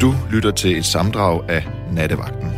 Du 0.00 0.14
lytter 0.32 0.50
til 0.50 0.78
et 0.78 0.84
samdrag 0.84 1.50
af 1.50 1.66
Nattevagten. 1.92 2.50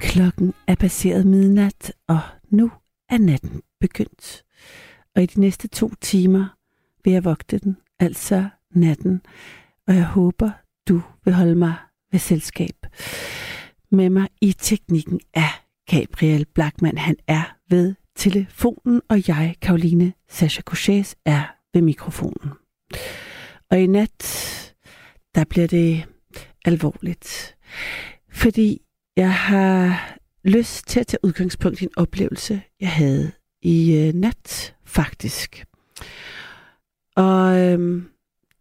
Klokken 0.00 0.54
er 0.66 0.74
passeret 0.74 1.26
midnat, 1.26 1.92
og 2.06 2.20
nu 2.50 2.70
er 3.08 3.18
natten 3.18 3.62
begyndt. 3.80 4.44
Og 5.16 5.22
i 5.22 5.26
de 5.26 5.40
næste 5.40 5.68
to 5.68 5.90
timer 6.00 6.56
vil 7.04 7.12
jeg 7.12 7.24
vogte 7.24 7.58
den, 7.58 7.76
altså 7.98 8.48
natten. 8.74 9.20
Og 9.86 9.94
jeg 9.94 10.04
håber, 10.04 10.50
du 10.88 11.02
vil 11.24 11.34
holde 11.34 11.54
mig 11.54 11.74
ved 12.12 12.20
selskab. 12.20 12.86
Med 13.90 14.10
mig 14.10 14.28
i 14.40 14.52
teknikken 14.52 15.20
er 15.34 15.60
Gabriel 15.86 16.46
Blackman. 16.54 16.98
Han 16.98 17.16
er 17.26 17.56
ved 17.70 17.94
telefonen, 18.16 19.02
og 19.08 19.28
jeg, 19.28 19.54
Karoline 19.62 20.12
Sascha 20.28 20.62
Kouchés, 20.70 21.14
er 21.24 21.42
ved 21.74 21.82
mikrofonen. 21.82 22.52
Og 23.70 23.80
i 23.80 23.86
nat, 23.86 24.74
der 25.34 25.44
bliver 25.44 25.66
det 25.66 26.04
alvorligt. 26.64 27.56
Fordi 28.32 28.82
jeg 29.16 29.34
har 29.34 30.18
lyst 30.44 30.86
til 30.86 31.00
at 31.00 31.06
tage 31.06 31.24
udgangspunkt 31.24 31.80
i 31.80 31.84
en 31.84 31.90
oplevelse, 31.96 32.62
jeg 32.80 32.90
havde 32.90 33.32
i 33.62 33.96
øh, 33.96 34.14
nat, 34.14 34.74
faktisk. 34.84 35.64
Og 37.16 37.58
øhm, 37.58 38.08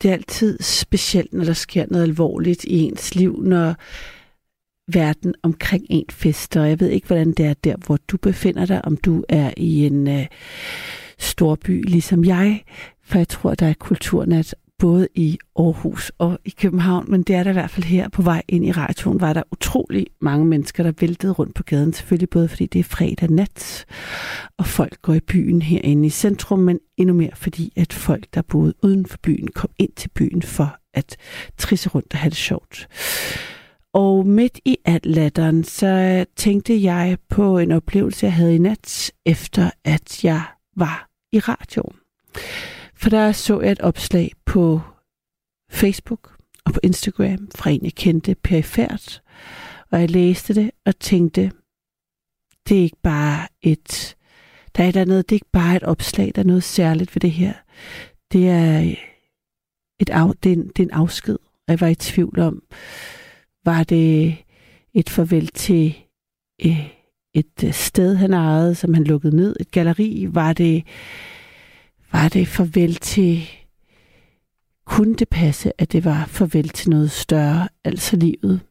det 0.01 0.09
er 0.09 0.13
altid 0.13 0.61
specielt, 0.61 1.33
når 1.33 1.43
der 1.43 1.53
sker 1.53 1.85
noget 1.89 2.03
alvorligt 2.03 2.63
i 2.63 2.79
ens 2.79 3.15
liv, 3.15 3.41
når 3.41 3.75
verden 4.91 5.35
omkring 5.43 5.85
en 5.89 6.05
fester. 6.11 6.63
Jeg 6.63 6.79
ved 6.79 6.89
ikke, 6.89 7.07
hvordan 7.07 7.31
det 7.31 7.45
er 7.45 7.53
der, 7.53 7.75
hvor 7.85 7.97
du 8.07 8.17
befinder 8.17 8.65
dig, 8.65 8.85
om 8.85 8.97
du 8.97 9.23
er 9.29 9.53
i 9.57 9.85
en 9.85 10.07
øh, 10.07 10.25
storby 11.19 11.83
ligesom 11.83 12.25
jeg, 12.25 12.63
for 13.07 13.17
jeg 13.17 13.27
tror, 13.27 13.55
der 13.55 13.67
er 13.67 13.73
kulturnat 13.73 14.55
både 14.79 15.07
i 15.15 15.37
Aarhus 15.59 16.11
og 16.17 16.39
i 16.45 16.49
København, 16.49 17.05
men 17.07 17.23
det 17.23 17.35
er 17.35 17.43
der 17.43 17.49
i 17.49 17.53
hvert 17.53 17.69
fald 17.69 17.85
her 17.85 18.09
på 18.09 18.21
vej 18.21 18.41
ind 18.47 18.65
i 18.65 18.71
radioen, 18.71 19.21
var 19.21 19.33
der 19.33 19.43
utrolig 19.51 20.07
mange 20.21 20.45
mennesker, 20.45 20.83
der 20.83 20.91
væltede 20.99 21.33
rundt 21.33 21.55
på 21.55 21.63
gaden, 21.63 21.93
selvfølgelig 21.93 22.29
både 22.29 22.47
fordi 22.47 22.65
det 22.65 22.79
er 22.79 22.83
fredag 22.83 23.29
nat, 23.29 23.85
og 24.57 24.65
folk 24.65 25.01
går 25.01 25.13
i 25.13 25.19
byen 25.19 25.61
herinde 25.61 26.05
i 26.05 26.09
centrum, 26.09 26.59
men 26.59 26.79
endnu 26.97 27.13
mere 27.13 27.35
fordi, 27.35 27.73
at 27.75 27.93
folk, 27.93 28.25
der 28.33 28.41
boede 28.41 28.73
uden 28.83 29.05
for 29.05 29.17
byen, 29.23 29.47
kom 29.47 29.69
ind 29.79 29.91
til 29.95 30.09
byen 30.09 30.41
for 30.41 30.77
at 30.93 31.17
trisse 31.57 31.89
rundt 31.89 32.13
og 32.13 32.19
have 32.19 32.29
det 32.29 32.37
sjovt. 32.37 32.87
Og 33.93 34.27
midt 34.27 34.59
i 34.65 34.77
alt 34.85 35.05
latteren, 35.05 35.63
så 35.63 36.25
tænkte 36.35 36.83
jeg 36.83 37.17
på 37.29 37.57
en 37.57 37.71
oplevelse, 37.71 38.25
jeg 38.25 38.33
havde 38.33 38.55
i 38.55 38.57
nat, 38.57 39.11
efter 39.25 39.69
at 39.83 40.23
jeg 40.23 40.41
var 40.75 41.09
i 41.33 41.39
radioen. 41.39 41.95
For 42.97 43.09
der 43.09 43.31
så 43.31 43.61
jeg 43.61 43.71
et 43.71 43.81
opslag 43.81 44.31
på 44.45 44.81
Facebook 45.69 46.37
og 46.65 46.73
på 46.73 46.79
Instagram 46.83 47.49
fra 47.55 47.69
en, 47.69 47.83
jeg 47.83 47.93
kendte 47.93 48.35
perifært. 48.35 49.21
Og 49.91 50.01
jeg 50.01 50.11
læste 50.11 50.53
det 50.55 50.71
og 50.85 50.99
tænkte, 50.99 51.51
det 52.69 52.77
er 52.77 52.81
ikke 52.81 53.01
bare 53.03 53.47
et, 53.61 54.15
der 54.77 54.83
er 54.83 55.05
noget, 55.05 55.29
det 55.29 55.35
er 55.35 55.37
ikke 55.37 55.51
bare 55.51 55.75
et 55.75 55.83
opslag, 55.83 56.31
der 56.35 56.41
er 56.41 56.45
noget 56.45 56.63
særligt 56.63 57.15
ved 57.15 57.19
det 57.19 57.31
her. 57.31 57.53
Det 58.31 58.49
er, 58.49 58.95
et 59.99 60.09
af, 60.09 60.35
det 60.43 60.51
er, 60.51 60.55
en, 60.55 60.67
det 60.67 60.79
er 60.79 60.83
en 60.83 60.91
afsked. 60.91 61.35
Og 61.35 61.71
jeg 61.71 61.81
var 61.81 61.87
i 61.87 61.95
tvivl 61.95 62.39
om, 62.39 62.63
var 63.65 63.83
det 63.83 64.37
et 64.93 65.09
farvel 65.09 65.47
til 65.47 65.97
øh, 66.65 66.89
et 67.33 67.63
øh, 67.63 67.73
sted, 67.73 68.15
han 68.15 68.33
ejede, 68.33 68.75
som 68.75 68.93
han 68.93 69.03
lukkede 69.03 69.35
ned, 69.35 69.55
et 69.59 69.71
galeri? 69.71 70.27
Var 70.29 70.53
det 70.53 70.83
var 72.11 72.29
det 72.29 72.47
farvel 72.47 72.95
til... 72.95 73.49
Kunne 74.85 75.15
det 75.15 75.29
passe, 75.29 75.81
at 75.81 75.91
det 75.91 76.05
var 76.05 76.25
farvel 76.25 76.69
til 76.69 76.89
noget 76.89 77.11
større, 77.11 77.67
altså 77.83 78.15
livet? 78.15 78.61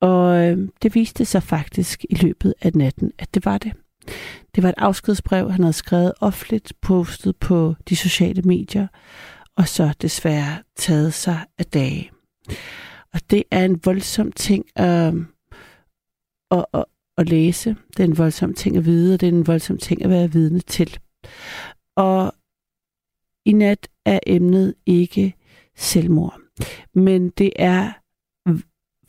Og 0.00 0.48
øh, 0.48 0.68
det 0.82 0.94
viste 0.94 1.24
sig 1.24 1.42
faktisk 1.42 2.04
i 2.10 2.14
løbet 2.14 2.54
af 2.62 2.72
natten, 2.74 3.12
at 3.18 3.34
det 3.34 3.44
var 3.44 3.58
det. 3.58 3.72
Det 4.54 4.62
var 4.62 4.68
et 4.68 4.74
afskedsbrev, 4.78 5.50
han 5.50 5.62
havde 5.62 5.72
skrevet 5.72 6.12
offentligt, 6.20 6.72
postet 6.82 7.36
på 7.36 7.74
de 7.88 7.96
sociale 7.96 8.42
medier, 8.42 8.86
og 9.56 9.68
så 9.68 9.94
desværre 10.02 10.62
taget 10.76 11.14
sig 11.14 11.38
af 11.58 11.66
dage. 11.66 12.10
Og 13.14 13.20
det 13.30 13.42
er 13.50 13.64
en 13.64 13.80
voldsom 13.84 14.32
ting 14.32 14.64
øh, 14.78 15.14
at, 16.50 16.64
at, 16.74 16.84
at 17.18 17.28
læse. 17.28 17.76
Det 17.96 18.00
er 18.00 18.08
en 18.08 18.18
voldsom 18.18 18.54
ting 18.54 18.76
at 18.76 18.84
vide, 18.84 19.14
og 19.14 19.20
det 19.20 19.28
er 19.28 19.32
en 19.32 19.46
voldsom 19.46 19.78
ting 19.78 20.04
at 20.04 20.10
være 20.10 20.32
vidne 20.32 20.60
til. 20.60 20.98
Og 21.96 22.32
i 23.44 23.52
nat 23.52 23.88
er 24.04 24.18
emnet 24.26 24.74
ikke 24.86 25.34
selvmord, 25.76 26.40
men 26.94 27.30
det 27.30 27.52
er 27.56 27.92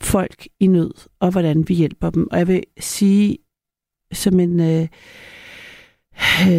folk 0.00 0.48
i 0.60 0.66
nød, 0.66 0.94
og 1.20 1.30
hvordan 1.30 1.68
vi 1.68 1.74
hjælper 1.74 2.10
dem. 2.10 2.28
Og 2.30 2.38
jeg 2.38 2.48
vil 2.48 2.62
sige 2.80 3.38
som 4.12 4.40
en 4.40 4.60
øh, 4.60 4.88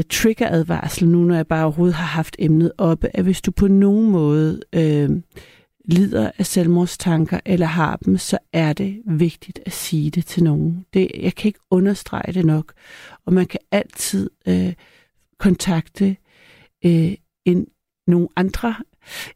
triggeradvarsel 0.10 1.08
nu, 1.08 1.24
når 1.24 1.36
jeg 1.36 1.48
bare 1.48 1.64
overhovedet 1.64 1.96
har 1.96 2.06
haft 2.06 2.36
emnet 2.40 2.72
oppe, 2.78 3.10
at 3.14 3.24
hvis 3.24 3.42
du 3.42 3.52
på 3.52 3.68
nogen 3.68 4.12
måde 4.12 4.62
øh, 4.74 5.10
lider 5.86 6.32
af 6.38 6.46
selvmordstanker 6.46 7.40
eller 7.46 7.66
har 7.66 7.96
dem, 7.96 8.18
så 8.18 8.38
er 8.54 8.74
det 8.74 9.02
vigtigt 9.06 9.60
at 9.66 9.72
sige 9.72 10.12
det 10.12 10.26
til 10.26 10.44
nogen. 10.44 10.86
Det, 10.94 11.12
jeg 11.20 11.36
kan 11.36 11.50
ikke 11.50 11.60
understrege 11.72 12.34
det 12.34 12.46
nok. 12.46 12.74
Og 13.26 13.34
man 13.34 13.46
kan 13.46 13.60
altid 13.72 14.30
øh, 14.48 14.74
kontakte 15.40 16.16
øh, 16.86 17.14
end 17.46 17.68
nogle 18.08 18.28
andre 18.36 18.76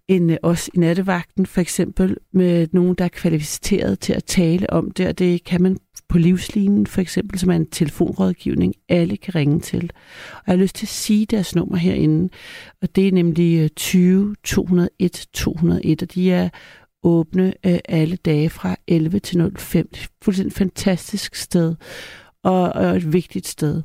end 0.07 0.31
øh, 0.31 0.37
os 0.43 0.69
i 0.73 0.77
nattevagten, 0.77 1.45
for 1.45 1.61
eksempel 1.61 2.17
med 2.33 2.67
nogen, 2.71 2.95
der 2.95 3.05
er 3.05 3.09
kvalificeret 3.09 3.99
til 3.99 4.13
at 4.13 4.23
tale 4.23 4.69
om 4.69 4.91
det, 4.91 5.07
og 5.07 5.19
det 5.19 5.43
kan 5.43 5.61
man 5.61 5.77
på 6.09 6.17
livslinjen, 6.17 6.87
for 6.87 7.01
eksempel, 7.01 7.39
som 7.39 7.49
er 7.49 7.55
en 7.55 7.69
telefonrådgivning, 7.69 8.73
alle 8.89 9.17
kan 9.17 9.35
ringe 9.35 9.59
til. 9.59 9.91
Og 10.33 10.43
jeg 10.47 10.53
har 10.53 10.61
lyst 10.61 10.75
til 10.75 10.85
at 10.85 10.89
sige 10.89 11.25
deres 11.25 11.55
nummer 11.55 11.77
herinde, 11.77 12.29
og 12.81 12.95
det 12.95 13.07
er 13.07 13.11
nemlig 13.11 13.75
20 13.75 14.35
201 14.43 15.27
201, 15.33 16.01
og 16.01 16.13
de 16.13 16.31
er 16.31 16.49
åbne 17.03 17.53
øh, 17.65 17.79
alle 17.89 18.15
dage 18.15 18.49
fra 18.49 18.75
11 18.87 19.19
til 19.19 19.51
05. 19.57 19.87
Det 19.87 19.99
er 19.99 20.03
et 20.03 20.09
fuldstændig 20.21 20.53
fantastisk 20.53 21.35
sted, 21.35 21.75
og, 22.43 22.61
og 22.61 22.95
et 22.95 23.13
vigtigt 23.13 23.47
sted. 23.47 23.81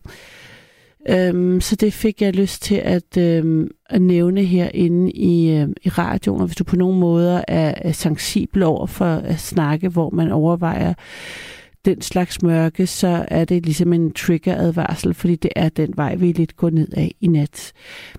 Øhm, 1.08 1.60
så 1.60 1.76
det 1.76 1.92
fik 1.92 2.22
jeg 2.22 2.34
lyst 2.34 2.62
til 2.62 2.74
at, 2.74 3.16
øhm, 3.18 3.70
at 3.90 4.02
nævne 4.02 4.44
herinde 4.44 5.12
i, 5.12 5.50
øhm, 5.50 5.74
i 5.82 5.88
radioen, 5.88 6.40
og 6.40 6.46
hvis 6.46 6.56
du 6.56 6.64
på 6.64 6.76
nogen 6.76 7.00
måder 7.00 7.44
er, 7.48 7.74
er 7.76 7.92
sensibel 7.92 8.62
over 8.62 8.86
for 8.86 9.14
at 9.14 9.38
snakke, 9.38 9.88
hvor 9.88 10.10
man 10.10 10.32
overvejer 10.32 10.94
den 11.84 12.00
slags 12.00 12.42
mørke, 12.42 12.86
så 12.86 13.24
er 13.28 13.44
det 13.44 13.64
ligesom 13.64 13.92
en 13.92 14.12
trigger-advarsel, 14.12 15.14
fordi 15.14 15.36
det 15.36 15.50
er 15.56 15.68
den 15.68 15.92
vej, 15.96 16.14
vi 16.14 16.32
lidt 16.32 16.56
går 16.56 16.70
ned 16.70 16.88
af 16.92 17.14
i 17.20 17.26
nat. 17.26 17.72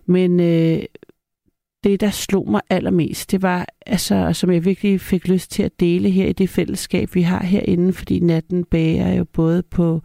Men 0.05 0.39
øh, 0.39 0.83
det, 1.83 2.01
der 2.01 2.09
slog 2.09 2.51
mig 2.51 2.61
allermest, 2.69 3.31
det 3.31 3.41
var, 3.41 3.65
altså, 3.85 4.33
som 4.33 4.51
jeg 4.51 4.65
virkelig 4.65 5.01
fik 5.01 5.27
lyst 5.27 5.51
til 5.51 5.63
at 5.63 5.79
dele 5.79 6.09
her 6.09 6.27
i 6.27 6.33
det 6.33 6.50
fællesskab, 6.50 7.15
vi 7.15 7.21
har 7.21 7.44
herinde, 7.44 7.94
fordi 7.94 8.19
natten 8.19 8.63
bager 8.63 9.13
jo 9.13 9.25
både 9.33 9.63
på 9.63 10.01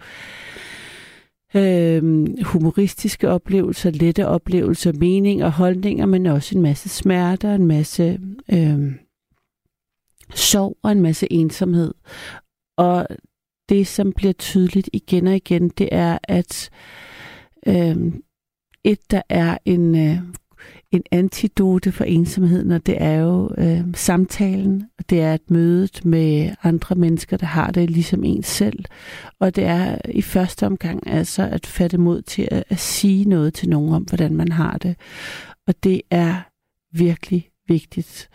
øh, 1.55 2.27
humoristiske 2.45 3.29
oplevelser, 3.29 3.91
lette 3.91 4.29
oplevelser, 4.29 4.93
meninger, 4.93 5.49
holdninger, 5.49 6.07
men 6.07 6.27
også 6.27 6.57
en 6.57 6.63
masse 6.63 6.89
smerter, 6.89 7.55
en 7.55 7.67
masse 7.67 8.21
øh, 8.53 8.93
sorg 10.35 10.77
og 10.83 10.93
en 10.93 11.01
masse 11.01 11.33
ensomhed. 11.33 11.95
Og 12.77 13.07
det, 13.69 13.87
som 13.87 14.13
bliver 14.13 14.33
tydeligt 14.33 14.91
igen 14.93 15.27
og 15.27 15.37
igen, 15.37 15.69
det 15.69 15.89
er, 15.93 16.19
at 16.23 16.71
øh, 17.67 17.97
et, 18.85 19.11
der 19.11 19.23
er 19.29 19.59
en 19.65 19.95
øh, 19.95 20.19
en 20.93 21.03
antidote 21.11 21.93
for 21.93 22.05
ensomheden, 22.05 22.71
og 22.71 22.87
det 22.87 23.03
er 23.03 23.21
jo 23.21 23.51
øh, 23.59 23.81
samtalen, 23.95 24.85
og 24.99 25.11
det 25.11 25.21
er 25.21 25.35
et 25.35 25.51
mødet 25.51 26.05
med 26.05 26.51
andre 26.63 26.95
mennesker, 26.95 27.37
der 27.37 27.47
har 27.47 27.71
det 27.71 27.91
ligesom 27.91 28.25
en 28.25 28.43
selv. 28.43 28.85
Og 29.41 29.57
det 29.57 29.65
er 29.65 29.99
i 30.09 30.23
første 30.23 30.67
omgang 30.67 31.07
altså 31.07 31.49
at 31.53 31.67
fatte 31.67 31.99
mod 31.99 32.23
til 32.23 32.49
at, 32.51 32.65
at 32.69 32.79
sige 32.79 33.25
noget 33.25 33.55
til 33.55 33.69
nogen 33.69 33.95
om, 33.95 34.03
hvordan 34.03 34.37
man 34.37 34.53
har 34.53 34.79
det. 34.79 34.97
Og 35.67 35.75
det 35.85 36.03
er 36.11 36.35
virkelig 36.93 37.49
vigtigt. 37.69 38.31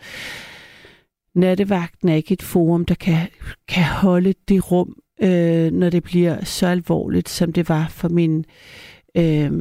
Nattevagten 1.34 2.08
er 2.08 2.14
ikke 2.14 2.32
et 2.32 2.42
forum, 2.42 2.84
der 2.84 2.94
kan, 2.94 3.28
kan 3.68 3.84
holde 3.84 4.34
det 4.48 4.72
rum, 4.72 4.96
øh, 5.22 5.72
når 5.72 5.90
det 5.90 6.02
bliver 6.02 6.44
så 6.44 6.66
alvorligt, 6.66 7.28
som 7.28 7.52
det 7.52 7.68
var 7.68 7.88
for 7.88 8.08
min 8.08 8.44
øh, 9.16 9.52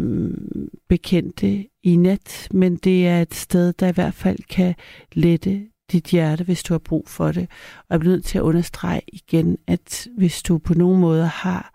bekendte 0.90 1.66
i 1.84 1.96
net, 1.96 2.48
men 2.52 2.76
det 2.76 3.08
er 3.08 3.22
et 3.22 3.34
sted, 3.34 3.74
der 3.74 3.88
i 3.88 3.92
hvert 3.92 4.14
fald 4.14 4.40
kan 4.50 4.76
lette 5.14 5.68
dit 5.92 6.06
hjerte, 6.06 6.44
hvis 6.44 6.64
du 6.64 6.74
har 6.74 6.80
brug 6.80 7.10
for 7.10 7.32
det. 7.32 7.48
Og 7.80 7.86
jeg 7.90 8.00
bliver 8.00 8.14
nødt 8.14 8.26
til 8.26 8.38
at 8.38 8.42
understrege 8.42 9.02
igen, 9.08 9.58
at 9.68 10.08
hvis 10.18 10.44
du 10.44 10.58
på 10.58 10.74
nogen 10.74 11.02
måde 11.02 11.28
har 11.28 11.74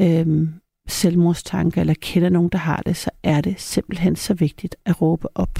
øhm, 0.00 0.54
selvmordstanker, 0.88 1.80
eller 1.80 1.94
kender 2.00 2.28
nogen, 2.28 2.48
der 2.48 2.58
har 2.58 2.82
det, 2.86 2.96
så 2.96 3.10
er 3.22 3.40
det 3.40 3.60
simpelthen 3.60 4.16
så 4.16 4.34
vigtigt 4.34 4.76
at 4.84 5.02
råbe 5.02 5.28
op. 5.34 5.58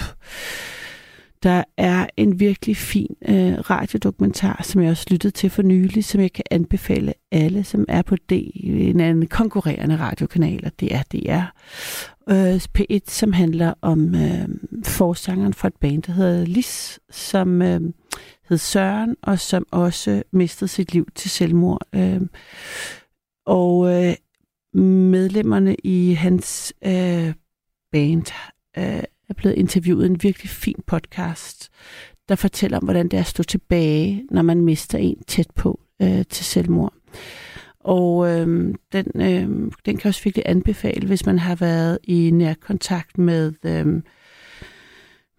Der 1.42 1.64
er 1.76 2.06
en 2.16 2.40
virkelig 2.40 2.76
fin 2.76 3.16
øh, 3.28 3.52
radiodokumentar, 3.52 4.62
som 4.62 4.82
jeg 4.82 4.90
også 4.90 5.06
lyttede 5.10 5.32
til 5.32 5.50
for 5.50 5.62
nylig, 5.62 6.04
som 6.04 6.20
jeg 6.20 6.32
kan 6.32 6.44
anbefale 6.50 7.14
alle, 7.32 7.64
som 7.64 7.84
er 7.88 8.02
på 8.02 8.16
D, 8.16 8.32
en 8.54 9.00
anden 9.00 9.26
konkurrerende 9.26 9.96
radiokanal, 9.96 10.60
og 10.64 10.72
det 10.80 10.94
er 10.94 11.02
DR. 11.02 11.44
Øh, 12.30 12.60
P1, 12.78 12.98
som 13.06 13.32
handler 13.32 13.74
om 13.80 14.14
øh, 14.14 14.48
forsangeren 14.84 15.54
for 15.54 15.68
et 15.68 15.76
band, 15.80 16.02
der 16.02 16.12
hedder 16.12 16.46
Lis, 16.46 17.00
som 17.10 17.62
øh, 17.62 17.80
hed 18.48 18.58
Søren, 18.58 19.16
og 19.22 19.38
som 19.38 19.66
også 19.70 20.22
mistede 20.32 20.68
sit 20.68 20.92
liv 20.92 21.08
til 21.14 21.30
selvmord. 21.30 21.86
Øh, 21.94 22.20
og 23.46 24.04
øh, 24.04 24.14
medlemmerne 24.82 25.74
i 25.84 26.12
hans 26.12 26.72
øh, 26.84 27.34
band 27.92 28.26
øh, 28.78 29.02
er 29.28 29.34
blevet 29.36 29.56
interviewet 29.56 30.04
i 30.04 30.10
en 30.10 30.22
virkelig 30.22 30.50
fin 30.50 30.82
podcast, 30.86 31.70
der 32.28 32.34
fortæller 32.34 32.78
om, 32.78 32.84
hvordan 32.84 33.08
det 33.08 33.16
er 33.16 33.20
at 33.20 33.26
stå 33.26 33.42
tilbage, 33.42 34.24
når 34.30 34.42
man 34.42 34.60
mister 34.60 34.98
en 34.98 35.22
tæt 35.26 35.50
på 35.54 35.80
øh, 36.02 36.24
til 36.30 36.44
selvmord. 36.44 36.94
Og 37.84 38.30
øh, 38.30 38.74
den, 38.92 39.06
øh, 39.14 39.72
den 39.86 39.96
kan 39.96 40.08
også 40.08 40.24
virkelig 40.24 40.42
anbefale, 40.46 41.06
hvis 41.06 41.26
man 41.26 41.38
har 41.38 41.54
været 41.54 41.98
i 42.02 42.30
nær 42.30 42.54
kontakt 42.60 43.18
med, 43.18 43.52
øh, 43.64 43.86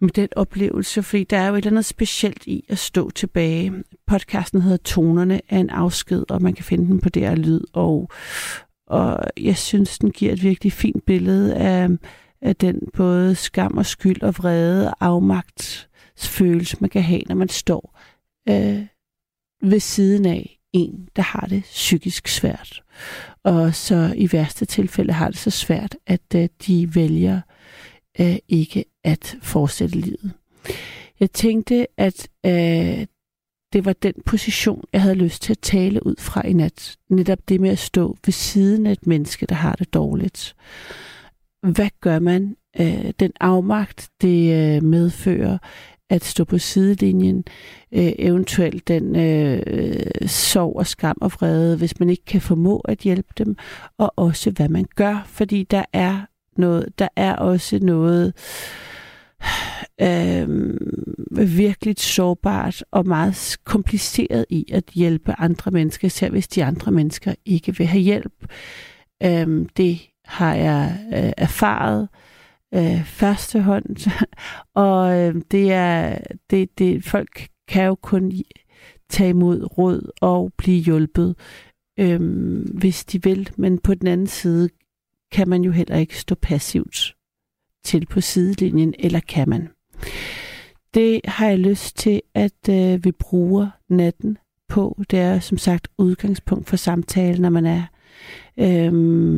med 0.01 0.09
den 0.09 0.27
oplevelse, 0.36 1.03
fordi 1.03 1.24
der 1.24 1.38
er 1.38 1.47
jo 1.47 1.53
et 1.53 1.57
eller 1.57 1.71
andet 1.71 1.86
specielt 1.86 2.47
i 2.47 2.65
at 2.69 2.77
stå 2.77 3.09
tilbage. 3.09 3.74
Podcasten 4.07 4.62
hedder 4.62 4.77
Tonerne 4.77 5.42
af 5.50 5.57
en 5.57 5.69
afsked, 5.69 6.31
og 6.31 6.42
man 6.42 6.53
kan 6.53 6.65
finde 6.65 6.86
den 6.86 7.00
på 7.00 7.09
DR 7.09 7.36
Lyd, 7.36 7.62
og, 7.74 8.09
og 8.88 9.19
jeg 9.38 9.57
synes, 9.57 10.00
den 10.00 10.12
giver 10.12 10.33
et 10.33 10.44
virkelig 10.44 10.74
fint 10.74 11.06
billede 11.06 11.56
af, 11.56 11.89
af 12.42 12.56
den 12.56 12.81
både 12.94 13.36
skam 13.36 13.77
og 13.77 13.86
skyld 13.86 14.21
og 14.21 14.38
vrede 14.38 14.89
og 14.89 14.95
afmagtsfølelse, 15.06 16.77
man 16.80 16.89
kan 16.89 17.03
have, 17.03 17.21
når 17.27 17.36
man 17.36 17.50
står 17.50 18.00
øh, 18.50 18.86
ved 19.71 19.80
siden 19.80 20.25
af 20.25 20.55
en, 20.75 21.10
der 21.16 21.22
har 21.22 21.48
det 21.50 21.63
psykisk 21.63 22.27
svært. 22.27 22.83
Og 23.44 23.75
så 23.75 24.13
i 24.18 24.30
værste 24.31 24.66
tilfælde 24.66 25.13
har 25.13 25.27
det 25.30 25.38
så 25.38 25.50
svært, 25.50 25.95
at 26.07 26.36
øh, 26.36 26.50
de 26.68 26.95
vælger 26.95 27.42
øh, 28.19 28.36
ikke 28.48 28.86
at 29.04 29.38
fortsætte 29.42 29.95
livet. 29.98 30.31
Jeg 31.19 31.31
tænkte, 31.31 31.88
at 31.98 32.27
øh, 32.45 33.06
det 33.74 33.86
var 33.86 33.94
den 33.94 34.13
position, 34.25 34.83
jeg 34.94 35.01
havde 35.01 35.16
lyst 35.16 35.42
til 35.42 35.54
at 35.54 35.60
tale 35.60 36.06
ud 36.06 36.16
fra 36.19 36.48
i 36.48 36.54
nat. 36.54 36.98
Netop 37.10 37.39
det 37.50 37.62
med 37.62 37.69
at 37.69 37.80
stå 37.80 38.18
ved 38.25 38.31
siden 38.31 38.86
af 38.86 38.92
et 38.92 39.07
menneske, 39.07 39.45
der 39.45 39.56
har 39.56 39.75
det 39.75 39.94
dårligt. 39.94 40.56
Hvad 41.63 41.89
gør 42.01 42.19
man? 42.19 42.56
Øh, 42.80 43.12
den 43.19 43.31
afmagt, 43.39 44.10
det 44.21 44.75
øh, 44.75 44.83
medfører 44.83 45.57
at 46.10 46.24
stå 46.24 46.44
på 46.44 46.57
sidelinjen, 46.57 47.44
øh, 47.92 48.12
eventuelt 48.19 48.88
den 48.88 49.16
øh, 49.16 49.62
sorg 50.28 50.75
og 50.75 50.88
skam 50.88 51.18
og 51.22 51.31
vrede, 51.31 51.78
hvis 51.78 52.00
man 52.00 52.10
ikke 52.10 52.25
kan 52.25 52.42
formå 52.42 52.80
at 52.80 52.98
hjælpe 52.98 53.34
dem, 53.38 53.56
og 53.98 54.13
også 54.16 54.52
hvad 54.52 54.69
man 54.69 54.86
gør, 54.96 55.25
fordi 55.28 55.63
der 55.63 55.84
er 55.94 56.22
noget, 56.57 57.00
der 57.00 57.07
er 57.16 57.36
også 57.36 57.80
noget 57.81 58.34
øh, 60.02 60.50
virkelig 61.57 61.96
sårbart 61.98 62.84
og 62.92 63.07
meget 63.07 63.57
kompliceret 63.63 64.46
i 64.50 64.66
at 64.74 64.84
hjælpe 64.94 65.36
andre 65.38 65.72
mennesker, 65.72 66.06
især 66.06 66.30
hvis 66.30 66.48
de 66.48 66.63
andre 66.63 66.92
mennesker 66.92 67.36
ikke 67.46 67.78
vil 67.78 67.88
have 67.88 68.02
hjælp. 68.02 68.46
Øh, 69.24 69.66
det 69.78 70.02
har 70.25 70.56
jeg 70.56 70.98
øh, 71.13 71.31
erfaret 71.38 72.02
øh, 72.02 72.07
Øh, 72.73 73.06
første 73.06 73.62
hånd, 73.62 74.12
og 74.73 75.19
øh, 75.19 75.41
det 75.51 75.71
er 75.71 76.17
det, 76.50 76.79
det 76.79 77.03
folk 77.03 77.47
kan 77.67 77.85
jo 77.85 77.95
kun 77.95 78.31
tage 79.09 79.29
imod 79.29 79.77
råd 79.77 80.12
og 80.21 80.53
blive 80.57 80.81
hjulpet, 80.81 81.35
øh, 82.00 82.21
hvis 82.73 83.06
de 83.06 83.23
vil, 83.23 83.50
men 83.57 83.77
på 83.79 83.94
den 83.94 84.07
anden 84.07 84.27
side 84.27 84.69
kan 85.31 85.50
man 85.50 85.63
jo 85.63 85.71
heller 85.71 85.97
ikke 85.97 86.19
stå 86.19 86.35
passivt 86.35 87.15
til 87.83 88.06
på 88.06 88.21
sidelinjen, 88.21 88.94
eller 89.00 89.19
kan 89.19 89.50
man? 89.50 89.69
Det 90.94 91.21
har 91.25 91.47
jeg 91.47 91.59
lyst 91.59 91.97
til, 91.97 92.21
at 92.33 92.69
øh, 92.69 93.03
vi 93.03 93.11
bruger 93.11 93.69
natten 93.89 94.38
på. 94.69 95.01
Det 95.11 95.19
er 95.19 95.39
som 95.39 95.57
sagt 95.57 95.88
udgangspunkt 95.97 96.69
for 96.69 96.77
samtalen, 96.77 97.41
når 97.41 97.50
man 97.50 97.65
er 97.65 97.83
øh, 98.60 98.94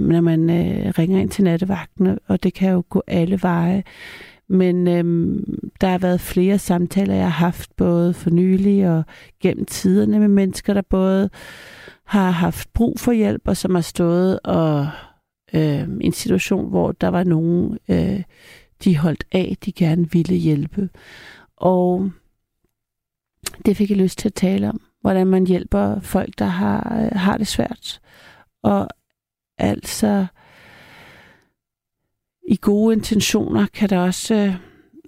når 0.09 0.21
man 0.21 0.49
øh, 0.49 0.93
ringer 0.97 1.19
ind 1.19 1.29
til 1.29 1.43
nattevagten, 1.43 2.19
og 2.27 2.43
det 2.43 2.53
kan 2.53 2.71
jo 2.71 2.83
gå 2.89 3.03
alle 3.07 3.39
veje. 3.41 3.83
Men 4.49 4.87
øh, 4.87 5.43
der 5.81 5.87
har 5.87 5.97
været 5.97 6.21
flere 6.21 6.59
samtaler, 6.59 7.15
jeg 7.15 7.23
har 7.23 7.45
haft, 7.45 7.75
både 7.75 8.13
for 8.13 8.29
nylig 8.29 8.89
og 8.89 9.03
gennem 9.41 9.65
tiderne 9.65 10.19
med 10.19 10.27
mennesker, 10.27 10.73
der 10.73 10.81
både 10.81 11.29
har 12.05 12.31
haft 12.31 12.73
brug 12.73 12.99
for 12.99 13.11
hjælp, 13.11 13.41
og 13.45 13.57
som 13.57 13.75
har 13.75 13.81
stået 13.81 14.39
og 14.43 14.87
øh, 15.53 15.87
en 16.01 16.11
situation, 16.11 16.69
hvor 16.69 16.91
der 16.91 17.07
var 17.07 17.23
nogen, 17.23 17.77
øh, 17.89 18.23
de 18.83 18.97
holdt 18.97 19.23
af, 19.31 19.57
de 19.65 19.71
gerne 19.71 20.11
ville 20.11 20.35
hjælpe. 20.35 20.89
Og 21.57 22.11
det 23.65 23.77
fik 23.77 23.89
jeg 23.89 23.97
lyst 23.97 24.19
til 24.19 24.29
at 24.29 24.33
tale 24.33 24.69
om, 24.69 24.81
hvordan 25.01 25.27
man 25.27 25.47
hjælper 25.47 25.99
folk, 25.99 26.39
der 26.39 26.45
har, 26.45 27.09
har 27.17 27.37
det 27.37 27.47
svært. 27.47 27.99
Og 28.63 28.87
altså, 29.57 30.25
i 32.47 32.57
gode 32.61 32.95
intentioner 32.95 33.67
kan 33.73 33.89
der 33.89 33.99
også 33.99 34.35
øh, 34.35 34.55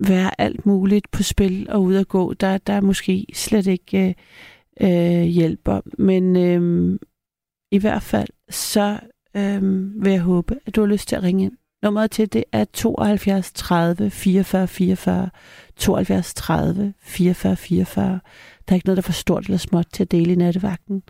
være 0.07 0.41
alt 0.41 0.65
muligt 0.65 1.11
på 1.11 1.23
spil 1.23 1.67
og 1.69 1.81
ud 1.81 1.95
at 1.95 2.07
gå, 2.07 2.33
der, 2.33 2.57
der 2.57 2.73
er 2.73 2.81
måske 2.81 3.25
slet 3.33 3.67
ikke 3.67 4.15
øh, 4.81 5.21
øh 5.21 5.23
hjælper. 5.23 5.81
Men 5.97 6.35
øh, 6.35 6.99
i 7.71 7.77
hvert 7.77 8.03
fald, 8.03 8.29
så 8.49 8.99
øh, 9.37 9.61
vil 10.03 10.11
jeg 10.11 10.21
håbe, 10.21 10.59
at 10.65 10.75
du 10.75 10.81
har 10.81 10.87
lyst 10.87 11.07
til 11.07 11.15
at 11.15 11.23
ringe 11.23 11.43
ind. 11.43 11.53
Nummeret 11.83 12.11
til 12.11 12.33
det 12.33 12.43
er 12.51 12.65
72 12.73 13.51
30 13.51 14.09
44 14.09 14.67
44. 14.67 15.29
72 15.75 16.33
30 16.33 16.93
44 17.01 17.55
44. 17.55 18.05
Der 18.05 18.19
er 18.67 18.75
ikke 18.75 18.87
noget, 18.87 18.97
der 18.97 19.01
er 19.01 19.05
for 19.05 19.11
stort 19.11 19.45
eller 19.45 19.57
småt 19.57 19.85
til 19.93 20.03
at 20.03 20.11
dele 20.11 20.31
i 20.31 20.35
nattevagten. 20.35 21.03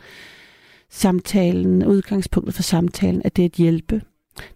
Samtalen, 0.89 1.85
udgangspunktet 1.85 2.55
for 2.55 2.63
samtalen, 2.63 3.21
er 3.25 3.29
det 3.29 3.45
at 3.45 3.51
hjælpe. 3.51 4.01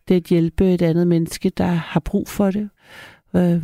Det 0.08 0.14
er 0.14 0.20
at 0.20 0.24
hjælpe 0.24 0.74
et 0.74 0.82
andet 0.82 1.08
menneske, 1.08 1.50
der 1.50 1.66
har 1.66 2.00
brug 2.00 2.28
for 2.28 2.52
det. 2.52 2.70
Øh, 3.36 3.62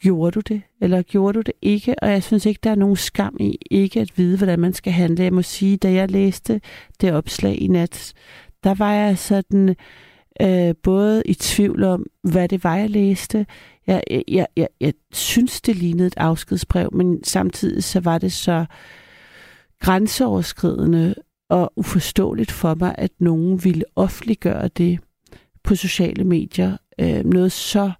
gjorde 0.00 0.30
du 0.34 0.40
det, 0.40 0.62
eller 0.80 1.02
gjorde 1.02 1.32
du 1.32 1.40
det 1.40 1.54
ikke? 1.62 1.94
Og 2.02 2.10
jeg 2.10 2.22
synes 2.22 2.46
ikke, 2.46 2.60
der 2.62 2.70
er 2.70 2.74
nogen 2.74 2.96
skam 2.96 3.36
i 3.40 3.58
ikke 3.70 4.00
at 4.00 4.18
vide, 4.18 4.36
hvordan 4.36 4.58
man 4.58 4.72
skal 4.72 4.92
handle. 4.92 5.24
Jeg 5.24 5.32
må 5.32 5.42
sige, 5.42 5.76
da 5.76 5.92
jeg 5.92 6.10
læste 6.10 6.60
det 7.00 7.12
opslag 7.12 7.62
i 7.62 7.66
nat, 7.66 8.12
der 8.64 8.74
var 8.74 8.92
jeg 8.92 9.18
sådan 9.18 9.76
øh, 10.42 10.74
både 10.82 11.22
i 11.26 11.34
tvivl 11.34 11.84
om, 11.84 12.06
hvad 12.22 12.48
det 12.48 12.64
var, 12.64 12.76
jeg 12.76 12.90
læste. 12.90 13.46
Jeg, 13.86 14.02
jeg, 14.10 14.24
jeg, 14.28 14.46
jeg, 14.56 14.68
jeg 14.80 14.92
synes, 15.12 15.60
det 15.60 15.76
lignede 15.76 16.06
et 16.06 16.14
afskedsbrev, 16.16 16.88
men 16.92 17.24
samtidig 17.24 17.84
så 17.84 18.00
var 18.00 18.18
det 18.18 18.32
så 18.32 18.64
grænseoverskridende 19.80 21.14
og 21.48 21.72
uforståeligt 21.76 22.50
for 22.50 22.74
mig, 22.74 22.94
at 22.98 23.10
nogen 23.18 23.64
ville 23.64 23.84
offentliggøre 23.96 24.68
det 24.68 24.98
på 25.64 25.74
sociale 25.74 26.24
medier. 26.24 26.76
Øh, 27.00 27.24
noget 27.24 27.52
så 27.52 27.92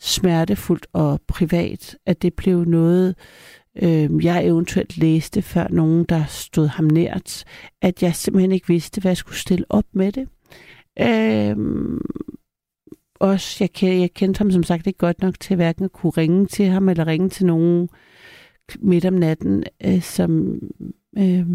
smertefuldt 0.00 0.86
og 0.92 1.20
privat, 1.28 1.96
at 2.06 2.22
det 2.22 2.34
blev 2.34 2.64
noget, 2.64 3.14
øh, 3.82 4.24
jeg 4.24 4.46
eventuelt 4.46 4.98
læste 4.98 5.42
før 5.42 5.68
nogen, 5.70 6.04
der 6.04 6.24
stod 6.24 6.66
ham 6.66 6.84
nært, 6.84 7.44
at 7.82 8.02
jeg 8.02 8.14
simpelthen 8.14 8.52
ikke 8.52 8.68
vidste, 8.68 9.00
hvad 9.00 9.10
jeg 9.10 9.16
skulle 9.16 9.38
stille 9.38 9.64
op 9.68 9.84
med 9.92 10.12
det. 10.12 10.28
Øh, 11.00 11.56
også, 13.20 13.56
jeg, 13.64 13.82
jeg 13.82 14.14
kendte 14.14 14.38
ham 14.38 14.50
som 14.50 14.62
sagt 14.62 14.86
ikke 14.86 14.98
godt 14.98 15.22
nok 15.22 15.40
til 15.40 15.56
hverken 15.56 15.84
at 15.84 15.92
kunne 15.92 16.12
ringe 16.16 16.46
til 16.46 16.66
ham, 16.66 16.88
eller 16.88 17.06
ringe 17.06 17.28
til 17.28 17.46
nogen 17.46 17.88
midt 18.78 19.04
om 19.04 19.14
natten, 19.14 19.64
øh, 19.84 20.02
som 20.02 20.60
øh, 21.18 21.46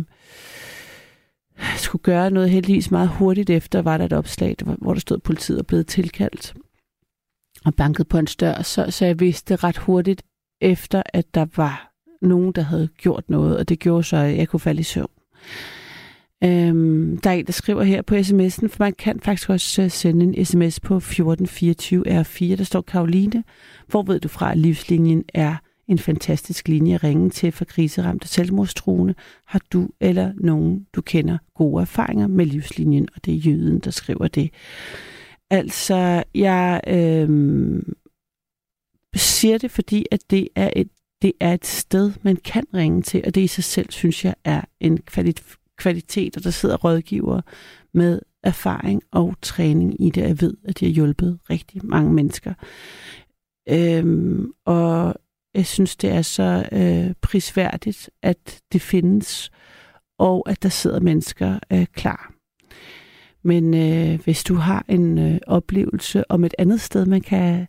skulle 1.78 2.04
gøre 2.04 2.32
noget 2.32 2.50
heldigvis 2.50 2.92
meget 2.92 3.10
hurtigt 3.10 3.50
efter, 3.50 3.82
var 3.82 3.98
der 3.98 4.06
et 4.06 4.14
opslag, 4.14 4.56
hvor 4.78 4.94
der 4.94 5.00
stod, 5.00 5.18
at 5.18 5.24
politiet 5.24 5.60
er 5.60 5.64
blevet 5.64 5.88
tilkaldt 5.88 6.54
og 7.66 7.76
banket 7.76 8.08
på 8.08 8.18
en 8.18 8.26
dør, 8.26 8.62
så, 8.62 8.86
så 8.90 9.06
jeg 9.06 9.20
vidste 9.20 9.56
ret 9.56 9.78
hurtigt 9.78 10.24
efter, 10.62 11.04
at 11.06 11.36
der 11.36 11.46
var 11.56 11.92
nogen, 12.22 12.52
der 12.52 12.62
havde 12.62 12.88
gjort 12.98 13.30
noget, 13.30 13.58
og 13.58 13.70
det 13.70 13.80
gjorde 13.80 14.04
så, 14.04 14.18
at 14.18 14.38
jeg 14.38 14.48
kunne 14.48 14.60
falde 14.60 14.80
i 14.80 14.84
søvn. 14.84 15.10
Øhm, 16.44 17.18
der 17.18 17.30
er 17.30 17.34
en, 17.34 17.46
der 17.46 17.52
skriver 17.52 17.84
her 17.84 18.02
på 18.02 18.16
sms'en, 18.16 18.68
for 18.68 18.76
man 18.80 18.94
kan 18.94 19.20
faktisk 19.20 19.50
også 19.50 19.82
øh, 19.82 19.92
sende 19.92 20.26
en 20.26 20.46
sms 20.46 20.80
på 20.80 20.98
1424 20.98 22.22
R4. 22.22 22.56
Der 22.56 22.64
står 22.64 22.82
Karoline, 22.82 23.44
hvor 23.88 24.04
ved 24.04 24.20
du 24.20 24.28
fra, 24.28 24.52
at 24.52 24.58
livslinjen 24.58 25.24
er 25.34 25.56
en 25.88 25.98
fantastisk 25.98 26.68
linje 26.68 26.96
at 26.96 27.04
ringe 27.04 27.30
til 27.30 27.52
for 27.52 27.66
kriseramte 27.66 28.28
selvmordstruende. 28.28 29.16
Har 29.46 29.62
du 29.74 29.90
eller 30.00 30.34
nogen, 30.38 30.88
du 30.94 31.02
kender, 31.02 31.38
gode 31.54 31.82
erfaringer 31.82 32.28
med 32.28 32.46
livslinjen? 32.46 33.08
Og 33.16 33.26
det 33.26 33.34
er 33.34 33.38
jøden, 33.38 33.80
der 33.80 33.92
skriver 33.92 34.28
det. 34.28 34.50
Altså, 35.50 36.24
jeg 36.36 36.82
øh, 36.88 37.82
siger 39.16 39.58
det, 39.58 39.72
fordi 39.72 40.06
at 40.12 40.22
det 40.30 40.48
er 40.56 40.70
et 40.76 40.90
det 41.22 41.34
er 41.40 41.54
et 41.54 41.66
sted, 41.66 42.12
man 42.22 42.36
kan 42.36 42.64
ringe 42.74 43.02
til, 43.02 43.24
og 43.26 43.36
det 43.36 43.42
i 43.42 43.48
sig 43.48 43.64
selv, 43.64 43.92
synes 43.92 44.26
jeg, 44.26 44.36
er 44.44 44.62
en 44.80 45.00
kvalitet, 45.78 46.38
og 46.38 46.44
der 46.44 46.50
sidder 46.50 46.78
rådgiver 46.78 47.42
med 47.94 48.20
erfaring 48.44 49.04
og 49.12 49.36
træning 49.42 50.06
i 50.06 50.10
det. 50.10 50.22
Jeg 50.22 50.42
ved, 50.42 50.54
at 50.64 50.80
de 50.80 50.86
har 50.86 50.92
hjulpet 50.92 51.40
rigtig 51.50 51.86
mange 51.86 52.14
mennesker. 52.14 52.54
Øhm, 53.70 54.52
og 54.66 55.16
jeg 55.54 55.66
synes, 55.66 55.96
det 55.96 56.10
er 56.10 56.22
så 56.22 56.70
øh, 56.72 57.14
prisværdigt, 57.22 58.10
at 58.22 58.62
det 58.74 58.82
findes, 58.82 59.52
og 60.20 60.50
at 60.50 60.64
der 60.64 60.70
sidder 60.70 61.00
mennesker 61.00 61.60
øh, 61.74 61.86
klar. 61.86 62.34
Men 63.44 63.74
øh, 63.74 64.24
hvis 64.24 64.44
du 64.44 64.56
har 64.56 64.86
en 64.90 65.18
øh, 65.18 65.40
oplevelse 65.48 66.32
om 66.32 66.44
et 66.44 66.56
andet 66.58 66.82
sted, 66.82 67.06
man 67.06 67.22
kan 67.22 67.68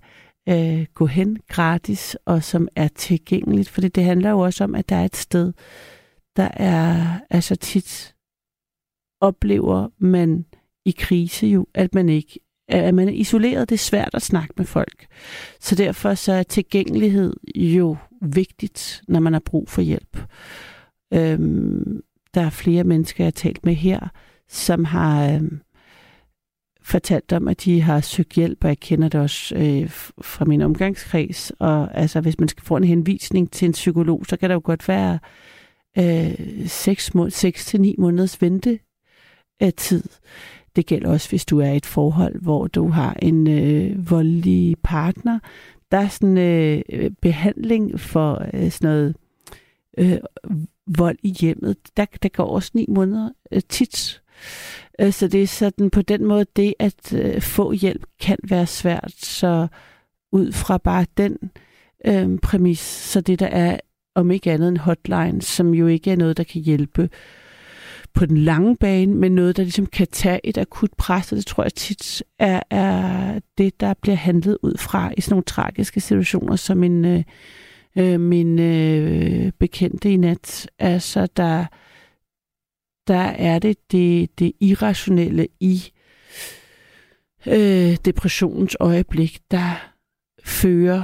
øh, 0.48 0.86
gå 0.94 1.06
hen 1.06 1.38
gratis, 1.48 2.16
og 2.24 2.42
som 2.42 2.68
er 2.76 2.88
tilgængeligt, 2.88 3.68
for 3.68 3.80
det 3.80 4.04
handler 4.04 4.30
jo 4.30 4.38
også 4.38 4.64
om, 4.64 4.74
at 4.74 4.88
der 4.88 4.96
er 4.96 5.04
et 5.04 5.16
sted, 5.16 5.52
der 6.36 6.48
er 6.56 7.20
altså 7.30 7.56
tit 7.56 8.14
oplever 9.20 9.88
man 9.98 10.46
i 10.84 10.94
krise 10.98 11.46
jo, 11.46 11.66
at 11.74 11.94
man 11.94 12.08
ikke 12.08 12.40
at 12.68 12.94
man 12.94 13.08
er 13.08 13.12
isoleret, 13.12 13.68
det 13.68 13.74
er 13.74 13.78
svært 13.78 14.10
at 14.14 14.22
snakke 14.22 14.54
med 14.56 14.66
folk. 14.66 15.06
Så 15.60 15.74
derfor 15.74 16.14
så 16.14 16.32
er 16.32 16.42
tilgængelighed 16.42 17.34
jo 17.56 17.96
vigtigt, 18.22 19.02
når 19.08 19.20
man 19.20 19.32
har 19.32 19.40
brug 19.40 19.68
for 19.68 19.82
hjælp. 19.82 20.18
Øhm, 21.14 22.00
der 22.34 22.40
er 22.40 22.50
flere 22.50 22.84
mennesker, 22.84 23.24
jeg 23.24 23.26
har 23.26 23.30
talt 23.30 23.64
med 23.64 23.74
her, 23.74 24.08
som 24.48 24.84
har 24.84 25.32
øhm, 25.34 25.60
fortalt 26.82 27.32
om, 27.32 27.48
at 27.48 27.64
de 27.64 27.80
har 27.82 28.00
søgt 28.00 28.32
hjælp, 28.32 28.64
og 28.64 28.68
jeg 28.68 28.78
kender 28.80 29.08
det 29.08 29.20
også 29.20 29.54
øh, 29.56 29.90
fra 30.22 30.44
min 30.44 30.62
omgangskreds. 30.62 31.52
Og 31.58 31.96
altså, 31.98 32.20
hvis 32.20 32.38
man 32.38 32.48
skal 32.48 32.64
få 32.64 32.76
en 32.76 32.84
henvisning 32.84 33.50
til 33.50 33.66
en 33.66 33.72
psykolog, 33.72 34.26
så 34.28 34.36
kan 34.36 34.50
der 34.50 34.54
jo 34.54 34.60
godt 34.64 34.88
være 34.88 35.18
øh, 35.98 36.68
6, 36.68 37.14
må- 37.14 37.30
6 37.30 37.66
til 37.66 37.80
9 37.80 37.94
måneders 37.98 38.42
vente 38.42 38.78
Øh, 39.62 39.72
tid. 39.76 40.02
Det 40.76 40.86
gælder 40.86 41.10
også, 41.10 41.28
hvis 41.28 41.44
du 41.44 41.60
er 41.60 41.70
i 41.70 41.76
et 41.76 41.86
forhold, 41.86 42.40
hvor 42.40 42.66
du 42.66 42.88
har 42.88 43.16
en 43.22 43.48
øh, 43.48 44.10
voldelig 44.10 44.76
partner. 44.82 45.38
Der 45.90 45.98
er 45.98 46.08
sådan 46.08 46.38
øh, 46.38 47.10
behandling 47.22 48.00
for 48.00 48.46
øh, 48.54 48.70
sådan 48.70 48.90
noget 48.90 49.16
øh, 49.98 50.18
vold 50.86 51.18
i 51.22 51.28
hjemmet. 51.40 51.76
Der, 51.96 52.06
der 52.22 52.28
går 52.28 52.44
også 52.44 52.70
ni 52.74 52.86
måneder 52.88 53.30
øh, 53.52 53.62
tit. 53.68 54.22
Øh, 55.00 55.12
så 55.12 55.28
det 55.28 55.42
er 55.42 55.46
sådan 55.46 55.90
på 55.90 56.02
den 56.02 56.24
måde, 56.24 56.46
det 56.56 56.74
at 56.78 57.14
øh, 57.14 57.42
få 57.42 57.72
hjælp 57.72 58.06
kan 58.20 58.38
være 58.42 58.66
svært. 58.66 59.12
Så 59.16 59.66
ud 60.32 60.52
fra 60.52 60.78
bare 60.78 61.06
den 61.16 61.38
øh, 62.04 62.38
præmis, 62.38 62.80
så 62.80 63.20
det 63.20 63.38
der 63.38 63.46
er 63.46 63.78
om 64.14 64.30
ikke 64.30 64.52
andet 64.52 64.68
en 64.68 64.76
hotline, 64.76 65.42
som 65.42 65.74
jo 65.74 65.86
ikke 65.86 66.10
er 66.10 66.16
noget, 66.16 66.36
der 66.36 66.44
kan 66.44 66.62
hjælpe 66.62 67.08
på 68.14 68.26
den 68.26 68.36
lange 68.36 68.76
bane, 68.76 69.14
men 69.14 69.34
noget, 69.34 69.56
der 69.56 69.62
ligesom 69.62 69.86
kan 69.86 70.06
tage 70.06 70.40
et 70.44 70.58
akut 70.58 70.90
pres, 70.98 71.32
og 71.32 71.36
det 71.36 71.46
tror 71.46 71.62
jeg 71.62 71.74
tit 71.74 72.22
er, 72.38 72.62
er 72.70 73.40
det, 73.58 73.80
der 73.80 73.94
bliver 73.94 74.16
handlet 74.16 74.58
ud 74.62 74.78
fra 74.78 75.12
i 75.16 75.20
sådan 75.20 75.32
nogle 75.32 75.44
tragiske 75.44 76.00
situationer, 76.00 76.56
som 76.56 76.84
en, 76.84 77.04
øh, 77.04 77.22
øh, 77.96 78.20
min 78.20 78.58
øh, 78.58 79.52
bekendte 79.58 80.12
i 80.12 80.16
nat. 80.16 80.70
Altså, 80.78 81.28
der, 81.36 81.64
der 83.06 83.24
er 83.24 83.58
det 83.58 83.92
det, 83.92 84.38
det 84.38 84.52
irrationelle 84.60 85.48
i 85.60 85.82
øh, 87.46 87.96
depressionens 88.04 88.76
øjeblik, 88.80 89.38
der 89.50 89.94
fører 90.44 91.02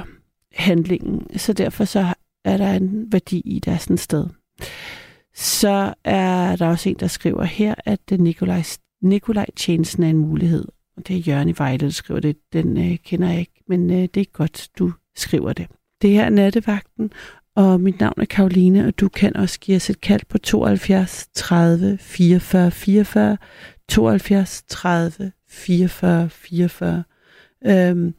handlingen. 0.53 1.39
Så 1.39 1.53
derfor 1.53 1.85
så 1.85 2.13
er 2.45 2.57
der 2.57 2.73
en 2.73 3.11
værdi 3.11 3.39
i, 3.45 3.59
der 3.59 3.71
er 3.71 3.77
sådan 3.77 3.93
et 3.93 3.99
sted. 3.99 4.27
Så 5.35 5.93
er 6.03 6.55
der 6.55 6.67
også 6.67 6.89
en, 6.89 6.95
der 6.99 7.07
skriver 7.07 7.43
her, 7.43 7.75
at 7.85 7.99
Nikolaj, 8.11 8.63
Nikolaj 9.01 9.45
tjenesten 9.55 10.03
er 10.03 10.09
en 10.09 10.17
mulighed. 10.17 10.65
Og 10.97 11.07
det 11.07 11.15
er 11.15 11.19
Jørgen 11.19 11.49
i 11.49 11.53
Vejle, 11.57 11.85
der 11.85 11.89
skriver 11.89 12.19
det. 12.19 12.37
Den 12.53 12.77
øh, 12.77 12.97
kender 12.97 13.29
jeg 13.29 13.39
ikke, 13.39 13.63
men 13.67 13.91
øh, 13.91 14.07
det 14.13 14.17
er 14.17 14.31
godt, 14.33 14.69
du 14.79 14.93
skriver 15.15 15.53
det. 15.53 15.67
Det 16.01 16.09
her 16.09 16.23
er 16.23 16.29
nattevagten, 16.29 17.11
og 17.55 17.81
mit 17.81 17.99
navn 17.99 18.13
er 18.17 18.25
Karoline, 18.25 18.87
og 18.87 18.99
du 18.99 19.09
kan 19.09 19.37
også 19.37 19.59
give 19.59 19.75
os 19.75 19.89
et 19.89 20.01
kald 20.01 20.21
på 20.29 20.37
72 20.37 21.27
30 21.33 21.97
44 21.97 22.71
44, 22.71 23.37
72 23.89 24.63
30 24.67 25.31
44 25.49 26.29
44. 26.29 27.03
Øhm, 27.65 28.13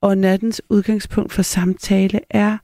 og 0.00 0.18
nattens 0.18 0.62
udgangspunkt 0.68 1.32
for 1.32 1.42
samtale 1.42 2.20
er, 2.30 2.58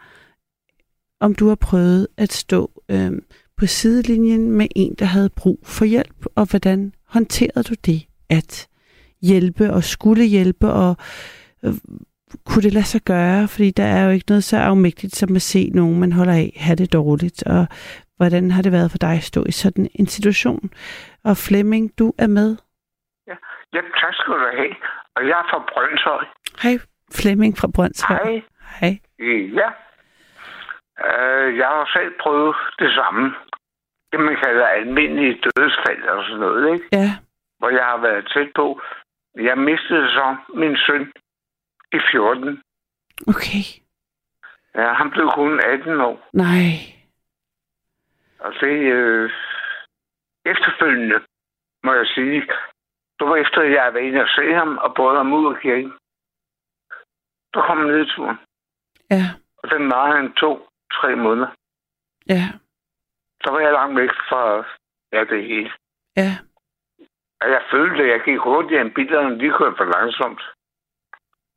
om 1.20 1.34
du 1.34 1.48
har 1.48 1.54
prøvet 1.54 2.08
at 2.16 2.32
stå 2.32 2.82
øhm, 2.88 3.24
på 3.58 3.66
sidelinjen 3.66 4.50
med 4.50 4.66
en, 4.76 4.94
der 4.98 5.04
havde 5.04 5.30
brug 5.36 5.58
for 5.64 5.84
hjælp, 5.84 6.20
og 6.36 6.50
hvordan 6.50 6.92
håndterede 7.08 7.62
du 7.62 7.74
det 7.86 8.00
at 8.30 8.68
hjælpe 9.22 9.72
og 9.72 9.82
skulle 9.82 10.24
hjælpe, 10.24 10.66
og 10.66 10.96
øh, 11.64 11.72
kunne 12.46 12.62
det 12.62 12.72
lade 12.72 12.84
sig 12.84 13.00
gøre? 13.00 13.48
Fordi 13.48 13.70
der 13.70 13.84
er 13.84 14.04
jo 14.04 14.10
ikke 14.10 14.28
noget 14.28 14.44
så 14.44 14.56
afmægtigt 14.56 15.14
som 15.16 15.36
at 15.36 15.42
se 15.42 15.70
nogen, 15.74 16.00
man 16.00 16.12
holder 16.12 16.32
af, 16.32 16.52
have 16.56 16.76
det 16.76 16.92
dårligt, 16.92 17.42
og 17.46 17.66
hvordan 18.16 18.50
har 18.50 18.62
det 18.62 18.72
været 18.72 18.90
for 18.90 18.98
dig 18.98 19.14
at 19.16 19.22
stå 19.22 19.44
i 19.48 19.52
sådan 19.52 19.88
en 19.94 20.06
situation? 20.06 20.70
Og 21.24 21.36
Flemming, 21.36 21.98
du 21.98 22.12
er 22.18 22.26
med. 22.26 22.56
Ja, 23.26 23.36
ja 23.74 23.80
tak 24.00 24.14
skal 24.14 24.34
du 24.34 24.48
have. 24.56 24.74
Og 25.16 25.22
jeg 25.28 25.38
er 25.42 25.46
fra 25.50 25.64
Brøndshøj. 25.72 26.24
Hej, 26.62 26.78
Flemming 27.18 27.58
fra 27.58 27.68
Brøndshøj. 27.74 28.16
Hej. 28.24 28.42
Hej. 28.80 28.98
Ja. 29.60 29.68
Uh, 31.06 31.48
jeg 31.60 31.66
har 31.66 31.90
selv 31.96 32.12
prøvet 32.22 32.56
det 32.78 32.90
samme 32.94 33.34
det, 34.16 34.24
man 34.24 34.36
kalder 34.44 34.66
almindelige 34.66 35.40
dødsfald 35.44 36.02
og 36.08 36.24
sådan 36.24 36.40
noget, 36.40 36.74
ikke? 36.74 36.88
Ja. 36.92 37.10
Hvor 37.58 37.70
jeg 37.70 37.84
har 37.84 37.96
været 37.96 38.30
tæt 38.34 38.50
på. 38.54 38.80
Jeg 39.34 39.58
mistede 39.58 40.10
så 40.10 40.36
min 40.54 40.76
søn 40.76 41.12
i 41.92 41.98
14. 42.10 42.62
Okay. 43.28 43.62
Ja, 44.74 44.92
han 44.92 45.10
blev 45.10 45.30
kun 45.34 45.60
18 45.60 46.00
år. 46.00 46.28
Nej. 46.32 46.72
Og 48.38 48.52
det 48.60 48.76
øh, 48.98 49.30
efterfølgende, 50.44 51.20
må 51.84 51.92
jeg 51.92 52.06
sige, 52.06 52.40
det 53.18 53.26
var 53.28 53.36
efter, 53.36 53.60
at 53.60 53.72
jeg 53.72 53.94
var 53.94 54.00
inde 54.00 54.20
og 54.20 54.28
se 54.28 54.54
ham 54.54 54.78
og 54.78 54.94
både 54.94 55.16
ham 55.16 55.32
ud 55.32 55.54
af 55.54 55.60
kirken. 55.60 55.92
Så 57.54 57.62
kom 57.66 57.78
han 57.78 57.86
ned 57.86 58.06
i 58.06 58.10
turen. 58.14 58.38
Ja. 59.10 59.24
Og 59.62 59.70
den 59.70 59.90
var 59.90 60.16
han 60.16 60.32
to-tre 60.32 61.16
måneder. 61.16 61.48
Ja 62.28 62.44
så 63.46 63.52
var 63.52 63.60
jeg 63.60 63.72
langt 63.72 63.96
væk 64.00 64.10
fra 64.30 64.42
ja, 65.12 65.24
det 65.24 65.44
hele. 65.44 65.70
Ja. 66.16 66.30
Og 67.40 67.50
jeg 67.50 67.62
følte, 67.70 68.02
at 68.02 68.10
jeg 68.10 68.20
gik 68.24 68.38
hurtigere 68.38 68.82
end 68.82 68.94
bilerne, 68.94 69.40
de 69.40 69.58
kørte 69.58 69.76
for 69.76 69.88
langsomt. 69.96 70.42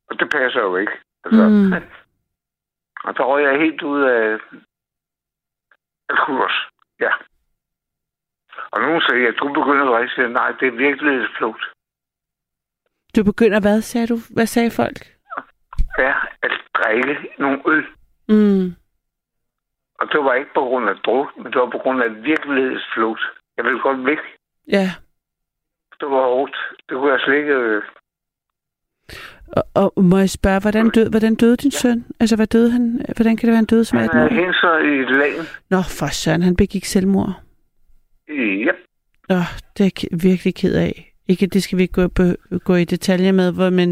Og 0.09 0.19
det 0.19 0.29
passer 0.29 0.61
jo 0.61 0.75
ikke. 0.77 0.91
Altså. 1.25 1.43
Mm. 1.49 1.73
og 3.05 3.11
så 3.15 3.21
røg 3.29 3.43
jeg 3.43 3.61
helt 3.65 3.81
ud 3.81 4.01
af, 4.01 4.39
af 6.09 6.17
kurs. 6.25 6.55
Ja. 6.99 7.11
Og 8.71 8.81
nogen 8.81 9.01
sagde, 9.01 9.27
at 9.27 9.35
du 9.39 9.47
begynder 9.53 9.85
at 9.85 9.91
rejse. 9.91 10.33
Nej, 10.33 10.51
det 10.59 10.67
er 10.67 10.77
virkelighedsflugt. 10.87 11.63
Du 13.15 13.23
begynder 13.23 13.59
hvad, 13.61 13.81
sagde 13.81 14.07
du? 14.07 14.17
Hvad 14.35 14.45
sagde 14.45 14.71
folk? 14.71 14.99
Ja, 15.97 16.13
at 16.41 16.51
drikke 16.73 17.29
nogle 17.39 17.61
øl. 17.65 17.85
Mm. 18.29 18.75
Og 19.99 20.05
det 20.11 20.19
var 20.25 20.33
ikke 20.33 20.53
på 20.53 20.63
grund 20.69 20.89
af 20.89 20.95
druk, 21.05 21.27
men 21.37 21.45
det 21.45 21.59
var 21.61 21.69
på 21.69 21.77
grund 21.77 22.03
af 22.03 22.23
virkelighedsflugt. 22.23 23.21
Jeg 23.57 23.65
ville 23.65 23.79
godt 23.79 24.05
væk. 24.05 24.17
Ja. 24.67 24.87
Det 25.99 26.07
var 26.09 26.23
hårdt. 26.35 26.55
Det 26.89 26.97
kunne 26.97 27.11
jeg 27.11 27.19
slet 27.19 27.35
ikke... 27.35 27.53
Øh. 27.53 27.81
Og, 29.57 29.63
og 29.75 30.03
må 30.03 30.17
jeg 30.17 30.29
spørge, 30.29 30.61
hvordan 30.61 30.89
døde, 30.89 31.09
hvordan 31.09 31.35
døde 31.35 31.57
din 31.57 31.71
ja. 31.71 31.77
søn? 31.77 32.05
Altså, 32.19 32.35
hvad 32.35 32.47
døde 32.47 32.71
han? 32.71 33.05
Hvordan 33.15 33.37
kan 33.37 33.45
det 33.45 33.51
være, 33.51 33.55
han 33.55 33.65
døde 33.65 33.85
som 33.85 33.99
18 33.99 34.19
år? 34.19 34.27
Han 34.29 34.53
så 34.53 34.77
i 34.77 34.99
et 34.99 35.11
lagen. 35.17 35.45
Nå, 35.69 35.77
for 35.77 36.13
søren, 36.13 36.41
han 36.41 36.55
begik 36.55 36.85
selvmord. 36.85 37.33
Ja. 38.29 38.71
Nå, 39.29 39.35
det 39.77 39.85
er 39.85 39.91
jeg 40.03 40.21
virkelig 40.23 40.55
ked 40.55 40.75
af. 40.75 41.08
Ikke, 41.31 41.47
det 41.47 41.63
skal 41.63 41.77
vi 41.77 41.83
ikke 41.83 42.01
gå, 42.01 42.07
gå 42.69 42.73
i 42.75 42.85
detaljer 42.85 43.31
med, 43.31 43.53
hvor, 43.53 43.69
men 43.69 43.89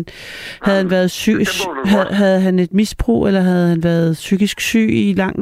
havde 0.65 0.77
han 0.83 0.91
været 0.95 1.11
syg, 1.11 1.39
havde, 1.93 2.09
havde 2.21 2.41
han 2.41 2.59
et 2.59 2.73
misbrug, 2.73 3.27
eller 3.27 3.41
havde 3.41 3.69
han 3.73 3.83
været 3.83 4.13
psykisk 4.13 4.59
syg 4.59 4.87
i 5.03 5.13
lang, 5.21 5.33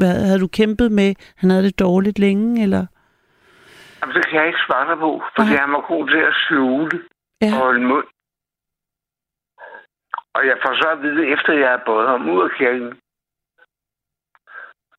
hvad, 0.00 0.14
havde 0.28 0.40
du 0.44 0.48
kæmpet 0.58 0.92
med, 0.92 1.10
han 1.40 1.50
havde 1.50 1.64
det 1.64 1.78
dårligt 1.78 2.18
længe, 2.18 2.62
eller? 2.62 2.82
Jamen, 4.00 4.14
det 4.16 4.26
kan 4.28 4.38
jeg 4.40 4.46
ikke 4.46 4.66
svare 4.66 4.86
dig 4.90 4.98
på, 5.06 5.22
fordi 5.36 5.52
Aha. 5.52 5.60
han 5.64 5.72
var 5.72 5.84
god 5.92 6.08
til 6.08 6.22
at 6.30 6.34
skjule 6.42 6.90
ja. 7.42 7.46
og 7.52 7.58
holde 7.64 7.86
mund. 7.92 8.06
Og 10.36 10.42
jeg 10.46 10.56
får 10.62 10.74
så 10.82 10.88
at 10.96 11.02
vide, 11.02 11.22
efter 11.34 11.52
jeg 11.52 11.70
har 11.70 11.82
båret 11.86 12.08
ham 12.08 12.30
ud 12.30 12.42
af 12.48 12.50
kirken, 12.58 12.90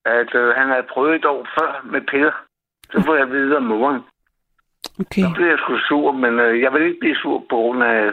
at 0.06 0.36
øh, 0.36 0.48
han 0.60 0.68
havde 0.70 0.92
prøvet 0.94 1.16
et 1.16 1.26
år 1.26 1.48
før 1.58 1.72
med 1.94 2.02
Peter. 2.12 2.34
Så 2.92 3.04
får 3.06 3.16
jeg 3.16 3.24
at 3.24 3.32
vide 3.32 3.58
om 3.58 3.64
moren. 3.64 4.02
Okay. 5.00 5.22
Så 5.22 5.32
blev 5.36 5.48
jeg 5.48 5.58
sgu 5.60 5.78
sur, 5.88 6.12
men 6.12 6.40
øh, 6.40 6.62
jeg 6.62 6.74
vil 6.74 6.82
ikke 6.82 7.00
blive 7.00 7.16
sur 7.16 7.40
på 7.50 7.56
grund 7.56 7.84
af 7.84 8.12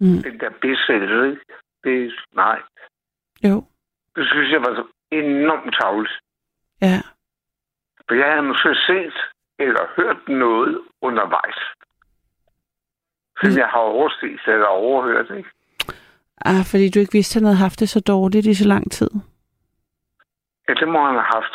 mm. 0.00 0.22
den 0.22 0.40
der 0.40 0.50
bisættelse. 0.60 1.40
Det, 1.84 2.12
nej. 2.34 2.58
Jo. 3.44 3.64
Det 4.16 4.26
synes 4.26 4.50
jeg 4.52 4.60
var 4.60 4.86
enormt 5.10 5.74
tavligt. 5.80 6.12
Ja. 6.80 7.00
For 8.08 8.14
jeg 8.14 8.26
havde 8.30 8.42
måske 8.42 8.74
set 8.86 9.14
eller 9.58 9.84
hørt 9.96 10.28
noget 10.28 10.80
undervejs. 11.02 11.58
Som 13.40 13.50
Mm. 13.50 13.56
jeg 13.56 13.66
har 13.68 13.78
overset 13.78 14.40
eller 14.46 14.66
overhørt, 14.66 15.30
ikke? 15.36 15.50
Ah, 16.44 16.64
fordi 16.70 16.90
du 16.90 16.98
ikke 16.98 17.12
vidste, 17.12 17.36
at 17.36 17.40
han 17.40 17.44
havde 17.46 17.56
haft 17.66 17.80
det 17.80 17.88
så 17.88 18.00
dårligt 18.00 18.46
i 18.46 18.54
så 18.54 18.68
lang 18.68 18.90
tid. 18.92 19.10
Ja, 20.68 20.74
det 20.74 20.88
må 20.88 21.06
han 21.06 21.14
have 21.14 21.32
haft. 21.34 21.54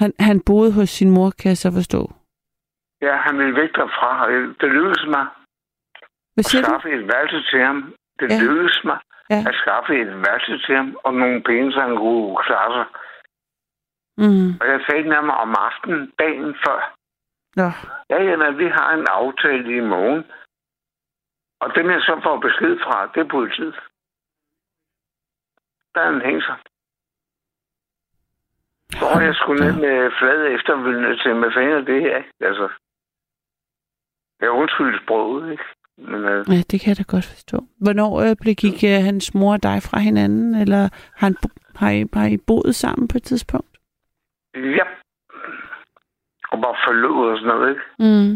Han, 0.00 0.12
han 0.18 0.40
boede 0.46 0.72
hos 0.72 0.88
sin 0.88 1.10
mor, 1.10 1.30
kan 1.30 1.48
jeg 1.48 1.56
så 1.58 1.72
forstå. 1.72 2.12
Ja, 3.02 3.16
han 3.16 3.38
ville 3.38 3.56
væk 3.60 3.72
derfra. 3.74 4.24
og 4.24 4.30
Det 4.60 4.68
lykkedes 4.76 5.04
mig 5.06 5.26
Hvad 6.34 6.44
at 6.44 6.44
siger 6.44 6.62
du? 6.62 6.66
skaffe 6.68 6.88
et 6.90 7.06
værelse 7.12 7.40
til 7.50 7.60
ham. 7.66 7.94
Det 8.20 8.28
Ja. 8.30 8.38
lykkedes 8.42 8.84
mig 8.84 8.98
Ja. 9.30 9.40
at 9.48 9.54
skaffe 9.62 9.92
et 10.02 10.12
værelse 10.26 10.58
til 10.66 10.76
ham 10.76 10.96
og 11.04 11.14
nogle 11.14 11.42
penge, 11.42 11.72
så 11.72 11.80
han 11.80 11.96
kunne 11.96 12.36
klare 12.46 12.70
sig. 12.78 12.86
Mm. 14.22 14.48
Og 14.60 14.66
jeg 14.72 14.80
talte 14.88 15.08
med 15.08 15.16
ham 15.16 15.30
om 15.30 15.54
aftenen 15.58 16.12
dagen 16.18 16.56
før. 16.66 16.94
Nå. 17.56 17.68
Ja, 18.10 18.18
jamen, 18.28 18.58
vi 18.58 18.66
har 18.66 18.90
en 18.94 19.06
aftale 19.10 19.76
i 19.76 19.80
morgen. 19.80 20.24
Og 21.60 21.74
dem, 21.74 21.90
jeg 21.90 22.00
så 22.00 22.20
får 22.22 22.36
besked 22.38 22.78
fra, 22.84 23.10
det 23.14 23.20
er 23.20 23.28
politiet. 23.28 23.74
Der 25.94 26.00
er 26.00 26.08
en 26.08 26.20
hængser. 26.22 26.56
Så 28.98 29.04
var 29.14 29.20
jeg 29.20 29.34
skulle 29.34 29.64
ned 29.64 29.74
med 29.80 30.10
flade 30.18 30.50
efterfølgende 30.50 31.16
til, 31.22 31.34
hvad 31.34 31.52
fanden 31.52 31.86
det 31.86 32.00
her? 32.02 32.22
Altså, 32.40 32.68
jeg 34.40 34.50
undskyld 34.50 35.00
sproget, 35.04 35.52
ikke? 35.52 35.64
Men 35.98 36.24
øh, 36.24 36.44
Ja, 36.48 36.62
det 36.70 36.80
kan 36.80 36.88
jeg 36.88 36.98
da 36.98 37.04
godt 37.08 37.24
forstå. 37.24 37.58
Hvornår 37.80 38.20
øh, 38.24 38.36
blev 38.40 38.54
gik 38.54 38.84
øh, 38.84 39.04
hans 39.08 39.34
mor 39.34 39.52
og 39.52 39.62
dig 39.62 39.78
fra 39.82 39.98
hinanden, 39.98 40.54
eller 40.54 40.76
har, 40.76 41.26
han, 41.26 41.36
har, 41.76 41.90
I, 41.90 42.04
har 42.12 42.26
I 42.26 42.38
boet 42.46 42.74
sammen 42.74 43.08
på 43.08 43.16
et 43.16 43.22
tidspunkt? 43.22 43.72
ja. 44.54 44.86
Og 46.52 46.60
bare 46.62 46.76
forlovet 46.86 47.30
og 47.30 47.38
sådan 47.38 47.48
noget, 47.54 47.70
ikke? 47.70 47.82
Mm. 47.98 48.32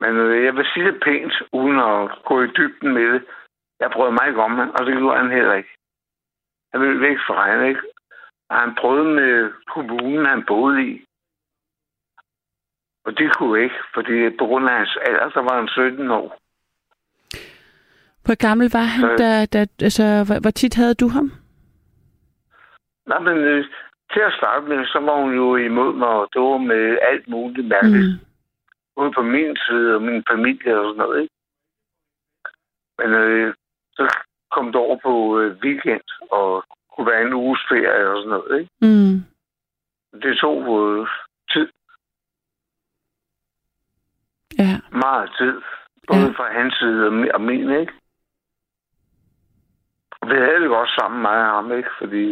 Men 0.00 0.12
øh, 0.16 0.44
jeg 0.44 0.54
vil 0.56 0.66
sige 0.74 0.86
det 0.86 1.02
pænt, 1.04 1.34
uden 1.52 1.78
at 1.78 2.10
gå 2.24 2.42
i 2.42 2.46
dybden 2.46 2.94
med 2.94 3.06
det. 3.14 3.22
Jeg 3.80 3.90
prøvede 3.90 4.12
mig 4.12 4.28
ikke 4.28 4.42
om 4.42 4.54
ham, 4.58 4.70
og 4.78 4.86
det 4.86 4.98
gjorde 4.98 5.18
han 5.18 5.30
heller 5.30 5.54
ikke. 5.54 5.72
Han 6.72 6.80
ville 6.80 7.00
væk 7.00 7.18
fra 7.26 7.50
hende, 7.50 7.68
ikke? 7.68 7.80
Og 8.50 8.56
han 8.56 8.74
prøvede 8.80 9.14
med 9.20 9.50
kommunen, 9.74 10.26
han 10.26 10.44
boede 10.46 10.86
i. 10.90 11.04
Og 13.04 13.18
det 13.18 13.36
kunne 13.36 13.62
ikke, 13.62 13.74
fordi 13.94 14.30
på 14.38 14.46
grund 14.46 14.68
af 14.68 14.76
hans 14.78 14.96
alder, 15.06 15.30
så 15.30 15.40
var 15.40 15.56
han 15.58 15.68
17 15.68 16.10
år. 16.10 16.38
Hvor 18.24 18.34
gammel 18.34 18.70
var 18.72 18.82
han, 18.94 19.00
Så- 19.00 19.16
da, 19.22 19.46
da, 19.46 19.66
altså, 19.82 20.04
hvor, 20.26 20.40
hvor 20.40 20.50
tit 20.50 20.74
havde 20.74 20.94
du 20.94 21.08
ham? 21.08 21.32
Nå, 23.06 23.18
men 23.18 23.36
øh, 23.36 23.64
til 24.12 24.20
at 24.20 24.32
starte 24.38 24.66
med, 24.68 24.86
så 24.86 24.98
var 24.98 25.16
hun 25.22 25.34
jo 25.34 25.56
imod 25.56 25.92
mig, 25.94 26.08
og 26.08 26.28
det 26.32 26.40
var 26.42 26.58
med 26.58 26.98
alt 27.02 27.28
muligt 27.28 27.68
mærkeligt. 27.68 28.10
Mm. 28.12 28.26
Både 28.96 29.12
på 29.12 29.22
min 29.22 29.56
side 29.66 29.94
og 29.94 30.02
min 30.02 30.24
familie 30.30 30.78
og 30.80 30.84
sådan 30.88 30.98
noget, 30.98 31.22
ikke? 31.22 31.34
Men 32.98 33.10
øh, 33.14 33.54
så 33.92 34.16
kom 34.50 34.66
det 34.66 34.76
over 34.76 34.98
på 35.02 35.38
øh, 35.40 35.56
weekend, 35.64 36.06
og 36.30 36.64
kunne 36.92 37.06
være 37.06 37.22
en 37.26 37.32
uges 37.34 37.60
ferie 37.68 38.08
og 38.10 38.16
sådan 38.22 38.30
noget, 38.30 38.60
ikke? 38.60 38.70
Mm. 38.80 39.16
Det 40.22 40.38
tog 40.38 40.58
øh, 40.80 41.08
tid, 41.52 41.68
Ja. 44.58 44.80
Meget 45.06 45.30
tid. 45.38 45.54
Både 46.08 46.26
Ja. 46.26 46.32
fra 46.38 46.52
hans 46.58 46.74
side 46.74 47.06
og 47.34 47.40
min, 47.40 47.70
ikke? 47.82 47.92
Og 50.20 50.28
vi 50.30 50.34
havde 50.34 50.60
det 50.62 50.68
godt 50.68 50.90
sammen, 50.98 51.22
mig 51.22 51.38
og 51.50 51.54
ham, 51.56 51.72
ikke? 51.72 51.90
Fordi 51.98 52.24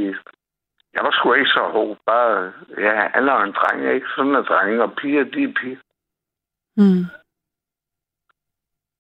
jeg 0.95 1.03
var 1.05 1.11
sgu 1.11 1.33
ikke 1.33 1.51
så 1.51 1.63
hård. 1.73 1.99
Bare, 2.07 2.53
ja, 2.79 3.09
han 3.15 3.29
er 3.29 3.37
en 3.43 3.53
dreng, 3.53 3.95
ikke? 3.95 4.07
Sådan 4.17 4.35
er 4.35 4.43
drenge, 4.43 4.83
og 4.83 4.93
piger, 4.97 5.25
de 5.25 5.43
er 5.45 5.53
piger. 5.61 5.81
Mm. 6.77 7.05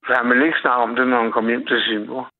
Så 0.06 0.14
han 0.18 0.28
ville 0.30 0.46
ikke 0.46 0.58
snakke 0.62 0.82
om 0.82 0.96
det, 0.96 1.08
når 1.08 1.22
han 1.22 1.32
kom 1.32 1.46
hjem 1.48 1.66
til 1.66 1.80
sin 1.82 2.06
mor. 2.06 2.30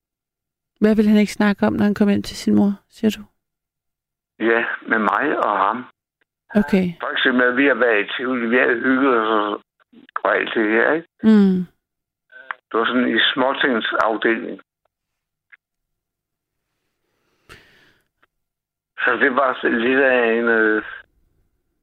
Hvad 0.80 0.96
ville 0.96 1.10
han 1.10 1.20
ikke 1.20 1.32
snakke 1.32 1.66
om, 1.66 1.72
når 1.72 1.84
han 1.84 1.94
kom 1.94 2.08
ind 2.08 2.22
til 2.22 2.36
sin 2.36 2.54
mor, 2.54 2.72
siger 2.90 3.10
du? 3.18 3.22
Ja, 4.44 4.64
med 4.90 4.98
mig 4.98 5.38
og 5.44 5.58
ham. 5.58 5.84
Okay. 6.54 6.86
For 7.00 7.10
eksempel, 7.12 7.42
at 7.42 7.56
vi 7.56 7.66
har 7.66 7.74
været 7.74 8.04
i 8.04 8.08
Tivoli, 8.16 8.46
vi 8.46 8.56
har 8.56 8.74
hygget 8.74 9.20
os 9.20 9.28
og, 9.28 9.62
og 10.24 10.36
alt 10.36 10.54
det 10.54 10.70
her, 10.70 10.92
ikke? 10.92 11.08
Mm. 11.22 11.66
Det 12.68 12.74
var 12.78 12.86
sådan 12.86 13.16
i 13.16 13.18
småtingsafdeling. 13.34 14.60
Så 19.02 19.10
det 19.20 19.34
var 19.34 19.58
så 19.60 19.68
lidt 19.68 20.00
af 20.00 20.32
en... 20.38 20.44
Øh, 20.44 20.82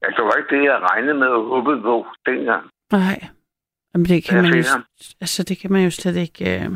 ja, 0.02 0.06
det 0.16 0.24
var 0.24 0.36
ikke 0.36 0.56
det, 0.56 0.64
jeg 0.64 0.78
regnede 0.90 1.14
med 1.14 1.26
og 1.26 1.44
håbede 1.44 1.82
på 1.82 2.06
dengang. 2.26 2.70
Nej. 2.92 3.28
Jamen, 3.94 4.06
det 4.06 4.24
kan, 4.24 4.36
Jeg 4.36 4.42
man 4.42 4.52
jo, 4.52 4.82
altså, 5.20 5.42
det 5.42 5.58
kan 5.58 5.72
man 5.72 5.84
jo 5.84 5.90
slet 5.90 6.16
ikke 6.16 6.64
øh, 6.64 6.70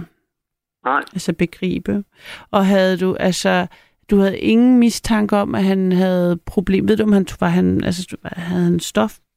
Nej, 0.85 1.03
altså, 1.13 1.35
begribe. 1.39 2.05
Og 2.51 2.67
havde 2.67 2.99
du, 2.99 3.15
altså, 3.15 3.67
du 4.11 4.17
havde 4.17 4.39
ingen 4.39 4.79
mistanke 4.79 5.37
om, 5.37 5.55
at 5.55 5.65
han 5.65 5.93
havde 5.93 6.39
problem. 6.47 6.89
Ved 6.89 6.97
du, 6.97 7.03
om 7.03 7.13
han 7.13 7.27
var 7.41 7.49
han, 7.49 7.85
altså, 7.85 8.17
havde 8.25 8.65
han 8.65 8.81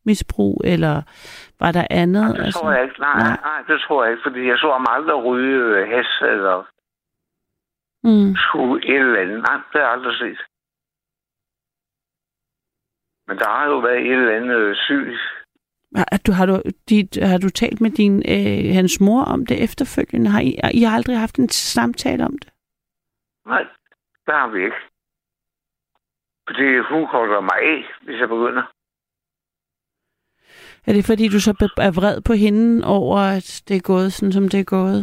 stofmisbrug, 0.03 0.61
eller 0.65 1.01
var 1.59 1.71
der 1.71 1.87
andet? 1.89 2.35
det 2.37 2.43
altså? 2.45 2.59
tror 2.59 2.71
jeg 2.71 2.83
ikke. 2.83 2.99
Nej, 2.99 3.13
nej. 3.17 3.27
nej, 3.27 3.37
nej, 3.43 3.61
det 3.67 3.81
tror 3.81 4.03
jeg 4.03 4.11
ikke, 4.13 4.23
fordi 4.27 4.47
jeg 4.47 4.57
så 4.57 4.71
ham 4.71 4.85
aldrig 4.89 5.15
ryge 5.25 5.63
øh, 5.79 5.87
has 5.87 6.07
eller 6.21 6.69
Mm. 8.05 8.35
skulle 8.35 8.85
et 8.87 8.99
eller 8.99 9.21
andet. 9.21 9.37
Nej, 9.47 9.55
det 9.55 9.73
har 9.73 9.79
jeg 9.79 9.91
aldrig 9.91 10.15
set. 10.17 10.39
Men 13.27 13.37
der 13.37 13.47
har 13.49 13.65
jo 13.67 13.77
været 13.79 14.01
et 14.01 14.11
eller 14.11 14.35
andet 14.35 14.55
øh. 14.91 15.19
Har 15.95 16.19
du, 16.25 16.31
har, 16.31 16.45
du, 16.45 16.61
dit, 16.89 17.17
har 17.23 17.37
du 17.37 17.49
talt 17.49 17.81
med 17.81 17.91
din, 17.91 18.15
øh, 18.35 18.73
hans 18.75 19.01
mor 19.01 19.23
om 19.23 19.45
det 19.45 19.63
efterfølgende? 19.63 20.29
Har 20.29 20.41
I, 20.41 20.51
I 20.73 20.81
har 20.83 20.95
aldrig 20.95 21.19
haft 21.19 21.35
en 21.35 21.49
samtale 21.49 22.25
om 22.25 22.37
det? 22.41 22.49
Nej, 23.45 23.63
det 24.25 24.33
har 24.33 24.47
vi 24.47 24.63
ikke. 24.65 24.81
Fordi 26.47 26.67
hun 26.91 27.07
kolder 27.07 27.41
mig 27.41 27.57
af, 27.73 27.79
hvis 28.05 28.19
jeg 28.19 28.29
begynder. 28.29 28.63
Er 30.87 30.93
det 30.93 31.05
fordi, 31.05 31.27
du 31.27 31.39
så 31.39 31.51
er 31.77 31.91
vred 31.99 32.21
på 32.21 32.33
hende 32.33 32.87
over, 32.87 33.17
at 33.37 33.63
det 33.67 33.75
er 33.77 33.81
gået 33.91 34.13
sådan, 34.13 34.33
som 34.33 34.49
det 34.49 34.59
er 34.59 34.63
gået? 34.77 35.01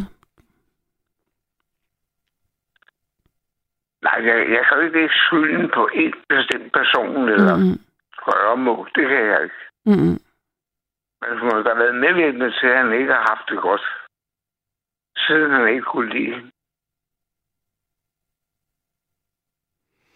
Nej, 4.01 4.17
jeg, 4.27 4.37
jeg 4.55 4.61
kan 4.65 4.77
jo 4.77 4.83
ikke 4.83 4.97
lægge 4.97 5.15
skylden 5.25 5.69
på 5.73 5.89
en 5.93 6.13
bestemt 6.29 6.73
person 6.73 7.29
eller 7.29 7.55
mm. 7.57 7.79
Røremål. 8.27 8.91
Det 8.95 9.07
kan 9.07 9.25
jeg 9.31 9.43
ikke. 9.43 9.61
Mm-mm. 9.85 10.17
Men 11.21 11.39
hun 11.39 11.49
har 11.51 11.75
været 11.81 11.95
medvirkende 11.95 12.51
til, 12.51 12.67
at 12.67 12.77
han 12.77 12.93
ikke 12.93 13.13
har 13.13 13.25
haft 13.29 13.49
det 13.49 13.59
godt. 13.61 13.85
Siden 15.17 15.51
han 15.51 15.67
ikke 15.67 15.81
kunne 15.81 16.13
lide. 16.13 16.51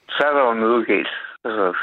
Så 0.10 0.24
er 0.28 0.34
der 0.34 0.46
jo 0.48 0.54
noget 0.54 0.88
galt. 0.88 1.16
Altså, 1.44 1.78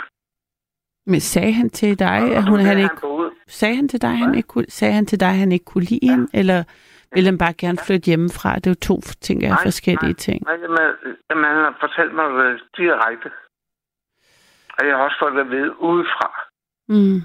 Men 1.06 1.20
sagde 1.20 1.52
han 1.52 1.70
til 1.70 1.98
dig, 1.98 2.18
at 2.36 2.36
og 2.36 2.48
hun, 2.48 2.60
han 2.60 2.78
ikke, 2.78 2.96
boet. 3.00 3.11
Sagde 3.46 3.76
han 3.76 3.88
til 3.88 4.02
dig, 4.02 4.18
han 4.18 4.34
ikke 4.34 4.46
kunne, 4.46 4.64
sagde 4.68 4.94
han 4.94 5.06
til 5.06 5.20
dig, 5.20 5.32
han 5.38 5.52
ikke 5.52 5.64
kunne 5.64 5.84
lide 5.84 6.08
hende, 6.10 6.28
eller 6.34 6.64
ville 7.14 7.26
han 7.30 7.38
bare 7.38 7.52
gerne 7.52 7.78
flytte 7.86 8.06
hjemmefra? 8.06 8.54
Det 8.54 8.66
er 8.66 8.70
jo 8.70 8.74
to 8.74 9.00
ting 9.20 9.44
af 9.44 9.48
Nej, 9.50 9.62
forskellige 9.62 10.12
nej. 10.12 10.26
ting. 10.26 10.42
Nej, 10.44 10.56
jamen, 10.62 10.78
jamen, 11.30 11.44
han 11.44 11.56
har 11.56 11.76
fortalt 11.80 12.14
mig 12.14 12.24
det 12.30 12.60
direkte. 12.76 13.30
Og 14.78 14.86
jeg 14.86 14.96
har 14.96 15.02
også 15.04 15.16
fået 15.20 15.32
det 15.34 15.40
at 15.40 15.50
vide 15.50 15.80
udefra. 15.80 16.30
Mm. 16.88 17.20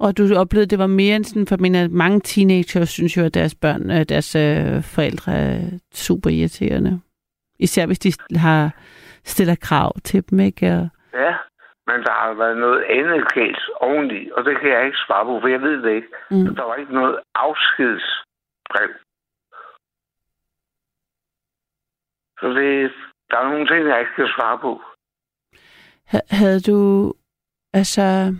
Og 0.00 0.18
du 0.18 0.22
oplevede, 0.36 0.64
at 0.64 0.70
det 0.70 0.78
var 0.78 0.86
mere 0.86 1.16
end 1.16 1.24
sådan, 1.24 1.46
for 1.46 1.54
jeg 1.54 1.60
mener, 1.60 1.88
mange 1.88 2.20
teenager 2.20 2.84
synes 2.84 3.16
jo, 3.16 3.22
at 3.24 3.34
deres 3.34 3.54
børn, 3.54 3.90
øh, 3.90 4.04
deres 4.08 4.34
øh, 4.36 4.82
forældre 4.82 5.32
er 5.32 5.60
super 5.94 6.30
irriterende. 6.30 7.00
Især 7.58 7.86
hvis 7.86 7.98
de 7.98 8.12
har 8.36 8.70
stiller 9.24 9.54
krav 9.54 9.92
til 10.04 10.30
dem, 10.30 10.40
ikke? 10.40 10.66
Og, 10.66 10.88
Ja, 11.14 11.34
men 11.88 11.98
der 12.06 12.12
har 12.22 12.32
været 12.34 12.56
noget 12.56 12.82
andet 12.82 13.32
galt 13.34 13.64
oveni, 13.80 14.30
og 14.36 14.44
det 14.44 14.60
kan 14.60 14.70
jeg 14.70 14.86
ikke 14.86 14.98
svare 15.06 15.24
på, 15.24 15.40
for 15.40 15.48
jeg 15.48 15.60
ved 15.62 15.82
det 15.82 15.92
ikke. 15.94 16.08
mm. 16.30 16.54
Der 16.56 16.62
var 16.62 16.74
ikke 16.74 16.94
noget 16.94 17.16
afskedsbrev. 17.34 18.90
Så 22.40 22.46
det, 22.58 22.92
der 23.30 23.36
er 23.38 23.48
nogle 23.50 23.66
ting, 23.66 23.88
jeg 23.88 24.00
ikke 24.00 24.12
kan 24.16 24.28
svare 24.36 24.58
på. 24.58 24.82
Ha- 26.06 26.28
Havde 26.30 26.60
du, 26.60 26.78
altså... 27.72 28.34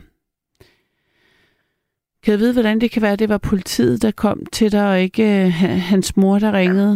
Kan 2.22 2.32
jeg 2.32 2.38
vide, 2.38 2.54
hvordan 2.54 2.80
det 2.80 2.90
kan 2.90 3.02
være, 3.02 3.12
at 3.12 3.18
det 3.18 3.28
var 3.28 3.40
politiet, 3.50 4.02
der 4.02 4.12
kom 4.16 4.46
til 4.46 4.72
dig, 4.72 4.90
og 4.92 4.98
ikke 5.00 5.22
øh, 5.22 5.50
ha- 5.60 5.80
hans 5.92 6.16
mor, 6.16 6.38
der 6.38 6.52
ringede? 6.52 6.94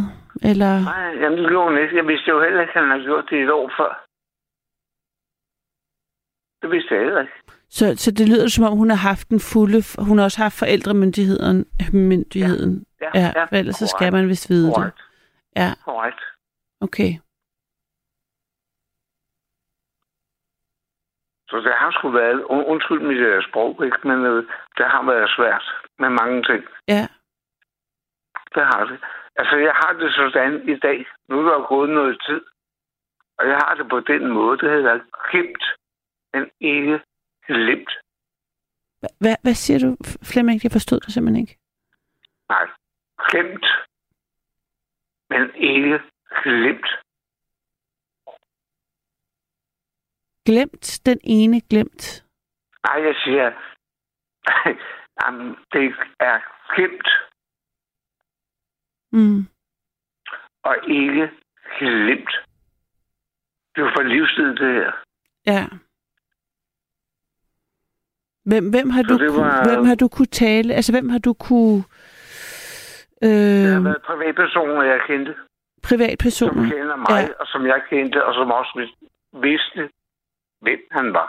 Eller... 0.50 0.72
Nej, 0.84 1.12
jamen 1.22 1.38
det 1.38 1.48
gjorde 1.48 1.68
hun 1.70 1.78
ikke. 1.82 1.96
Jeg 1.96 2.06
vidste 2.08 2.30
jo 2.30 2.42
heller 2.42 2.60
ikke, 2.60 2.72
at 2.74 2.80
han 2.80 2.90
havde 2.90 3.04
gjort 3.04 3.26
det 3.30 3.42
et 3.42 3.50
år 3.50 3.72
før. 3.78 4.04
Det 6.62 6.70
vidste 6.70 6.94
jeg 6.94 7.02
heller 7.04 7.20
ikke. 7.20 7.32
Så, 7.68 7.84
så 7.96 8.10
det 8.10 8.28
lyder 8.28 8.48
som 8.48 8.64
om, 8.64 8.76
hun 8.78 8.90
har 8.90 8.96
haft 9.10 9.28
den 9.30 9.40
fulde... 9.40 9.78
Hun 10.08 10.18
har 10.18 10.24
også 10.24 10.42
haft 10.42 10.58
forældremyndigheden. 10.58 11.64
Myndigheden. 11.92 12.84
Ja, 13.00 13.10
Ja, 13.14 13.32
ja 13.36 13.44
for 13.44 13.56
ellers 13.56 13.76
så 13.76 13.86
skal 13.86 14.12
man 14.12 14.28
vist 14.28 14.50
vide 14.50 14.66
det. 14.66 14.74
Korrekt. 14.74 15.00
Ja, 15.56 15.68
Korrekt. 15.84 16.20
okay. 16.80 17.12
Så 21.50 21.56
det 21.66 21.72
har 21.82 21.90
sgu 21.90 22.10
været, 22.10 22.40
un- 22.54 22.66
undskyld 22.72 23.00
mit 23.00 23.16
øh, 23.30 23.42
sprog, 23.48 23.84
ikke? 23.84 23.98
men 24.08 24.18
øh, 24.30 24.44
det 24.78 24.86
har 24.94 25.02
været 25.12 25.30
svært 25.36 25.64
med 25.98 26.10
mange 26.20 26.42
ting. 26.42 26.64
Ja. 26.88 27.04
Det 28.54 28.62
har 28.70 28.84
det. 28.90 28.98
Altså, 29.36 29.56
jeg 29.56 29.72
har 29.82 29.92
det 29.92 30.12
sådan 30.14 30.68
i 30.68 30.76
dag. 30.78 31.06
Nu 31.28 31.34
er 31.38 31.44
der 31.52 31.66
gået 31.74 31.90
noget 31.90 32.16
tid. 32.28 32.40
Og 33.38 33.48
jeg 33.48 33.56
har 33.64 33.74
det 33.74 33.88
på 33.88 34.00
den 34.00 34.28
måde, 34.28 34.58
det 34.58 34.70
hedder 34.70 34.98
gemt, 35.32 35.64
men 36.32 36.50
ikke 36.60 37.00
glemt. 37.46 37.90
Hva- 39.02 39.16
Hvad, 39.20 39.36
hvad 39.42 39.54
siger 39.54 39.78
du, 39.78 39.96
Flemming? 40.30 40.64
Jeg 40.64 40.72
forstod 40.72 41.00
det 41.00 41.12
simpelthen 41.12 41.42
ikke. 41.42 41.58
Nej, 42.48 42.64
glemt, 43.30 43.66
men 45.30 45.42
ikke 45.54 45.98
glemt. 46.42 46.86
Glemt 50.46 51.00
den 51.06 51.20
ene 51.24 51.60
glemt. 51.60 52.24
Nej, 52.86 52.96
jeg 53.08 53.14
siger, 53.24 53.46
jamen, 55.20 55.48
det 55.72 55.84
er 56.20 56.38
gemt 56.76 57.08
Mm. 59.14 59.42
og 60.62 60.76
ikke 60.88 61.30
glemt. 61.78 62.32
Det 63.74 63.80
er 63.84 63.92
for 63.96 64.02
livstid, 64.02 64.48
det 64.56 64.74
her. 64.74 64.92
Ja. 65.46 65.62
Hvem, 68.44 68.70
hvem, 68.70 68.90
har 68.90 69.02
Så 69.02 69.08
du, 69.08 69.32
var- 69.40 69.68
hvem 69.68 69.84
har 69.84 69.94
du 69.94 70.08
kunne 70.08 70.26
tale? 70.44 70.74
Altså, 70.74 70.92
hvem 70.92 71.08
har 71.08 71.18
du 71.18 71.32
kunne... 71.32 71.82
Det 73.22 73.70
har 73.70 73.78
Øh, 73.78 73.84
været 73.84 74.02
privatpersoner, 74.02 74.82
jeg 74.82 75.00
kendte, 75.06 75.32
som 75.34 75.88
privatpersoner? 75.88 76.62
kender 76.70 76.96
mig, 76.96 77.08
Ja. 77.10 77.28
og 77.40 77.46
som 77.46 77.66
jeg 77.66 77.80
kendte, 77.90 78.24
og 78.26 78.34
som 78.34 78.50
også 78.50 78.72
vid- 78.80 79.08
vidste, 79.42 79.80
hvem 80.60 80.80
han 80.90 81.12
var. 81.12 81.28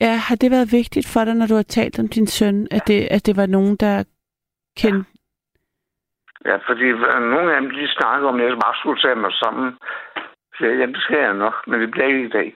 Ja, 0.00 0.14
har 0.28 0.36
det 0.36 0.50
været 0.50 0.72
vigtigt 0.72 1.06
for 1.12 1.24
dig, 1.24 1.34
når 1.34 1.46
du 1.46 1.54
har 1.54 1.62
talt 1.62 1.98
om 1.98 2.08
din 2.08 2.26
søn, 2.26 2.68
at 2.70 2.82
det, 2.88 3.08
at 3.10 3.26
det 3.26 3.36
var 3.36 3.46
nogen, 3.46 3.76
der 3.76 4.04
kendte... 4.76 5.10
Ja, 6.44 6.56
fordi 6.68 6.84
øh, 6.84 7.22
nogle 7.34 7.54
af 7.54 7.60
dem, 7.60 7.70
de 7.70 7.88
snakker 7.98 8.28
om, 8.28 8.40
at 8.40 8.46
jeg 8.46 8.58
bare 8.66 8.74
skulle 8.80 9.00
tage 9.00 9.14
mig 9.24 9.32
sammen. 9.32 9.68
Så 10.56 10.60
jeg, 10.66 10.78
jamen, 10.78 10.94
det 10.94 11.02
skal 11.02 11.18
jeg 11.18 11.34
nok, 11.34 11.54
men 11.66 11.80
det 11.80 11.90
bliver 11.90 12.06
ikke 12.06 12.24
i 12.24 12.28
dag. 12.38 12.48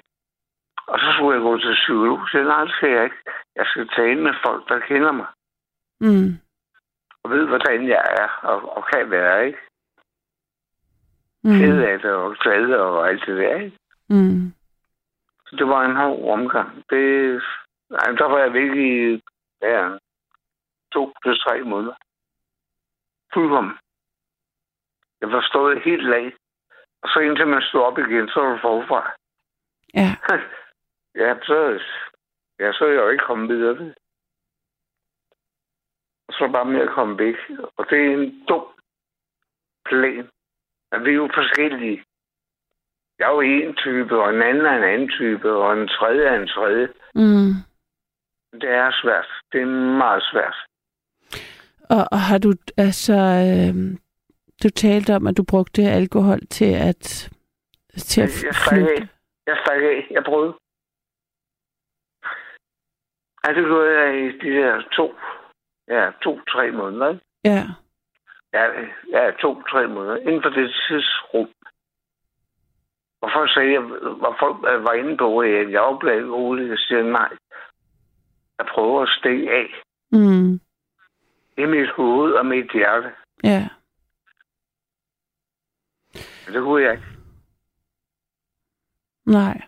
Og 0.87 0.99
så 0.99 1.12
skulle 1.12 1.35
jeg 1.37 1.42
gå 1.42 1.59
til 1.59 1.75
psykolog. 1.75 2.18
Så 2.29 2.38
jeg, 2.38 2.47
nej, 2.47 2.64
det 2.64 2.75
skal 2.75 2.90
jeg 2.90 3.05
ikke. 3.05 3.16
Jeg 3.57 3.66
skal 3.66 3.88
tale 3.88 4.21
med 4.23 4.35
folk, 4.45 4.68
der 4.68 4.79
kender 4.79 5.12
mig. 5.12 5.27
Mm. 6.01 6.31
Og 7.23 7.31
ved, 7.31 7.47
hvordan 7.47 7.88
jeg 7.88 8.05
er 8.21 8.29
og, 8.42 8.77
og 8.77 8.87
kan 8.92 9.11
være, 9.11 9.47
ikke? 9.47 9.59
Mm. 11.45 11.59
Ked 11.59 11.83
af 11.83 11.99
det 11.99 12.11
og 12.11 12.37
glad 12.37 12.75
og 12.75 13.09
alt 13.09 13.27
det 13.27 13.37
der, 13.38 13.55
ikke? 13.55 13.79
Mm. 14.09 14.55
Så 15.47 15.57
det 15.57 15.68
var 15.68 15.85
en 15.85 15.97
hård 15.97 16.38
omgang. 16.38 16.85
Det, 16.90 17.42
nej, 17.90 18.07
der 18.18 18.25
var 18.25 18.38
jeg 18.38 18.53
væk 18.53 18.77
i 18.77 19.23
ja, 19.62 19.88
to 20.92 21.12
til 21.25 21.38
tre 21.38 21.62
måneder. 21.62 21.95
Fuldkommen. 23.35 23.79
Jeg 25.21 25.31
forstod 25.31 25.81
helt 25.85 26.14
af. 26.14 26.33
Og 27.03 27.09
så 27.09 27.18
indtil 27.21 27.47
man 27.47 27.62
stod 27.62 27.83
op 27.83 27.99
igen, 27.99 28.29
så 28.29 28.40
var 28.40 28.53
det 28.53 28.61
forfra. 28.61 29.11
Ja. 29.95 30.16
Ja, 31.14 31.35
så, 31.42 31.81
ja, 32.61 32.72
så 32.72 32.85
er 32.85 32.88
jeg 32.88 32.96
jo 33.03 33.09
ikke 33.09 33.25
kommet 33.25 33.48
videre. 33.48 33.94
Og 36.29 36.33
så 36.35 36.48
bare 36.53 36.64
med 36.64 36.81
at 36.81 36.94
komme 36.94 37.18
væk. 37.18 37.35
Og 37.77 37.87
det 37.90 37.98
er 37.98 38.11
en 38.12 38.44
dum 38.48 38.64
plan. 39.88 40.29
Men 40.92 41.05
vi 41.05 41.11
er 41.11 41.14
jo 41.14 41.31
forskellige. 41.35 42.05
Jeg 43.18 43.27
er 43.29 43.35
jo 43.35 43.40
en 43.40 43.75
type, 43.75 44.22
og 44.22 44.35
en 44.35 44.42
anden 44.42 44.66
er 44.66 44.77
en 44.77 44.83
anden 44.92 45.09
type, 45.09 45.53
og 45.53 45.72
en 45.81 45.88
tredje 45.88 46.25
er 46.25 46.40
en 46.40 46.48
tredje. 46.48 46.88
Mm. 47.14 47.53
Det 48.61 48.70
er 48.70 48.90
svært. 49.03 49.27
Det 49.53 49.61
er 49.62 49.66
meget 49.98 50.22
svært. 50.33 50.57
Og, 51.90 52.05
og 52.12 52.20
har 52.20 52.38
du, 52.38 52.53
altså, 52.77 53.12
øh, 53.48 53.98
du 54.62 54.68
talte 54.70 55.14
om, 55.16 55.27
at 55.27 55.37
du 55.37 55.44
brugte 55.48 55.83
alkohol 55.83 56.40
til 56.51 56.72
at, 56.90 57.31
til 57.96 58.20
at 58.22 58.44
Jeg 58.44 58.55
stak 58.55 58.68
flygte. 58.75 58.92
af. 58.92 59.09
Jeg 59.46 59.57
stak 59.64 59.83
af. 59.83 60.07
Jeg 60.11 60.25
prøvede. 60.25 60.55
Ja, 63.44 63.55
det 63.55 63.64
gjorde 63.64 64.00
jeg 64.00 64.24
i 64.24 64.38
de 64.38 64.50
der 64.57 64.83
to, 64.92 65.14
ja, 65.88 66.11
to-tre 66.22 66.70
måneder. 66.70 67.09
ikke? 67.11 67.24
Ja. 67.44 67.62
Ja, 68.52 68.64
ja 69.12 69.31
to-tre 69.31 69.87
måneder. 69.88 70.16
Inden 70.16 70.42
for 70.42 70.50
det 70.50 70.74
tidsrum. 70.88 71.48
Og 73.22 73.31
folk 73.33 73.55
sagde, 73.55 73.72
jeg, 73.72 73.81
hvor 73.81 74.37
folk 74.40 74.62
var 74.62 74.92
inde 74.92 75.16
på, 75.16 75.38
at 75.38 75.70
jeg 75.72 75.81
var 75.83 75.98
blevet 75.98 76.33
rolig. 76.33 76.68
Jeg 76.68 76.78
siger 76.78 77.02
nej. 77.02 77.37
Jeg 78.59 78.66
prøver 78.74 79.02
at 79.02 79.09
stikke 79.18 79.50
af 79.50 79.83
Mm. 80.14 80.55
i 81.57 81.64
mit 81.64 81.90
hoved 81.90 82.33
og 82.33 82.46
mit 82.46 82.72
hjerte. 82.72 83.12
Ja. 83.44 83.68
Det 86.46 86.62
kunne 86.62 86.83
jeg 86.83 86.92
ikke. 86.92 87.07
Nej. 89.26 89.62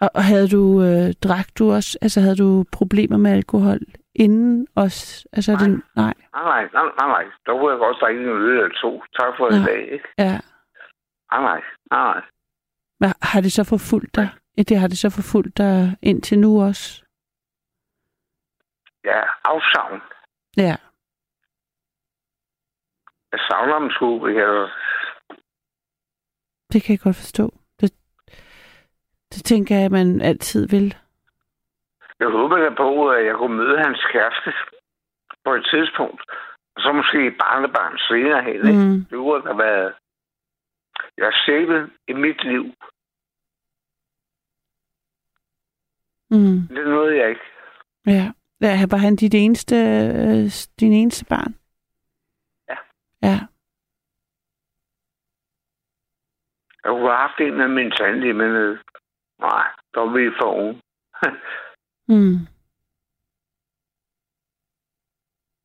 Og, 0.00 0.10
og 0.14 0.24
havde 0.24 0.48
du, 0.48 0.62
øh, 0.82 1.14
drak 1.24 1.46
du 1.58 1.72
også, 1.72 1.98
altså 2.02 2.20
havde 2.20 2.36
du 2.36 2.64
problemer 2.72 3.16
med 3.16 3.30
alkohol 3.30 3.78
inden 4.14 4.66
os? 4.76 5.26
Altså, 5.32 5.52
Nej. 5.52 5.62
Den, 5.62 5.82
nej. 5.96 6.14
Nej, 6.34 6.42
nej, 6.44 6.62
nej, 6.72 6.84
nej, 6.98 7.08
nej. 7.08 7.24
Der 7.46 7.52
kunne 7.58 7.70
jeg 7.72 7.78
godt 7.78 7.96
drikke 8.00 8.20
en 8.22 8.28
øl 8.28 8.50
eller 8.50 8.68
to. 8.82 9.02
Tak 9.18 9.32
for 9.36 9.54
Ja. 9.54 9.60
i 9.60 9.64
dag, 9.64 9.92
ikke? 9.92 10.08
Ja. 10.18 10.38
Nej, 11.32 11.40
nej, 11.40 11.60
nej, 11.90 12.04
nej. 12.12 12.22
Men 13.00 13.12
har 13.22 13.40
det 13.40 13.52
så 13.52 13.64
forfulgt 13.64 14.16
dig? 14.16 14.28
Ja, 14.56 14.62
det 14.62 14.78
har 14.78 14.88
det 14.88 14.98
så 14.98 15.10
forfulgt 15.10 15.58
dig 15.58 15.96
indtil 16.02 16.38
nu 16.38 16.62
også? 16.62 17.04
Ja, 19.04 19.20
afsavn. 19.44 20.00
Ja. 20.56 20.76
Jeg 23.32 23.40
savner 23.48 23.78
dem 23.78 23.90
sgu. 23.90 24.26
Det 26.72 26.82
kan 26.82 26.92
jeg 26.92 27.00
godt 27.00 27.16
forstå. 27.16 27.54
Det, 29.34 29.44
tænker 29.44 29.76
jeg, 29.76 29.84
at 29.84 29.92
man 29.92 30.20
altid 30.20 30.68
vil. 30.68 30.96
jeg 32.20 32.28
håber 32.28 32.74
på, 32.76 33.08
at 33.08 33.26
jeg 33.26 33.34
kunne 33.36 33.56
møde 33.56 33.78
hans 33.78 34.04
kæreste 34.12 34.52
på 35.44 35.54
et 35.54 35.66
tidspunkt. 35.72 36.22
Og 36.76 36.82
så 36.82 36.92
måske 36.92 37.26
et 37.26 37.38
barnebarn 37.38 37.98
senere 37.98 38.42
hen, 38.42 38.68
ikke? 38.68 38.78
Mm. 38.78 39.04
Det 39.10 39.18
burde 39.18 39.46
have 39.46 39.58
været... 39.58 39.94
Jeg 41.16 41.26
har 41.26 41.88
i 42.08 42.12
mit 42.12 42.44
liv. 42.44 42.64
Mm. 46.30 46.58
Det 46.68 46.86
noget, 46.86 47.16
jeg 47.16 47.28
ikke... 47.28 47.46
Ja. 48.06 48.32
ja. 48.60 48.86
Var 48.90 48.96
han 48.96 49.16
dit 49.16 49.34
eneste, 49.34 49.76
øh, 49.76 50.50
din 50.80 50.92
eneste 50.92 51.24
barn? 51.24 51.54
Ja. 52.68 52.76
Ja. 53.22 53.38
Jeg 56.84 56.90
kunne 56.90 57.08
have 57.08 57.16
haft 57.16 57.40
en 57.40 57.56
med 57.56 57.68
min 57.68 57.90
tandlige, 57.90 58.32
men 58.32 58.50
øh, 58.50 58.78
nej, 59.40 59.66
der 59.94 60.00
var 60.00 60.12
vi 60.18 60.30
for 60.40 60.52
unge. 60.54 60.82
Mm. 62.08 62.38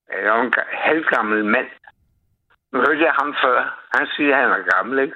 Jeg 0.10 0.38
er 0.38 0.42
en 0.42 0.54
ga- 0.58 0.76
halvgammel 0.88 1.46
mand. 1.46 1.68
Nu 2.72 2.80
hørte 2.80 3.04
jeg 3.04 3.14
ham 3.14 3.36
før. 3.44 3.88
Han 3.98 4.08
siger, 4.08 4.36
at 4.38 4.42
han 4.42 4.52
er 4.60 4.76
gammel, 4.76 5.00
ikke? 5.00 5.16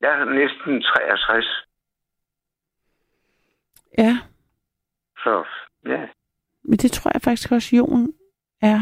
Jeg 0.00 0.10
er 0.20 0.24
næsten 0.24 0.82
63. 0.82 1.46
Ja. 3.98 4.18
Så 5.16 5.44
ja, 5.86 6.08
Men 6.64 6.78
det 6.78 6.92
tror 6.92 7.10
jeg 7.14 7.22
faktisk 7.22 7.52
også, 7.52 7.76
Jon 7.76 8.12
er. 8.62 8.78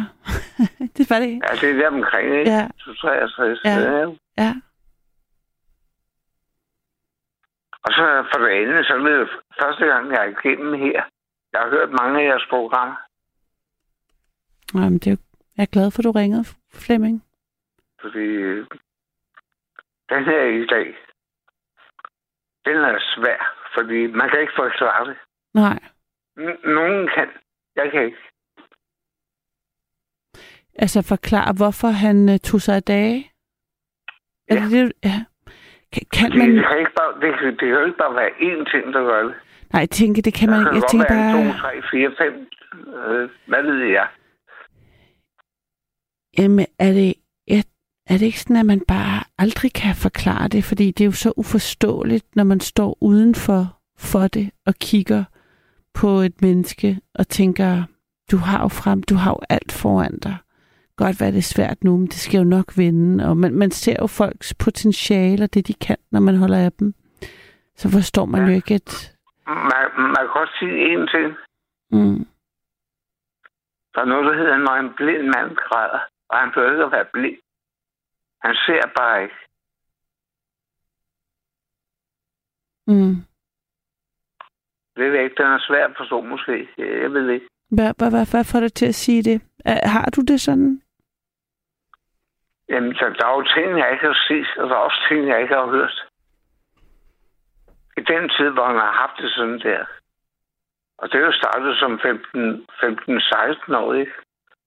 det 0.96 1.10
var 1.10 1.18
det. 1.20 1.32
ja 1.48 1.54
det 1.60 1.70
er 1.70 1.74
der 1.74 1.88
omkring, 1.88 2.38
ikke? 2.38 2.50
Ja. 2.50 2.68
Så 2.78 2.94
63. 3.00 3.60
Ja. 3.64 3.70
Ja. 3.70 4.14
Ja. 4.38 4.54
Og 7.84 7.90
så 7.92 8.04
for 8.32 8.38
det 8.44 8.50
andet, 8.50 8.86
så 8.86 8.92
er 8.94 8.98
det 8.98 9.28
første 9.62 9.84
gang, 9.86 10.10
jeg 10.12 10.20
er 10.26 10.30
igennem 10.38 10.74
her. 10.74 11.02
Jeg 11.52 11.60
har 11.60 11.70
hørt 11.70 11.90
mange 12.00 12.20
af 12.20 12.24
jeres 12.28 12.46
programmer. 12.50 12.96
Jamen, 14.74 14.98
det 14.98 15.12
er 15.12 15.16
jeg 15.56 15.62
er 15.62 15.72
glad 15.72 15.90
for, 15.90 15.98
at 16.00 16.04
du 16.04 16.10
ringede, 16.10 16.44
Flemming. 16.72 17.24
Fordi 18.00 18.18
øh, 18.48 18.66
den 20.08 20.24
her 20.24 20.42
i 20.62 20.66
dag, 20.66 20.86
den 22.64 22.76
er 22.76 22.98
svær. 23.14 23.40
Fordi 23.74 24.06
man 24.06 24.30
kan 24.30 24.40
ikke 24.40 24.52
forklare 24.56 25.06
det. 25.08 25.16
Nej. 25.54 25.78
N- 26.38 26.68
nogen 26.70 27.08
kan. 27.14 27.28
Jeg 27.76 27.90
kan 27.92 28.04
ikke. 28.04 28.18
Altså 30.74 31.02
forklare, 31.02 31.52
hvorfor 31.56 31.88
han 31.88 32.28
uh, 32.28 32.36
tog 32.36 32.60
sig 32.60 32.76
af 32.76 32.82
dage? 32.82 33.32
Er 34.48 34.54
Ja. 34.54 34.60
det 34.60 34.70
det, 34.70 34.86
du- 34.86 35.08
ja. 35.08 35.24
Kan, 35.92 36.02
kan 36.12 36.30
Det, 36.30 36.38
man... 36.38 36.48
kan 36.48 36.78
ikke 36.82 36.94
bare, 37.00 37.12
det, 37.20 37.28
det 37.58 37.58
kan 37.58 37.68
jo 37.68 37.84
ikke 37.84 37.98
bare 38.04 38.14
være 38.14 38.32
én 38.48 38.60
ting, 38.72 38.84
der 38.94 39.02
gør 39.10 39.22
det. 39.22 39.34
Nej, 39.72 39.80
jeg 39.80 39.90
tænker, 39.90 40.22
det 40.22 40.34
kan 40.34 40.50
man 40.50 40.60
ikke. 40.60 40.74
Jeg 40.74 40.82
tænker 40.90 41.06
bare... 41.08 41.52
to, 41.52 41.58
tre, 41.58 41.72
fire, 41.90 42.10
fem. 42.20 42.34
Øh, 42.96 43.28
hvad 43.46 43.62
ved 43.62 43.84
jeg? 43.98 44.06
Jamen, 46.38 46.66
er 46.78 46.92
det, 46.92 47.14
er 48.10 48.18
det 48.18 48.26
ikke 48.26 48.40
sådan, 48.40 48.56
at 48.56 48.66
man 48.66 48.80
bare 48.88 49.24
aldrig 49.38 49.72
kan 49.72 49.94
forklare 49.94 50.48
det? 50.48 50.64
Fordi 50.64 50.90
det 50.90 51.00
er 51.00 51.06
jo 51.06 51.12
så 51.12 51.32
uforståeligt, 51.36 52.36
når 52.36 52.44
man 52.44 52.60
står 52.60 52.98
udenfor 53.00 53.78
for 53.98 54.28
det 54.28 54.50
og 54.66 54.74
kigger 54.74 55.24
på 55.94 56.08
et 56.08 56.42
menneske 56.42 56.98
og 57.14 57.28
tænker, 57.28 57.82
du 58.30 58.36
har 58.36 58.62
jo 58.62 58.68
frem, 58.68 59.02
du 59.02 59.14
har 59.14 59.30
jo 59.30 59.38
alt 59.48 59.72
foran 59.72 60.18
dig. 60.18 60.36
Godt 61.02 61.20
være 61.20 61.32
det 61.36 61.44
er 61.46 61.54
svært 61.56 61.84
nu, 61.84 61.96
men 61.96 62.06
det 62.06 62.20
skal 62.26 62.38
jo 62.38 62.44
nok 62.44 62.68
vinde. 62.76 63.28
Og 63.28 63.36
man, 63.36 63.52
man 63.54 63.70
ser 63.70 63.96
jo 64.00 64.06
folks 64.06 64.54
potentiale 64.64 65.44
og 65.44 65.54
det, 65.54 65.68
de 65.68 65.74
kan, 65.74 65.96
når 66.10 66.20
man 66.20 66.36
holder 66.36 66.58
af 66.66 66.72
dem. 66.72 66.94
Så 67.80 67.86
forstår 67.96 68.24
man 68.24 68.40
ja. 68.40 68.46
jo 68.46 68.52
ikke, 68.54 68.74
at... 68.74 69.16
Man, 69.46 69.84
man 70.14 70.22
kan 70.24 70.32
godt 70.40 70.52
sige 70.58 70.76
en 70.92 71.06
ting. 71.14 71.28
Mm. 71.90 72.26
Der 73.92 74.00
er 74.00 74.04
noget, 74.12 74.24
der 74.26 74.34
hedder, 74.40 74.56
når 74.56 74.74
en 74.74 74.92
blind 74.96 75.26
mand 75.34 75.56
græder, 75.56 76.00
og 76.28 76.38
han 76.38 76.50
behøver 76.54 76.72
ikke 76.72 76.84
at 76.84 76.92
være 76.92 77.08
blind. 77.12 77.38
Han 78.44 78.54
ser 78.66 78.82
bare 78.98 79.22
ikke. 79.22 79.40
Mm. 82.86 83.14
Det 84.96 85.14
jeg 85.14 85.24
ikke, 85.24 85.36
den 85.42 85.46
er 85.46 85.64
svær 85.68 85.84
at 85.84 85.94
forstå 85.96 86.20
måske. 86.20 86.68
Jeg 86.78 87.12
ved 87.12 87.30
ikke. 87.30 87.46
Hvad, 87.70 87.92
hvad, 87.98 88.10
hvad, 88.10 88.26
hvad 88.30 88.44
får 88.44 88.60
dig 88.60 88.72
til 88.72 88.86
at 88.86 88.94
sige 88.94 89.22
det? 89.22 89.42
Er, 89.64 89.88
har 89.88 90.10
du 90.16 90.20
det 90.20 90.40
sådan? 90.40 90.82
Jamen, 92.70 92.94
så 92.94 93.04
der 93.18 93.26
er 93.26 93.34
jo 93.34 93.42
ting, 93.42 93.78
jeg 93.78 93.92
ikke 93.92 94.06
har 94.06 94.18
set, 94.28 94.50
og 94.58 94.68
der 94.68 94.74
er 94.74 94.86
også 94.88 95.00
ting, 95.08 95.28
jeg 95.28 95.42
ikke 95.42 95.54
har 95.54 95.66
hørt. 95.66 96.06
I 97.96 98.00
den 98.00 98.28
tid, 98.28 98.48
hvor 98.50 98.66
han 98.66 98.76
har 98.76 98.92
haft 98.92 99.16
det 99.18 99.30
sådan 99.30 99.60
der. 99.60 99.84
Og 100.98 101.08
det 101.08 101.20
er 101.20 101.26
jo 101.26 101.32
startet 101.32 101.78
som 101.78 101.92
15-16 101.94 103.76
år, 103.76 103.94
ikke? 103.94 104.12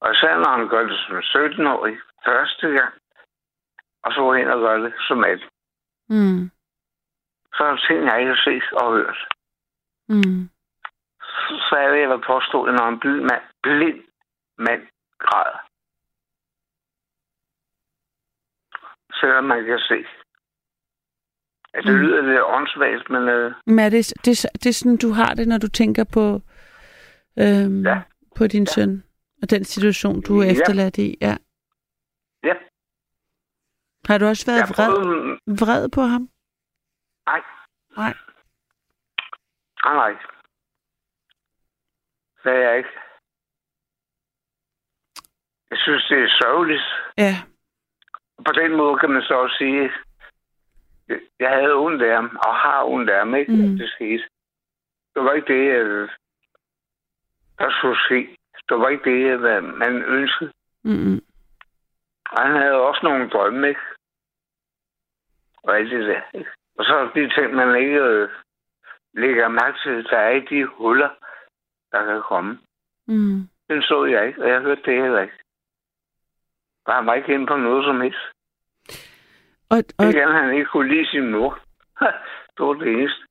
Og 0.01 0.11
især 0.11 0.37
når 0.37 0.57
han 0.57 0.67
gør 0.67 0.83
det 0.87 0.97
som 0.99 1.17
17-årig 1.17 1.97
første 2.25 2.67
gang, 2.67 2.93
og 4.03 4.13
så 4.13 4.33
ind 4.33 4.49
og 4.49 4.59
gør 4.59 4.77
det 4.77 4.93
som 5.07 5.23
18. 5.23 5.47
Mm. 6.09 6.51
Så 7.53 7.63
er 7.63 7.69
der 7.69 7.77
ting, 7.87 8.05
jeg 8.05 8.19
ikke 8.19 8.33
har 8.35 8.41
set 8.43 8.73
og 8.73 8.93
hørt. 8.93 9.27
Mm. 10.09 10.49
Så 11.67 11.75
er 11.75 11.91
det, 11.91 11.99
jeg 12.01 12.09
vil 12.09 12.21
påstå, 12.21 12.63
at 12.63 12.73
når 12.73 12.87
en 12.87 12.99
blind 12.99 13.21
mand, 13.21 13.43
blind 13.63 14.03
mand 14.57 14.87
græder. 15.19 15.62
Selvom 19.19 19.43
man 19.43 19.65
kan 19.65 19.79
se. 19.79 20.05
Ja, 21.73 21.77
det 21.81 21.93
Mm. 21.93 21.99
lyder 22.01 22.21
lidt 22.21 22.41
åndssvagt, 22.41 23.09
men 23.09 23.23
øh, 23.29 23.53
Men 23.65 23.79
er 23.79 23.89
det, 23.89 24.13
det, 24.25 24.45
det 24.63 24.65
er 24.69 24.73
sådan, 24.73 24.97
du 24.97 25.09
har 25.11 25.33
det, 25.33 25.47
når 25.47 25.57
du 25.57 25.67
tænker 25.67 26.03
på, 26.13 26.25
øhm, 27.43 27.85
Ja. 27.85 28.01
på 28.37 28.47
din 28.47 28.67
søn? 28.67 29.03
Og 29.41 29.49
den 29.49 29.63
situation, 29.63 30.21
du 30.21 30.39
er 30.39 30.45
Ja. 30.45 30.51
efterladt 30.51 30.97
i? 30.97 31.17
Ja. 31.21 31.35
ja. 32.43 32.53
Har 34.07 34.17
du 34.17 34.25
også 34.25 34.45
været 34.45 34.59
Jeg 34.59 34.69
vred, 34.69 34.89
prøvede, 34.89 35.39
vred 35.61 35.89
på 35.89 36.01
ham? 36.01 36.29
Nej. 37.25 37.41
Nej. 37.97 38.13
Nej, 39.85 39.93
nej. 40.01 40.11
Det 42.43 42.51
er 42.51 42.69
jeg 42.69 42.77
ikke. 42.77 42.89
Jeg 45.71 45.77
synes, 45.77 46.05
det 46.09 46.17
er 46.23 46.29
sørgeligt. 46.41 46.83
Ja. 47.17 47.33
På 48.45 48.51
den 48.51 48.75
måde 48.77 48.99
kan 48.99 49.09
man 49.09 49.21
så 49.21 49.33
også 49.33 49.55
sige, 49.57 49.91
jeg 51.39 51.49
havde 51.49 51.73
ondt 51.73 52.01
af 52.01 52.15
ham, 52.15 52.39
og 52.47 52.55
har 52.55 52.83
ondt 52.83 53.09
af 53.09 53.19
ham, 53.19 53.35
ikke? 53.35 53.51
Mm. 53.51 53.57
Mm. 53.57 53.77
Det 53.77 53.89
skete. 53.89 54.23
Det 55.15 55.23
var 55.23 55.31
ikke 55.33 55.53
det, 55.53 56.09
der 57.59 57.71
skulle 57.71 57.99
ske. 57.99 58.37
Det 58.69 58.79
var 58.79 58.89
ikke 58.89 59.09
det, 59.11 59.39
hvad 59.39 59.61
man 59.61 60.03
ønskede. 60.03 60.51
Og 62.31 62.41
han 62.41 62.55
havde 62.61 62.81
også 62.81 62.99
nogle 63.03 63.29
drømme, 63.29 63.69
ikke? 63.69 63.81
Og 65.63 65.77
alt 65.77 65.91
det 65.91 66.07
der, 66.07 66.21
ikke? 66.33 66.51
Og 66.77 66.85
så 66.85 67.09
de 67.15 67.29
ting, 67.35 67.53
man 67.53 67.75
ikke 67.75 67.99
øh, 67.99 68.29
lægger 69.13 69.47
mærke 69.47 69.77
til, 69.83 70.03
der 70.03 70.17
er 70.17 70.29
i 70.29 70.39
de 70.39 70.65
huller, 70.65 71.09
der 71.91 72.05
kan 72.05 72.21
komme. 72.21 72.59
Mm. 73.07 73.49
Den 73.69 73.81
så 73.81 74.05
jeg 74.05 74.27
ikke, 74.27 74.43
og 74.43 74.49
jeg 74.49 74.61
hørte 74.61 74.81
det 74.85 75.01
heller 75.01 75.21
ikke. 75.21 75.42
Han 76.87 77.05
var 77.05 77.13
ikke 77.13 77.45
på 77.47 77.55
noget 77.57 77.85
som 77.85 78.01
helst. 78.01 78.17
Og, 79.69 79.83
og, 79.97 80.07
Ikke 80.07 80.23
at 80.23 80.33
han 80.33 80.53
ikke 80.53 80.65
kunne 80.65 80.89
lide 80.95 81.07
sin 81.09 81.31
mor. 81.31 81.59
det 82.57 82.65
var 82.65 82.73
det 82.73 82.87
eneste. 82.93 83.23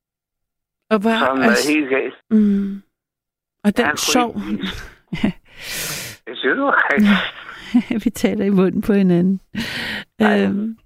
og, 0.91 0.99
hvad, 1.03 1.13
han 1.13 1.39
var 1.39 1.45
altså, 1.45 1.73
helt 1.73 1.89
galt. 1.91 2.15
mm. 2.31 2.83
og 3.65 3.77
den 3.77 3.87
Han 3.87 3.97
sorg, 3.97 4.37
ikke 4.51 4.73
Det 6.27 6.39
synes 6.41 6.57
du 6.57 6.73
vi 8.05 8.11
taler 8.11 8.45
i 8.45 8.51
munden 8.51 8.83
på 8.83 8.93
hinanden. 8.93 9.41
Ej. 10.19 10.45
Øhm, 10.45 10.79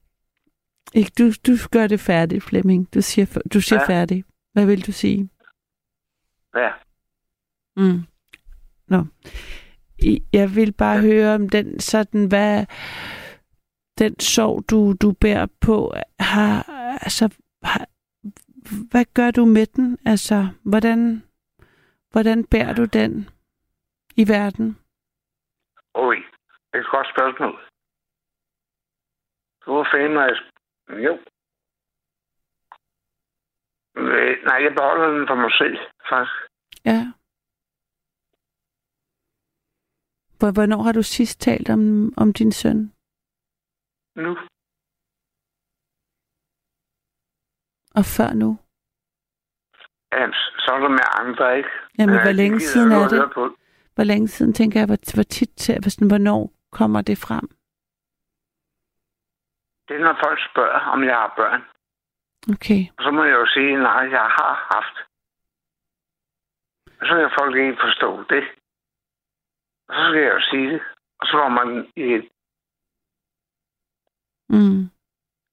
ikke, 0.95 1.13
du, 1.19 1.25
du 1.47 1.53
gør 1.73 1.87
det 1.87 2.01
færdigt, 2.01 2.45
Flemming. 2.45 2.95
Du 2.95 3.01
siger, 3.01 3.41
du 3.55 3.61
siger 3.61 3.81
Ja. 3.81 3.87
færdig. 3.95 4.25
Hvad 4.53 4.67
vil 4.67 4.87
du 4.87 4.93
sige? 4.93 5.31
Ja. 6.57 6.71
Mm. 7.77 8.01
Nå. 8.89 8.99
I- 8.99 9.66
Jeg 10.33 10.49
vil 10.55 10.73
bare 10.73 11.01
høre 11.01 11.35
om 11.35 11.49
den 11.49 11.81
sådan, 11.81 12.29
hvad 12.29 12.67
den 13.99 14.21
sorg, 14.21 14.71
du, 14.71 14.93
du 15.03 15.13
bærer 15.21 15.47
på, 15.61 15.93
har, 16.21 16.63
altså, 17.07 17.25
har, 17.63 17.87
hvad 18.91 19.05
gør 19.15 19.31
du 19.31 19.45
med 19.45 19.67
den? 19.67 19.99
Altså, 20.07 20.49
hvordan, 20.65 21.23
hvordan 22.11 22.47
bærer 22.47 22.75
du 22.75 22.85
den 22.85 23.29
i 24.17 24.29
verden? 24.29 24.79
Oj, 25.95 26.15
det 26.71 26.79
er 26.79 26.79
et 26.79 26.91
godt 26.91 27.09
spørgsmål. 27.15 27.57
Du 29.67 29.71
var 29.73 29.89
fanden, 29.93 30.19
jeg... 30.19 30.37
Jo. 31.07 31.19
Nej, 34.49 34.59
jeg 34.65 34.73
beholder 34.77 35.07
den 35.19 35.27
for 35.27 35.35
mig 35.35 35.53
selv, 35.61 35.77
faktisk. 36.11 36.37
Ja. 36.85 37.01
Hvor- 37.03 37.15
Hvornår 40.41 40.83
har 40.83 40.93
du 40.93 41.03
sidst 41.03 41.41
talt 41.41 41.71
om, 41.71 42.13
om 42.17 42.33
din 42.33 42.53
søn? 42.53 42.93
Nu. 44.17 44.33
Og 47.99 48.05
før 48.17 48.31
nu? 48.43 48.59
Ja, 50.13 50.25
så 50.63 50.69
er 50.77 50.79
der 50.79 50.89
med 50.89 51.07
andre, 51.21 51.57
ikke? 51.59 51.71
Jamen, 51.99 52.15
Ja, 52.15 52.21
hvor 52.23 52.31
de 52.31 52.37
længe 52.37 52.59
gider 52.59 52.73
siden 52.73 52.93
er 52.93 53.09
det? 53.09 53.33
På. 53.35 53.57
Hvor 53.95 54.05
længe 54.05 54.29
siden, 54.29 54.53
tænker 54.53 54.81
jeg, 54.81 54.87
hvor, 54.87 55.15
hvor 55.15 55.23
tit, 55.23 55.71
hvornår 56.11 56.53
kommer 56.73 57.01
det 57.03 57.19
frem? 57.19 57.47
Det 59.89 59.95
er, 59.97 60.05
når 60.09 60.17
folk 60.25 60.39
spørger, 60.51 60.81
om 60.95 61.05
jeg 61.05 61.15
har 61.15 61.33
børn. 61.37 61.63
Okay. 62.55 62.81
Og 62.97 63.03
så 63.05 63.11
må 63.11 63.25
jeg 63.25 63.37
jo 63.43 63.47
sige, 63.47 63.73
nej, 63.77 64.03
jeg 64.19 64.29
har 64.39 64.53
haft. 64.75 64.97
Og 67.01 67.05
så 67.07 67.13
kan 67.21 67.31
folk 67.41 67.55
ikke 67.57 67.79
forstå 67.87 68.11
det. 68.33 68.45
Så 69.89 70.01
skal 70.09 70.23
jeg 70.23 70.33
jo 70.35 70.41
sige 70.51 70.69
det. 70.73 70.81
Og 71.21 71.27
så 71.27 71.33
får 71.33 71.49
man 71.49 71.69
igen, 71.97 72.23
Mm. 74.49 74.83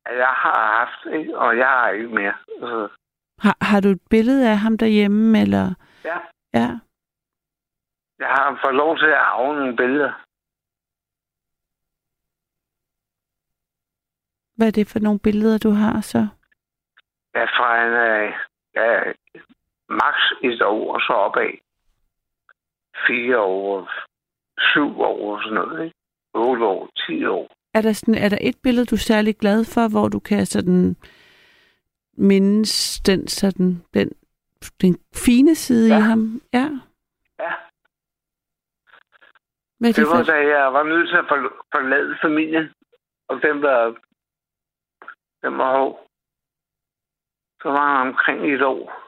jeg 0.06 0.34
har 0.44 0.60
haft, 0.80 1.16
ikke? 1.20 1.38
og 1.38 1.58
jeg 1.58 1.68
har 1.70 1.90
ikke 1.90 2.08
mere. 2.08 2.36
Altså, 2.62 2.90
Har, 3.40 3.58
har 3.62 3.80
du 3.82 3.88
et 3.90 4.02
billede 4.10 4.50
af 4.52 4.58
ham 4.58 4.78
derhjemme, 4.78 5.42
eller? 5.42 5.66
ja, 6.04 6.18
Ja. 6.54 6.70
jeg 8.20 8.28
har 8.28 8.60
fået 8.64 8.76
lov 8.76 8.98
til 8.98 9.06
at 9.06 9.24
arve 9.34 9.56
nogle 9.56 9.76
billeder. 9.76 10.14
Hvad 14.58 14.68
er 14.68 14.72
det 14.72 14.88
for 14.92 15.00
nogle 15.00 15.20
billeder, 15.20 15.58
du 15.58 15.70
har 15.70 16.02
så? 16.02 16.22
Ja, 17.36 17.44
fra 17.58 17.70
en, 17.86 17.94
øh, 18.10 18.34
ja, 18.76 18.90
max 19.90 20.16
et 20.44 20.62
år 20.62 20.94
og 20.96 21.02
så 21.02 21.14
opad. 21.14 21.52
Fire 23.08 23.40
år, 23.40 23.90
syv 24.72 25.00
år 25.02 25.36
og 25.36 25.44
sådan 25.44 25.54
noget, 25.56 25.84
ikke? 25.86 25.96
Otte 26.34 26.66
år, 26.66 26.90
ti 27.08 27.26
år. 27.26 27.48
Er 27.74 27.82
der, 27.82 27.94
sådan, 27.94 28.16
er 28.16 28.30
der 28.30 28.38
et 28.42 28.56
billede, 28.64 28.86
du 28.86 28.96
er 28.96 29.00
særlig 29.12 29.36
glad 29.38 29.66
for, 29.74 29.90
hvor 29.92 30.08
du 30.08 30.20
kan 30.20 30.46
sådan 30.46 30.96
mindes 32.18 33.00
den, 33.02 33.28
sådan, 33.28 33.84
den, 33.94 34.12
den 34.82 34.98
fine 35.16 35.56
side 35.56 35.90
Ja. 35.94 35.98
i 35.98 36.02
ham? 36.02 36.42
Ja. 36.54 36.66
Ja, 37.40 37.54
Hvad 39.80 39.90
det, 39.90 39.96
det 39.96 40.08
var, 40.08 40.24
da 40.24 40.34
jeg 40.58 40.74
var 40.74 40.84
nødt 40.84 41.10
til 41.10 41.16
at 41.18 41.26
forl- 41.26 41.62
forlade 41.76 42.18
familien. 42.22 42.70
Og 43.28 43.42
den 43.42 43.62
var, 43.62 43.80
den 45.44 45.58
var 45.58 45.78
hård. 45.78 46.08
Så 47.62 47.70
var 47.70 47.98
han 47.98 48.08
omkring 48.08 48.54
et 48.54 48.62
år. 48.62 49.00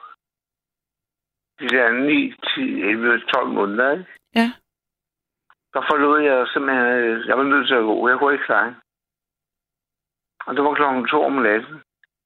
De 1.60 1.68
der 1.68 1.92
9, 1.92 2.32
10, 2.32 2.60
11, 2.82 3.20
12 3.20 3.48
måneder, 3.48 3.92
ikke? 3.92 4.06
Ja. 4.34 4.52
Der 5.76 5.82
forlod 5.90 6.20
jeg 6.22 6.48
simpelthen, 6.52 6.86
øh, 6.86 7.26
jeg 7.28 7.38
var 7.38 7.42
nødt 7.44 7.66
til 7.68 7.74
at 7.74 7.82
gå. 7.90 8.08
Jeg 8.08 8.18
kunne 8.18 8.32
ikke 8.34 8.44
klare. 8.44 8.74
Og 10.46 10.54
det 10.54 10.64
var 10.64 10.74
klokken 10.74 11.06
to 11.08 11.18
om 11.22 11.32
natten. 11.32 11.82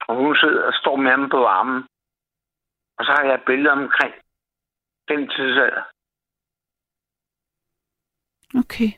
Og 0.09 0.17
hun 0.17 0.37
sidder 0.37 0.63
og 0.67 0.75
står 0.75 0.97
med 0.97 1.11
ham 1.11 1.29
på 1.31 1.47
armen. 1.47 1.83
Og 2.99 3.05
så 3.05 3.11
har 3.17 3.25
jeg 3.25 3.35
et 3.35 3.45
billede 3.47 3.71
omkring 3.71 4.15
den 5.09 5.29
tidsalder. 5.29 5.83
Okay. 8.61 8.91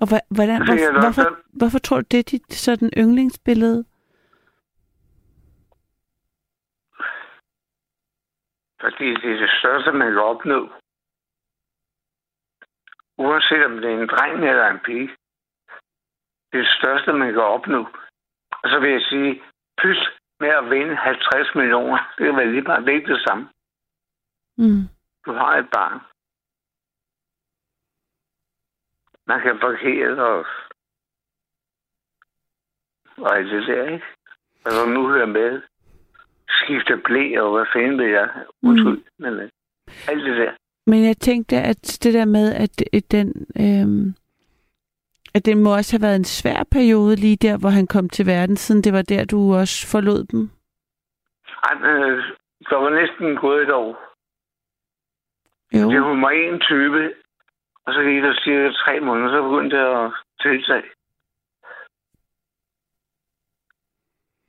Og 0.00 0.06
hvordan, 0.36 0.58
hvor, 0.66 1.00
hvorfor, 1.00 1.22
nok- 1.30 1.44
hvorfor 1.58 1.78
tror 1.78 1.96
du, 2.00 2.06
det 2.10 2.18
er 2.18 2.30
dit 2.30 2.52
sådan 2.52 2.90
yndlingsbillede? 2.96 3.84
Fordi 8.80 9.08
det 9.22 9.30
er 9.34 9.40
det 9.44 9.50
største, 9.58 9.92
man 9.92 10.12
kan 10.12 10.22
opnå. 10.22 10.72
Uanset 13.18 13.64
om 13.64 13.76
det 13.76 13.90
er 13.92 14.00
en 14.00 14.08
dreng 14.08 14.34
eller 14.50 14.66
en 14.66 14.80
pige. 14.86 15.08
Det 16.52 16.58
er 16.58 16.64
det 16.64 16.76
største, 16.78 17.12
man 17.12 17.32
kan 17.32 17.42
opnå. 17.42 17.80
Og 18.62 18.66
så 18.70 18.78
vil 18.80 18.90
jeg 18.90 19.02
sige, 19.02 19.42
pyst 19.78 20.08
med 20.40 20.48
at 20.48 20.70
vinde 20.70 20.96
50 20.96 21.54
millioner. 21.54 22.14
Det 22.18 22.28
er 22.28 22.36
vel 22.36 22.48
lige 22.48 22.64
bare 22.64 22.84
det 22.84 22.96
er 22.96 23.06
det 23.06 23.22
samme. 23.28 23.44
Mm. 24.58 24.82
Du 25.26 25.32
har 25.32 25.56
et 25.56 25.70
barn. 25.70 26.00
Man 29.26 29.40
kan 29.42 29.58
parkere 29.58 30.10
og, 30.28 30.46
og 33.16 33.36
alt 33.36 33.50
det 33.50 33.66
der, 33.66 33.84
ikke? 33.84 34.06
Altså 34.64 34.86
nu 34.86 35.08
hører 35.08 35.26
med. 35.26 35.62
Skifte 36.48 36.96
blæ 36.96 37.40
og 37.40 37.50
hvad 37.56 37.66
fanden 37.72 37.98
vil 37.98 38.10
jeg? 38.10 38.46
Undskyld, 38.62 38.98
mm. 38.98 39.04
men 39.18 39.50
alt 40.08 40.24
det 40.24 40.36
der. 40.36 40.54
Men 40.90 41.04
jeg 41.04 41.16
tænkte, 41.16 41.56
at 41.56 41.98
det 42.02 42.14
der 42.14 42.24
med, 42.24 42.54
at 42.64 42.82
øh, 42.94 43.02
den, 43.10 43.28
øhm, 43.64 44.14
at 45.34 45.46
det 45.46 45.56
må 45.56 45.70
også 45.76 45.92
have 45.96 46.06
været 46.06 46.16
en 46.16 46.24
svær 46.38 46.60
periode 46.70 47.16
lige 47.16 47.36
der, 47.36 47.58
hvor 47.58 47.68
han 47.68 47.86
kom 47.86 48.08
til 48.08 48.26
verden, 48.26 48.56
siden 48.56 48.84
det 48.84 48.92
var 48.92 49.02
der, 49.02 49.24
du 49.24 49.54
også 49.54 49.78
forlod 49.92 50.24
dem. 50.32 50.40
Men, 51.64 51.76
øh, 51.92 52.18
der 52.70 52.76
var 52.76 52.90
næsten 53.00 53.36
gået 53.36 53.62
et 53.62 53.70
år. 53.70 53.92
Jo. 55.78 55.90
Det 55.90 56.00
var 56.00 56.14
mig 56.14 56.36
en 56.48 56.60
type, 56.60 57.14
og 57.84 57.94
så 57.94 58.00
gik 58.02 58.22
der 58.22 58.34
cirka 58.44 58.70
tre 58.72 59.00
måneder, 59.00 59.30
så 59.30 59.42
begyndte 59.42 59.76
det 59.76 59.84
at 59.84 60.12
tiltage. 60.42 60.88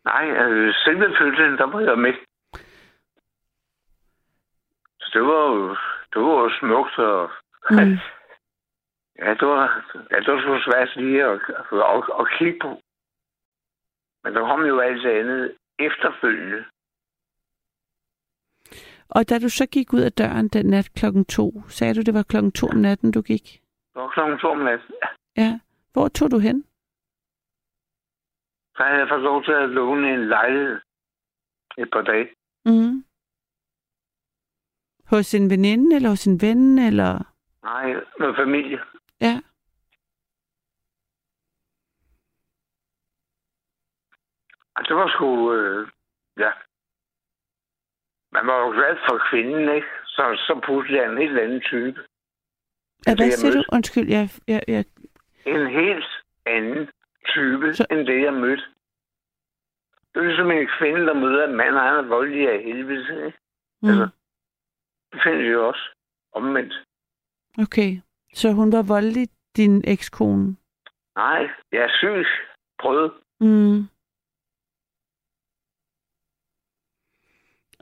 Nej, 0.06 0.26
altså, 0.42 0.82
selve 0.84 1.16
fødslen, 1.20 1.58
der 1.58 1.66
var 1.66 1.80
jeg 1.80 2.00
med. 2.00 2.14
Så 5.00 5.10
det 5.14 5.22
var 5.22 5.44
jo, 5.56 5.76
det 6.14 6.22
var 6.22 6.58
smukt, 6.60 6.98
og 7.00 7.32
Mm. 7.72 7.98
ja, 9.20 9.30
det 9.40 9.48
var, 9.48 9.66
ja, 10.12 10.18
det 10.20 10.34
var 10.34 10.42
så 10.42 10.72
svært 10.72 10.96
lige 10.96 11.24
at, 11.24 11.42
at, 11.50 12.04
at, 12.20 12.28
kigge 12.38 12.60
på. 12.62 12.82
Men 14.24 14.34
der 14.36 14.42
kom 14.42 14.66
jo 14.66 14.80
alt 14.80 15.04
det 15.04 15.10
andet 15.10 15.56
efterfølgende. 15.80 16.66
Og 19.10 19.30
da 19.30 19.40
du 19.40 19.50
så 19.50 19.66
gik 19.66 19.94
ud 19.94 20.02
af 20.02 20.12
døren 20.12 20.48
den 20.48 20.66
nat 20.66 20.90
klokken 20.94 21.26
to, 21.26 21.64
sagde 21.68 21.94
du, 21.96 22.02
det 22.02 22.14
var 22.14 22.24
klokken 22.24 22.52
to 22.52 22.68
om 22.68 22.78
natten, 22.78 23.12
du 23.12 23.22
gik? 23.22 23.62
Det 23.94 24.02
var 24.02 24.10
klokken 24.10 24.40
to 24.40 24.48
om 24.48 24.58
natten. 24.58 24.96
Ja. 25.38 25.60
Hvor 25.94 26.08
tog 26.08 26.32
du 26.32 26.40
hen? 26.40 26.64
Så 28.78 28.84
havde 28.84 29.00
jeg 29.00 29.10
fået 29.10 29.22
lov 29.22 29.44
til 29.44 29.52
at 29.52 29.70
låne 29.70 30.14
en 30.14 30.28
lejlighed 30.28 30.80
et 31.78 31.90
par 31.94 32.02
dage. 32.02 32.30
Mm. 32.66 33.04
Hos 35.10 35.34
en 35.34 35.50
veninde, 35.50 35.96
eller 35.96 36.10
hos 36.10 36.26
en 36.28 36.42
ven, 36.42 36.80
eller... 36.80 37.12
Nej, 37.64 37.94
med 38.20 38.36
familie. 38.36 38.80
Ja. 39.22 39.42
Det 44.88 44.96
var 44.96 45.08
sgu, 45.08 45.54
øh, 45.54 45.88
ja. 46.38 46.52
Man 48.32 48.48
var 48.48 48.60
jo 48.60 48.72
glad 48.72 48.98
for 49.08 49.22
kvinden, 49.30 49.76
ikke? 49.76 49.88
Så, 50.06 50.24
så 50.48 50.60
pludselig 50.64 51.00
er 51.00 51.10
en 51.10 51.18
helt 51.18 51.40
anden 51.40 51.62
type. 51.62 52.00
ja 53.08 53.16
hvad 53.16 53.32
siger 53.32 53.54
du? 53.54 53.64
Undskyld, 53.72 54.10
jeg, 54.10 54.30
jeg, 54.48 54.62
jeg... 54.68 54.86
En 55.46 55.68
helt 55.68 56.06
anden 56.46 56.90
type, 57.26 57.74
så... 57.74 57.86
end 57.92 58.08
det, 58.08 58.22
jeg 58.22 58.34
mødte. 58.34 58.64
Det 60.14 60.20
er 60.20 60.24
ligesom 60.24 60.52
en 60.52 60.70
kvinde, 60.80 61.06
der 61.06 61.14
møder 61.14 61.48
en 61.48 61.56
mand, 61.56 61.76
og 61.76 61.84
han 61.84 61.96
er 61.96 62.02
voldelig 62.02 62.50
af 62.50 62.64
helvede, 62.64 63.26
ikke? 63.26 63.38
Mm. 63.82 63.90
Altså. 63.90 64.08
Det 65.12 65.20
finder 65.24 65.42
vi 65.50 65.56
også 65.56 65.96
omvendt. 66.34 66.74
Okay. 67.62 67.98
Så 68.34 68.52
hun 68.52 68.72
var 68.72 68.82
voldelig, 68.82 69.28
din 69.56 69.84
ekskone? 69.88 70.56
Nej, 71.16 71.50
jeg 71.72 71.82
er 71.84 71.92
syg. 72.00 72.26
Prøv. 72.80 73.12
Mm. 73.40 73.80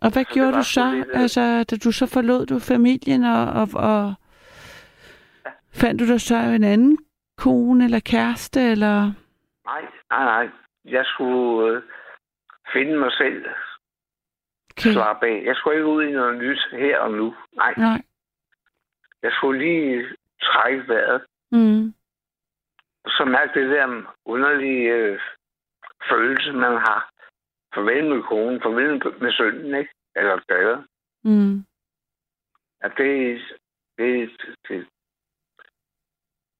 Og 0.01 0.09
hvad 0.13 0.25
Så 0.25 0.33
gjorde 0.33 0.53
du 0.57 0.63
så? 0.63 0.91
lidt, 0.91 1.07
Altså, 1.13 1.63
da 1.63 1.75
du 1.77 1.91
så 1.91 2.05
forlod 2.13 2.45
du 2.45 2.59
familien, 2.59 3.23
og, 3.23 3.43
og, 3.61 3.67
og 3.73 4.13
fandt 5.73 5.99
du 5.99 6.07
dig 6.07 6.21
så 6.21 6.35
en 6.35 6.63
anden 6.63 6.97
kone 7.37 7.83
eller 7.83 7.99
kæreste, 7.99 8.61
eller... 8.61 9.11
Nej, 9.65 9.81
nej, 10.09 10.23
nej. 10.23 10.49
Jeg 10.85 11.05
skulle 11.05 11.71
øh, 11.77 11.83
finde 12.73 12.99
mig 12.99 13.11
selv. 13.11 13.45
Okay. 14.77 14.91
Slappe 14.93 15.25
af. 15.27 15.41
Jeg 15.45 15.55
skulle 15.55 15.75
ikke 15.77 15.87
ud 15.87 16.03
i 16.03 16.11
noget 16.11 16.37
nyt 16.37 16.67
her 16.71 16.99
og 16.99 17.11
nu. 17.11 17.35
Nej, 17.55 17.73
Nej. 17.77 18.01
jeg 19.23 19.31
skulle 19.31 19.59
lige 19.59 20.05
trække 20.41 20.87
vejret. 20.87 21.21
Mm. 21.51 21.93
Så 23.07 23.25
mærke 23.25 23.59
det 23.59 23.69
der 23.69 24.13
underlige 24.25 24.93
øh, 24.93 25.19
følelse, 26.09 26.51
man 26.53 26.71
har. 26.71 27.09
Farvel 27.75 28.05
med 28.09 28.23
konen, 28.23 28.61
farvel 28.61 29.01
med- 29.21 29.31
sønnen, 29.31 29.75
ikke? 29.75 29.91
Eller 30.15 30.39
datter. 30.49 30.83
Mm. 31.23 31.65
At 32.81 32.91
det, 32.97 33.41
det, 33.97 34.31
det, 34.67 34.87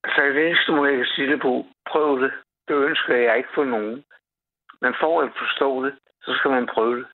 altså 0.04 0.22
det 0.22 0.48
eneste 0.48 0.72
måde, 0.72 0.90
jeg 0.90 0.98
kan 0.98 1.06
sige 1.16 1.32
det 1.32 1.42
på, 1.42 1.66
prøv 1.90 2.22
det. 2.22 2.32
Det 2.68 2.76
ønsker 2.76 3.16
jeg 3.16 3.38
ikke 3.38 3.50
for 3.56 3.64
nogen. 3.66 4.04
Men 4.82 4.94
for 5.00 5.22
at 5.22 5.32
forstå 5.38 5.86
det, 5.86 5.96
så 6.22 6.36
skal 6.40 6.52
man 6.52 6.68
prøve 6.74 7.00
det. 7.00 7.08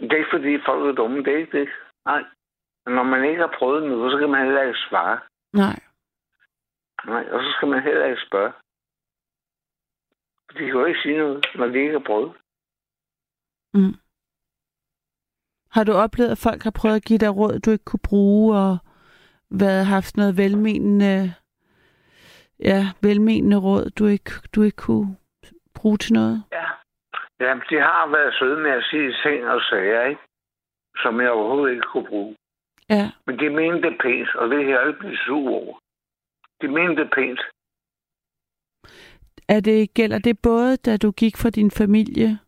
Det 0.00 0.12
er 0.12 0.16
ikke 0.16 0.36
fordi 0.36 0.58
folk 0.66 0.82
er 0.86 0.92
dumme, 0.92 1.18
det 1.24 1.32
er 1.34 1.38
ikke 1.38 1.58
det. 1.58 1.68
Nej. 2.04 2.24
Når 2.86 3.02
man 3.02 3.24
ikke 3.24 3.40
har 3.40 3.56
prøvet 3.58 3.82
noget, 3.82 4.12
så 4.12 4.18
kan 4.18 4.30
man 4.30 4.44
heller 4.44 4.62
ikke 4.62 4.78
svare. 4.88 5.20
Nej. 5.52 5.78
Nej, 7.06 7.24
og 7.32 7.40
så 7.42 7.52
skal 7.56 7.68
man 7.68 7.82
heller 7.82 8.04
ikke 8.04 8.22
spørge. 8.26 8.52
De 10.52 10.58
kan 10.58 10.68
jo 10.68 10.84
ikke 10.84 11.00
sige 11.02 11.18
noget, 11.18 11.46
når 11.54 11.66
de 11.66 11.78
ikke 11.78 11.92
har 11.92 12.04
prøvet. 12.06 12.32
Mm. 13.74 13.94
Har 15.70 15.84
du 15.84 15.92
oplevet, 15.92 16.30
at 16.30 16.38
folk 16.38 16.62
har 16.62 16.70
prøvet 16.80 16.96
at 16.96 17.04
give 17.04 17.18
dig 17.18 17.36
råd, 17.36 17.58
du 17.58 17.70
ikke 17.70 17.84
kunne 17.84 18.06
bruge, 18.08 18.56
og 18.56 18.78
været, 19.50 19.86
haft 19.86 20.16
noget 20.16 20.36
velmenende, 20.36 21.34
ja, 22.58 22.80
velmenende 23.02 23.56
råd, 23.56 23.90
du 23.90 24.06
ikke, 24.06 24.30
du 24.54 24.62
ikke 24.62 24.76
kunne 24.76 25.16
bruge 25.74 25.98
til 25.98 26.12
noget? 26.12 26.44
Ja. 26.52 26.66
Jamen, 27.40 27.62
de 27.70 27.76
har 27.76 28.06
været 28.16 28.34
søde 28.38 28.60
med 28.60 28.70
at 28.70 28.84
sige 28.90 29.14
ting 29.22 29.48
og 29.48 29.60
sager, 29.60 30.02
ikke? 30.06 30.20
Som 31.02 31.20
jeg 31.20 31.30
overhovedet 31.30 31.74
ikke 31.74 31.86
kunne 31.92 32.06
bruge. 32.06 32.36
Ja. 32.90 33.10
Men 33.26 33.38
de 33.38 33.50
mente 33.50 33.88
det 33.90 33.98
pænt, 34.02 34.34
og 34.34 34.50
det 34.50 34.58
kan 34.64 34.74
jeg 34.74 34.86
ikke 34.88 34.98
blive 34.98 35.16
sur 35.16 35.50
over. 35.50 35.78
De 36.62 36.68
mente 36.68 37.02
det 37.02 37.10
pænt. 37.14 37.40
Er 39.48 39.60
det, 39.60 39.94
gælder 39.94 40.18
det 40.18 40.38
både, 40.42 40.76
da 40.76 40.96
du 40.96 41.10
gik 41.10 41.36
fra 41.36 41.50
din 41.50 41.70
familie 41.70 42.38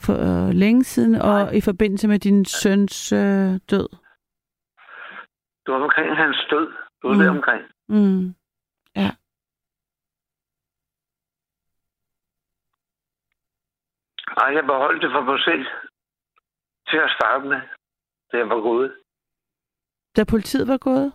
for 0.00 0.12
øh, 0.48 0.50
længe 0.54 0.84
siden, 0.84 1.14
og 1.14 1.38
Nej. 1.44 1.50
i 1.52 1.60
forbindelse 1.60 2.08
med 2.08 2.18
din 2.18 2.44
søns 2.44 3.12
øh, 3.12 3.52
død? 3.70 3.88
Det 5.66 5.74
var 5.74 5.82
omkring 5.82 6.16
hans 6.16 6.46
død. 6.50 6.66
Det 6.68 7.04
var 7.10 7.12
Mm. 7.14 7.18
det 7.18 7.28
omkring. 7.28 7.62
Mm. 7.88 8.34
Og 14.36 14.54
jeg 14.54 14.64
beholdt 14.64 15.02
det 15.02 15.10
for 15.12 15.20
mig 15.20 15.40
selv 15.48 15.66
til 16.88 16.96
at 16.96 17.10
starte 17.16 17.44
med, 17.48 17.60
da 18.32 18.36
jeg 18.36 18.48
var 18.48 18.60
gået. 18.60 18.96
Da 20.16 20.24
politiet 20.30 20.68
var 20.68 20.78
gået? 20.78 21.12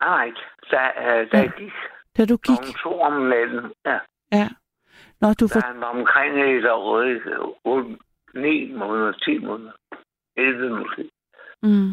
Nej, 0.00 0.32
da, 0.70 0.80
uh, 1.00 1.30
da 1.30 1.36
Ja. 1.38 1.42
jeg 1.42 1.52
gik 1.56 1.72
Da 2.16 2.24
du 2.24 2.36
gik? 2.36 2.44
klokken 2.56 2.74
to 2.82 3.00
om 3.00 3.12
natten. 3.12 3.72
Ja. 3.84 3.98
Ja. 4.32 4.48
Nå, 5.20 5.28
du 5.40 5.46
Da 5.46 5.54
for... 5.54 5.66
han 5.66 5.80
var 5.80 5.86
omkring 5.98 6.32
et 6.42 6.70
år, 6.70 7.02
ikke? 7.02 7.38
8, 7.64 7.98
9 8.34 8.72
måneder, 8.72 9.12
10 9.12 9.38
måneder. 9.38 9.72
11 10.36 10.78
måske. 10.78 11.10
Mm. 11.62 11.90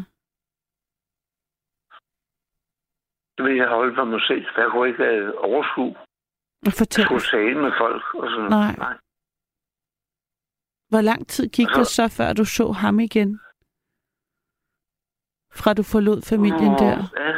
Det 3.36 3.44
ville 3.44 3.58
jeg 3.62 3.68
holde 3.68 3.94
for 3.94 4.04
mig 4.04 4.20
selv, 4.26 4.46
for 4.54 4.60
jeg 4.60 4.70
kunne 4.70 4.88
ikke 4.88 5.28
uh, 5.28 5.44
overskue. 5.50 5.96
Fortæl, 6.78 7.00
Jeg 7.02 7.06
skulle 7.06 7.20
tale 7.44 7.58
med 7.62 7.72
folk 7.78 8.14
og 8.14 8.30
sådan 8.30 8.50
Nej. 8.50 8.74
Nej. 8.78 8.96
Hvor 10.90 11.00
lang 11.00 11.28
tid 11.28 11.48
gik 11.48 11.68
der 11.76 11.84
så, 11.84 12.08
før 12.08 12.32
du 12.32 12.44
så 12.44 12.72
ham 12.72 13.00
igen? 13.00 13.40
Fra 15.58 15.74
du 15.74 15.82
forlod 15.82 16.22
familien 16.22 16.72
Nå, 16.72 16.78
der? 16.78 16.96
Ja. 17.22 17.32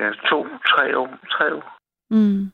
Ja, 0.00 0.08
to, 0.30 0.38
tre 0.70 0.98
år, 0.98 1.08
tre 1.34 1.54
år. 1.54 1.66
Mm. 2.10 2.52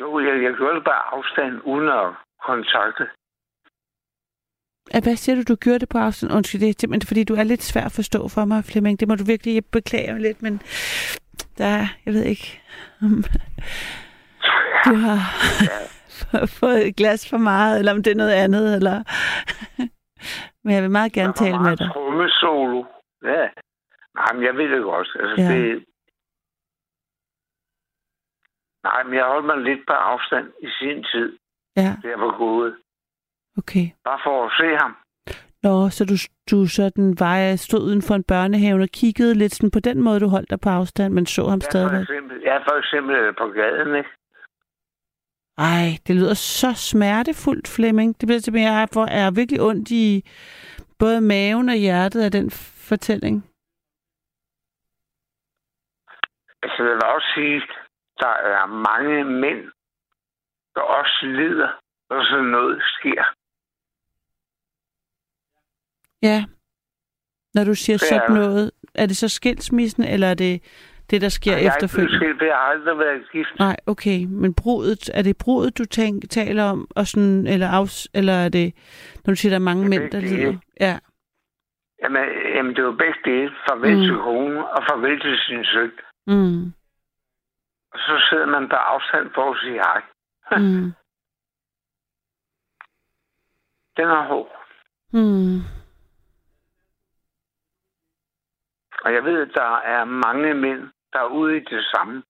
Jo, 0.00 0.18
jeg, 0.18 0.42
jeg 0.42 0.54
gjorde 0.56 0.74
det 0.74 0.84
bare 0.84 1.04
afstand, 1.16 1.54
uden 1.72 1.88
at 1.88 2.06
kontakte. 2.46 3.04
Hvad 5.02 5.16
siger 5.16 5.36
du, 5.36 5.42
du 5.48 5.56
gjorde 5.56 5.78
det 5.78 5.88
på 5.88 5.98
afstand? 5.98 6.32
Undskyld, 6.32 6.60
det 6.60 6.68
er 6.68 6.74
simpelthen, 6.78 7.08
fordi 7.08 7.24
du 7.24 7.34
er 7.34 7.42
lidt 7.42 7.62
svær 7.62 7.84
at 7.84 7.92
forstå 7.92 8.28
for 8.28 8.44
mig, 8.44 8.64
Flemming. 8.64 9.00
Det 9.00 9.08
må 9.08 9.14
du 9.14 9.24
virkelig 9.24 9.66
beklage 9.66 10.18
lidt, 10.18 10.42
men 10.42 10.62
der 11.58 11.64
er, 11.64 11.86
jeg 12.06 12.14
ved 12.14 12.24
ikke. 12.24 12.62
Du 14.84 14.94
har 14.94 15.18
fået 16.60 16.86
et 16.88 16.96
glas 16.96 17.30
for 17.30 17.36
meget, 17.38 17.78
eller 17.78 17.92
om 17.92 18.02
det 18.02 18.10
er 18.10 18.16
noget 18.16 18.32
andet, 18.32 18.76
eller... 18.76 18.96
men 20.64 20.74
jeg 20.74 20.82
vil 20.82 20.90
meget 20.90 21.12
gerne 21.12 21.32
tale 21.32 21.58
med 21.58 21.76
dig. 21.76 21.90
Tromme 21.92 22.28
solo. 22.28 22.84
Ja. 23.24 23.48
Nej, 24.18 24.32
men 24.34 24.42
jeg 24.44 24.54
ved 24.56 24.68
det 24.76 24.82
godt. 24.82 25.08
Altså, 25.20 25.36
Ja. 25.42 25.48
det... 25.54 25.84
Nej, 28.84 29.02
men 29.04 29.14
jeg 29.14 29.24
holdt 29.24 29.46
mig 29.46 29.58
lidt 29.58 29.86
på 29.86 29.92
afstand 29.92 30.46
i 30.62 30.68
sin 30.78 31.04
tid, 31.12 31.38
Ja, 31.76 31.90
jeg 32.04 32.18
var 32.20 32.38
gået. 32.38 32.74
okay. 33.58 33.86
Bare 34.04 34.20
for 34.24 34.44
at 34.46 34.52
se 34.60 34.76
ham. 34.82 34.96
Nå, 35.62 35.90
så 35.90 36.04
du, 36.04 36.14
du 36.50 36.66
sådan 36.66 37.16
var, 37.20 37.56
stod 37.56 37.80
uden 37.88 38.02
for 38.02 38.14
en 38.14 38.24
børnehave 38.24 38.82
og 38.82 38.88
kiggede 38.88 39.34
lidt 39.34 39.54
sådan 39.54 39.70
på 39.70 39.80
den 39.80 40.02
måde, 40.02 40.20
du 40.20 40.28
holdt 40.28 40.50
dig 40.50 40.60
på 40.60 40.68
afstand, 40.68 41.14
men 41.14 41.26
så 41.26 41.42
ham 41.48 41.60
for 41.60 41.70
stadigvæk. 41.70 42.00
eksempel, 42.02 42.42
er 42.46 42.60
for 42.68 42.76
eksempel 42.78 43.14
øh, 43.16 43.34
på 43.40 43.46
gaden, 43.48 43.94
ikke? 43.96 44.10
Ej, 45.58 45.98
det 46.06 46.16
lyder 46.16 46.34
så 46.34 46.72
smertefuldt, 46.74 47.68
Flemming. 47.68 48.20
Det 48.20 48.26
bliver 48.26 48.40
simpelthen, 48.40 48.72
jeg 48.72 48.88
får, 48.92 49.06
er 49.06 49.30
virkelig 49.30 49.60
ondt 49.60 49.90
i 49.90 50.24
både 50.98 51.20
maven 51.20 51.68
og 51.68 51.76
hjertet 51.76 52.22
af 52.22 52.30
den 52.30 52.50
fortælling. 52.88 53.36
Altså, 56.62 56.82
jeg 56.82 56.94
vil 56.94 57.04
også 57.04 57.28
sige, 57.34 57.62
der 58.18 58.28
er 58.28 58.66
mange 58.66 59.24
mænd, 59.24 59.62
der 60.74 60.80
også 60.80 61.26
lider, 61.26 61.70
når 62.10 62.24
sådan 62.24 62.44
noget 62.44 62.82
sker. 62.82 63.24
Ja. 66.22 66.44
Når 67.54 67.64
du 67.64 67.74
siger 67.74 67.94
er 67.94 67.98
sådan 67.98 68.36
noget, 68.36 68.70
er 68.94 69.06
det 69.06 69.16
så 69.16 69.28
skilsmissen, 69.28 70.04
eller 70.04 70.26
er 70.26 70.34
det 70.34 70.62
det, 71.10 71.20
der 71.20 71.28
sker 71.28 71.52
er 71.52 71.56
blevet 71.56 71.74
efterfølgende? 71.74 72.38
for 72.38 72.44
jeg 72.44 72.54
har 72.54 72.60
aldrig 72.62 72.98
været 72.98 73.30
gift. 73.32 73.58
Nej, 73.58 73.76
okay. 73.86 74.24
Men 74.28 74.54
brudet, 74.54 75.10
er 75.14 75.22
det 75.22 75.36
brudet, 75.44 75.78
du 75.78 75.84
tænk, 75.84 76.30
taler 76.30 76.64
om, 76.64 76.86
og 76.96 77.06
sådan, 77.06 77.46
eller, 77.46 77.68
afs, 77.68 78.08
eller 78.14 78.32
er 78.32 78.48
det, 78.48 78.74
når 79.24 79.32
du 79.32 79.36
siger, 79.36 79.50
der 79.50 79.56
er 79.58 79.68
mange 79.70 79.82
Det 79.82 79.90
mænd, 79.90 80.10
der 80.10 80.20
lider? 80.20 80.58
Ja, 80.80 80.98
Jamen, 82.02 82.22
jamen, 82.54 82.70
det 82.76 82.82
jo 82.82 82.92
begge 82.92 83.18
dele. 83.24 83.50
Farvel 83.68 83.96
mm. 83.96 84.02
til 84.02 84.16
konen, 84.16 84.56
og 84.56 84.80
farvel 84.90 85.20
til 85.20 85.36
sin 85.46 85.64
søn. 85.64 85.92
mm, 86.26 86.64
Og 87.92 87.98
så 87.98 88.26
sidder 88.30 88.46
man 88.46 88.68
på 88.68 88.76
afstand 88.76 89.30
for 89.34 89.50
at 89.52 89.58
sige 89.60 89.74
hej. 89.86 90.02
mm, 90.58 90.92
Den 93.96 94.04
er 94.08 94.26
hård. 94.28 94.50
mm. 95.12 95.56
Og 99.04 99.14
jeg 99.14 99.24
ved, 99.24 99.40
at 99.42 99.50
der 99.54 99.76
er 99.78 100.04
mange 100.04 100.54
mænd, 100.54 100.82
der 101.14 101.20
er 101.20 101.28
ude 101.40 101.56
i 101.56 101.60
det 101.60 101.84
samme. 101.94 102.22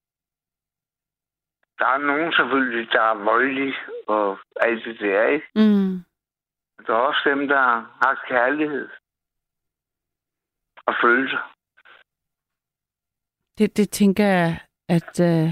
Der 1.79 1.87
er 1.87 1.99
nogen 1.99 2.33
selvfølgelig, 2.33 2.93
der 2.93 3.03
er 3.03 3.15
voldelige 3.15 3.75
og 4.07 4.39
alt 4.61 4.85
det 4.85 5.01
der, 5.01 5.27
ikke? 5.27 5.47
Mm. 5.55 6.05
Der 6.87 6.93
er 6.95 6.99
også 7.11 7.23
dem, 7.31 7.49
der 7.49 7.63
har 8.03 8.25
kærlighed 8.29 8.89
og 10.87 10.95
følelser. 11.03 11.43
Det, 13.59 13.77
det 13.77 13.91
tænker 13.91 14.25
jeg, 14.25 14.61
at 14.89 15.21
øh, 15.21 15.49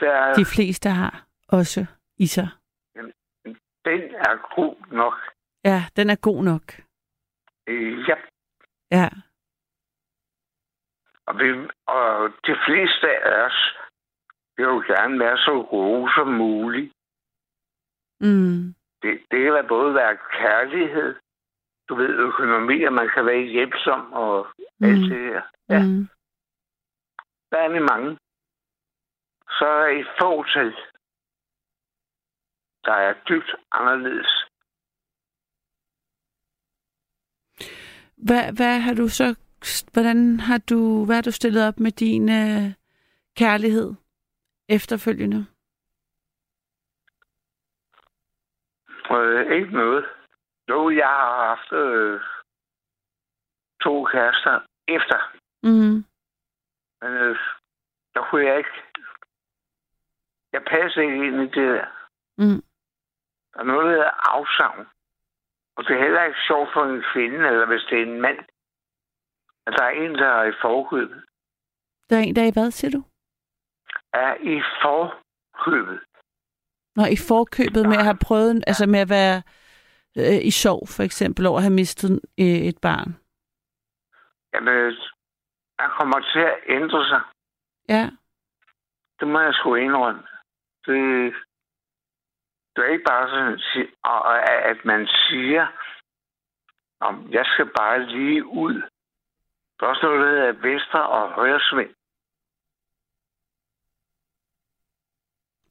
Der 0.00 0.12
er, 0.12 0.34
de 0.34 0.44
fleste 0.44 0.88
har 0.88 1.26
også 1.48 1.86
i 2.16 2.26
sig. 2.26 2.48
Den 3.84 4.00
er 4.14 4.54
god 4.56 4.76
nok. 4.92 5.14
Ja, 5.64 5.82
den 5.96 6.10
er 6.10 6.16
god 6.16 6.44
nok. 6.44 6.62
Øh, 7.66 8.08
Ja, 8.08 8.14
Ja, 8.90 9.08
og, 11.26 11.38
vi, 11.38 11.68
og 11.86 12.30
de 12.46 12.56
fleste 12.66 13.06
af 13.24 13.46
os 13.46 13.58
vil 14.56 14.64
jo 14.64 14.78
gerne 14.86 15.18
være 15.18 15.38
så 15.38 15.66
gode 15.70 16.10
som 16.16 16.28
muligt. 16.28 16.92
mm. 18.20 18.74
Det, 19.02 19.22
det 19.30 19.40
kan 19.44 19.64
både 19.68 19.94
være 19.94 20.16
kærlighed, 20.32 21.14
du 21.88 21.94
ved, 21.94 22.08
økonomi, 22.08 22.84
at 22.84 22.92
man 22.92 23.08
kan 23.14 23.26
være 23.26 23.42
hjælpsom 23.42 24.12
og 24.12 24.46
mm. 24.58 24.86
alt 24.86 25.10
det 25.10 25.20
her. 25.20 25.42
Ja, 25.68 25.82
mm. 25.82 26.08
Der 27.50 27.58
er 27.58 27.68
vi 27.68 27.78
mange. 27.78 28.18
Så 29.58 29.64
er 29.66 29.78
der 29.80 30.00
et 30.00 30.06
fåtal, 30.20 30.74
der 32.84 32.92
er 32.92 33.14
dybt 33.28 33.54
anderledes. 33.72 34.44
Hvad, 38.16 38.52
hvad 38.56 38.80
har 38.80 38.94
du 38.94 39.08
så, 39.08 39.36
hvordan 39.92 40.40
har 40.40 40.58
du, 40.58 41.04
hvad 41.04 41.14
har 41.16 41.22
du 41.22 41.32
stillet 41.32 41.68
op 41.68 41.80
med 41.80 41.90
din 41.92 42.28
øh, 42.28 42.72
kærlighed 43.36 43.94
efterfølgende? 44.68 45.46
Øh, 49.10 49.52
ikke 49.56 49.70
noget. 49.72 50.04
Jo, 50.68 50.90
jeg 50.90 51.06
har 51.06 51.46
haft 51.46 51.72
øh, 51.72 52.20
to 53.82 54.04
kærester 54.04 54.60
efter, 54.88 55.18
Mm. 55.62 56.04
men 57.00 57.12
øh, 57.22 57.36
der 58.14 58.22
kunne 58.30 58.46
jeg 58.46 58.58
ikke... 58.58 58.82
Jeg 60.52 60.62
passer 60.70 61.00
ikke 61.00 61.26
ind 61.26 61.36
i 61.36 61.44
det 61.46 61.54
der. 61.76 61.86
Mm. 62.38 62.62
Der 63.54 63.60
er 63.60 63.64
noget, 63.64 63.84
der 63.84 63.90
hedder 63.90 64.30
afsavn. 64.32 64.86
Og 65.76 65.84
det 65.84 65.92
er 65.96 66.02
heller 66.02 66.22
ikke 66.24 66.38
sjovt 66.46 66.70
for 66.72 66.84
en 66.84 67.04
kvinde, 67.12 67.48
eller 67.48 67.66
hvis 67.66 67.82
det 67.90 67.98
er 67.98 68.02
en 68.02 68.20
mand, 68.20 68.38
at 69.66 69.72
der 69.78 69.84
er 69.84 69.90
en, 69.90 70.14
der 70.14 70.26
er 70.26 70.44
i 70.44 70.52
forkøbet. 70.62 71.24
Der 72.10 72.16
er 72.16 72.20
en, 72.20 72.36
der 72.36 72.42
er 72.42 72.46
i 72.46 72.52
hvad, 72.52 72.70
siger 72.70 72.90
du? 72.90 73.02
Er 74.12 74.34
i 74.54 74.62
forkøbet. 74.82 76.00
Nå, 76.96 77.02
i 77.04 77.16
forkøbet 77.28 77.88
med 77.88 77.96
at 77.96 78.04
have 78.04 78.18
prøvet, 78.26 78.64
altså 78.66 78.86
med 78.86 79.00
at 79.00 79.08
være 79.08 79.42
øh, 80.18 80.40
i 80.50 80.50
sorg, 80.50 80.88
for 80.88 81.02
eksempel, 81.02 81.46
over 81.46 81.56
at 81.58 81.62
have 81.62 81.78
mistet 81.82 82.10
øh, 82.40 82.60
et 82.70 82.78
barn. 82.82 83.10
Jamen, 84.54 84.96
han 85.78 85.90
kommer 85.98 86.20
til 86.32 86.38
at 86.52 86.58
ændre 86.68 87.08
sig. 87.08 87.22
Ja, 87.88 88.10
Det 89.20 89.28
må 89.28 89.40
jeg 89.40 89.54
sgu 89.54 89.74
indrømme. 89.74 90.22
Det, 90.86 90.98
det 92.72 92.80
er 92.84 92.92
ikke 92.92 93.04
bare 93.12 93.28
sådan, 93.30 93.58
at 94.70 94.84
man 94.84 95.06
siger, 95.06 95.66
om 97.00 97.32
jeg 97.32 97.46
skal 97.46 97.66
bare 97.78 98.06
lige 98.06 98.44
ud. 98.46 98.82
Der 99.84 99.90
er 99.90 99.94
også 99.94 100.06
noget, 100.06 100.20
der 100.20 100.30
hedder 100.30 100.52
venstre 100.52 101.08
og 101.08 101.32
højre 101.32 101.60
sving. 101.60 101.90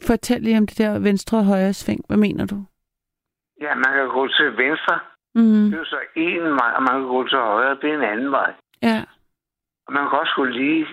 fortæl 0.07 0.41
lige 0.41 0.57
om 0.57 0.67
det 0.67 0.77
der 0.77 0.99
venstre 0.99 1.37
og 1.37 1.45
højre 1.45 1.73
sving. 1.73 2.01
Hvad 2.07 2.17
mener 2.17 2.45
du? 2.45 2.65
Ja, 3.61 3.75
man 3.75 3.93
kan 3.93 4.07
gå 4.07 4.27
til 4.27 4.57
venstre. 4.57 4.99
Mm. 5.35 5.65
Det 5.71 5.79
er 5.79 5.85
så 5.85 5.99
en 6.15 6.43
vej, 6.59 6.71
og 6.77 6.83
man 6.83 6.93
kan 6.99 7.07
gå 7.07 7.27
til 7.27 7.37
højre. 7.37 7.75
Det 7.75 7.89
er 7.89 7.95
en 7.97 8.09
anden 8.13 8.31
vej. 8.31 8.53
Ja, 8.81 9.05
Og 9.87 9.93
man 9.93 10.09
kan 10.09 10.19
også 10.19 10.33
gå 10.35 10.43
lige 10.43 10.87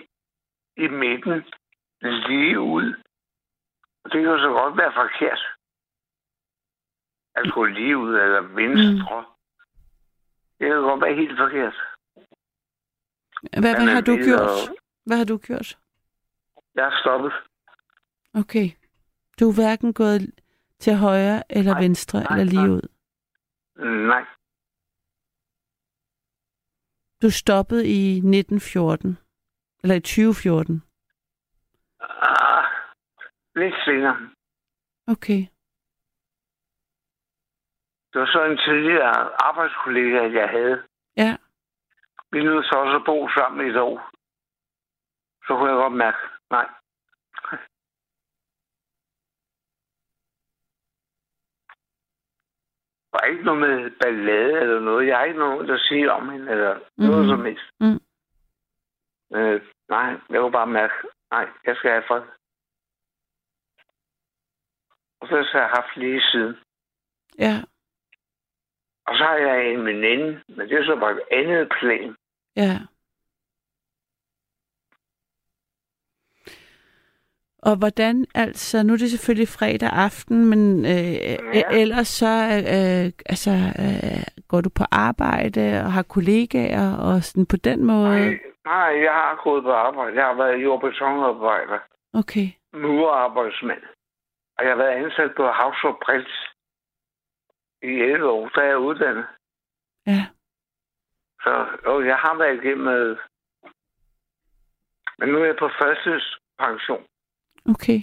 i 0.76 0.88
midten, 0.88 1.44
lige 2.02 2.60
ud. 2.60 2.94
Og 4.04 4.12
det 4.12 4.18
kan 4.22 4.30
jo 4.34 4.38
så 4.38 4.48
godt 4.48 4.76
være 4.76 4.92
forkert. 4.92 5.42
At 7.34 7.52
gå 7.54 7.64
lige 7.64 7.98
ud 7.98 8.14
eller 8.14 8.40
venstre. 8.40 9.20
Mm. 9.20 9.26
Det 10.58 10.68
kan 10.68 10.82
godt 10.82 11.02
være 11.02 11.14
helt 11.14 11.38
forkert. 11.38 11.76
Hvad, 13.42 13.60
hvad 13.62 13.94
har 13.94 14.00
du 14.00 14.12
er 14.12 14.24
gjort? 14.24 14.68
jo- 14.68 14.76
Hvad 15.06 15.16
har 15.16 15.24
du 15.24 15.36
gjort? 15.38 15.78
Jeg 16.74 16.84
er 16.86 16.98
stoppet. 17.00 17.32
Okay. 18.34 18.66
Du 19.40 19.48
er 19.50 19.54
hverken 19.54 19.92
gået 19.94 20.40
til 20.78 20.94
højre 20.96 21.42
eller 21.50 21.72
Nej, 21.72 21.82
venstre 21.82 22.20
nej, 22.22 22.38
eller 22.38 22.44
lige 22.44 22.66
nej. 22.66 22.76
ud. 22.76 22.82
Nej. 24.08 24.24
Du 27.22 27.30
stoppede 27.30 27.86
i 27.86 28.16
1914. 28.16 29.18
Eller 29.82 29.94
i 29.96 30.00
2014. 30.00 30.82
Ah, 32.00 32.64
lidt 33.54 33.74
senere. 33.84 34.16
Okay. 35.06 35.40
Det 38.12 38.20
var 38.20 38.26
så 38.26 38.44
en 38.44 38.58
tidligere 38.58 39.42
arbejdskollega, 39.48 40.40
jeg 40.40 40.48
havde. 40.48 40.82
Ja. 41.16 41.36
Vi 42.32 42.44
nødt 42.44 42.64
til 42.64 42.76
også 42.76 42.96
at 42.96 43.04
bo 43.06 43.28
sammen 43.28 43.66
i 43.66 43.70
et 43.70 43.76
år. 43.76 44.10
Så 45.46 45.56
kunne 45.56 45.70
jeg 45.70 45.76
godt 45.76 45.92
mærke, 45.92 46.18
nej. 46.50 46.68
Der 53.12 53.18
er 53.22 53.26
ikke 53.26 53.44
noget 53.44 53.60
med 53.60 53.90
ballade 54.00 54.60
eller 54.60 54.80
noget. 54.80 55.06
Jeg 55.06 55.16
har 55.16 55.24
ikke 55.24 55.38
nogen, 55.38 55.68
der 55.68 55.78
siger 55.78 56.10
om 56.10 56.28
hende 56.28 56.52
eller 56.52 56.78
mm. 56.78 57.04
noget 57.04 57.28
som 57.28 57.44
helst. 57.44 57.70
Mm. 57.80 58.00
Øh, 59.36 59.62
nej, 59.88 60.08
jeg 60.30 60.40
kunne 60.40 60.52
bare 60.52 60.66
mærke, 60.66 60.94
nej, 61.30 61.48
jeg 61.64 61.76
skal 61.76 61.90
have 61.90 62.04
fred. 62.08 62.22
Og 65.20 65.28
så 65.28 65.34
har 65.52 65.58
jeg 65.58 65.68
haft 65.68 65.96
lige 65.96 66.22
siden. 66.22 66.56
Ja. 67.38 67.54
Og 69.06 69.16
så 69.16 69.24
har 69.24 69.34
jeg 69.34 69.72
en 69.72 69.86
veninde, 69.86 70.42
men 70.48 70.68
det 70.68 70.72
er 70.72 70.84
så 70.84 70.96
bare 70.96 71.12
et 71.12 71.22
andet 71.30 71.72
plan. 71.80 72.16
Ja. 72.56 72.78
Og 77.62 77.76
hvordan, 77.78 78.26
altså, 78.34 78.82
nu 78.82 78.92
er 78.92 78.96
det 78.96 79.10
selvfølgelig 79.10 79.48
fredag 79.48 79.90
aften, 79.92 80.50
men 80.50 80.84
øh, 80.84 81.12
ja. 81.54 81.62
ellers 81.82 82.08
så, 82.08 82.34
øh, 82.72 83.12
altså, 83.32 83.50
øh, 83.82 84.24
går 84.48 84.60
du 84.60 84.70
på 84.78 84.84
arbejde 84.92 85.82
og 85.84 85.92
har 85.92 86.02
kollegaer 86.02 86.96
og 86.96 87.22
sådan 87.22 87.46
på 87.46 87.56
den 87.56 87.84
måde? 87.84 88.20
Nej, 88.20 88.38
nej, 88.64 88.90
jeg 89.06 89.12
har 89.12 89.40
gået 89.44 89.62
på 89.62 89.72
arbejde. 89.72 90.16
Jeg 90.16 90.26
har 90.26 90.34
været 90.34 90.62
jordbetonarbejder. 90.62 91.78
Okay. 92.14 92.46
Murerarbejdsmand. 92.72 93.82
Og 94.58 94.64
jeg 94.64 94.72
har 94.72 94.76
været 94.82 95.04
ansat 95.04 95.30
på 95.36 95.46
Havs 95.46 95.82
Prins 96.04 96.32
i 97.82 97.86
11 97.86 98.30
år, 98.30 98.60
er 98.60 98.66
jeg 98.66 98.78
uddannet. 98.78 99.26
Ja. 100.06 100.26
Så 101.42 101.66
jo, 101.86 102.02
jeg 102.02 102.16
har 102.16 102.34
været 102.38 102.64
igennem 102.64 102.84
med... 102.84 103.16
Men 105.18 105.28
nu 105.28 105.38
er 105.42 105.44
jeg 105.44 105.56
på 105.58 105.68
førstepension. 105.80 107.04
Okay. 107.72 108.00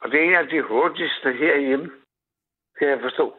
Og 0.00 0.10
det 0.10 0.20
er 0.20 0.24
en 0.24 0.34
af 0.34 0.46
de 0.48 0.62
hurtigste 0.62 1.32
herhjemme, 1.32 1.90
kan 2.78 2.88
jeg 2.88 2.98
forstå. 3.00 3.36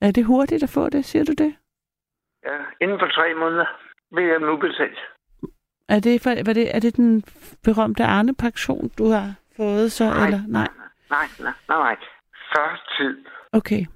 Er 0.00 0.10
det 0.10 0.24
hurtigt 0.24 0.62
at 0.62 0.70
få 0.70 0.88
det, 0.88 1.04
siger 1.04 1.24
du 1.24 1.32
det? 1.32 1.56
Ja, 2.44 2.56
inden 2.80 2.98
for 2.98 3.06
tre 3.06 3.34
måneder 3.34 3.66
vil 4.10 4.24
jeg 4.24 4.38
nu 4.38 4.56
betalt. 4.56 4.98
Er 5.88 6.00
det, 6.00 6.22
for, 6.22 6.30
var 6.46 6.52
det, 6.52 6.76
er 6.76 6.80
det 6.80 6.96
den 6.96 7.22
berømte 7.64 8.04
Arne-pension, 8.04 8.88
du 8.98 9.04
har 9.04 9.34
fået 9.56 9.92
så, 9.92 10.04
Nej, 10.04 10.24
eller? 10.24 10.40
Nej. 10.48 10.68
Nej, 11.10 11.26
nej, 11.40 11.52
nej, 11.68 11.78
nej. 11.78 11.96
Før 12.54 12.94
tid. 12.98 13.24
Okay. 13.52 13.86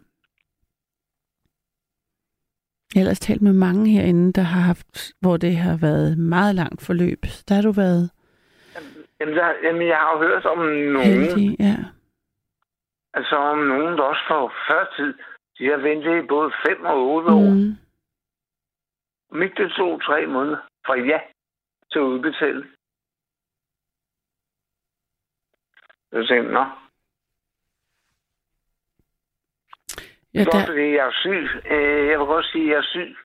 Jeg 2.95 3.01
har 3.01 3.05
ellers 3.05 3.21
talt 3.21 3.43
med 3.43 3.53
mange 3.53 3.91
herinde, 3.91 4.33
der 4.33 4.43
har 4.43 4.61
haft, 4.61 5.13
hvor 5.21 5.37
det 5.37 5.57
har 5.57 5.77
været 5.81 6.19
meget 6.19 6.55
langt 6.55 6.83
forløb. 6.87 7.23
Der 7.49 7.55
har 7.55 7.63
du 7.63 7.73
været 7.73 8.11
Jamen, 9.21 9.35
der, 9.37 9.47
jamen 9.63 9.87
jeg 9.89 9.97
har 9.97 10.13
jo 10.13 10.19
hørt 10.19 10.45
om 10.47 10.59
nogen, 10.59 10.97
heldig, 10.97 11.61
ja. 11.61 11.77
altså 13.15 13.37
om 13.37 13.59
nogen, 13.59 13.99
der 13.99 14.03
også 14.03 14.23
får 14.29 14.53
før 14.69 14.95
tid. 14.97 15.15
De 15.59 15.65
har 15.67 15.77
ventet 15.77 16.25
i 16.25 16.27
både 16.27 16.53
5 16.67 16.85
og 16.85 16.99
8 17.07 17.31
år. 17.31 17.51
Mm. 17.55 17.73
Mit 19.39 19.53
det 19.57 19.73
tog 19.73 20.03
tre 20.03 20.27
måneder 20.27 20.59
fra 20.87 20.97
ja 20.97 21.21
til 21.93 22.01
udbetaling. 22.01 22.67
Jeg 26.13 26.27
tænkte, 26.29 26.53
nå, 26.53 26.65
Ja, 30.35 30.39
det 30.41 30.47
er 30.49 30.53
der, 30.59 30.67
fordi, 30.67 30.87
jeg 30.99 31.07
er 31.07 31.13
syg. 31.25 31.45
Øh, 31.73 32.07
Jeg 32.11 32.19
vil 32.19 32.27
godt 32.27 32.47
sige, 32.53 32.65
at 32.65 32.71
jeg 32.71 32.77
er 32.79 32.83
syg. 32.95 33.17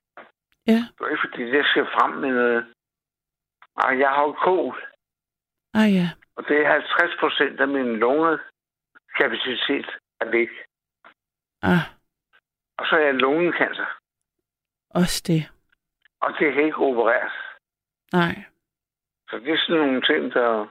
ja. 0.66 0.80
Det 0.94 1.00
er 1.00 1.08
ikke 1.08 1.24
fordi, 1.30 1.42
det 1.54 1.66
skal 1.66 1.86
frem 1.96 2.10
med 2.22 2.30
noget. 2.40 2.74
Ej, 3.76 3.98
jeg 3.98 4.08
har 4.10 4.22
jo 4.22 4.32
kol, 4.32 4.76
Ah, 5.74 5.94
ja. 5.94 6.08
og 6.36 6.44
det 6.48 6.56
er 6.66 6.70
50 6.70 7.16
procent 7.20 7.60
af 7.60 7.68
min 7.68 7.96
lungekapacitet 7.96 9.88
er 10.20 10.28
væk. 10.30 10.48
Ah, 11.62 11.84
Og 12.78 12.86
så 12.86 12.96
er 12.96 13.04
jeg 13.04 13.14
lungekancer, 13.14 13.86
også 14.90 15.22
det. 15.26 15.42
og 16.20 16.30
det 16.38 16.54
kan 16.54 16.64
ikke 16.64 16.76
opereres. 16.78 17.32
Nej. 18.12 18.34
Så 19.30 19.36
det 19.38 19.52
er 19.52 19.58
sådan 19.58 19.76
nogle 19.82 20.02
ting, 20.02 20.32
der 20.32 20.66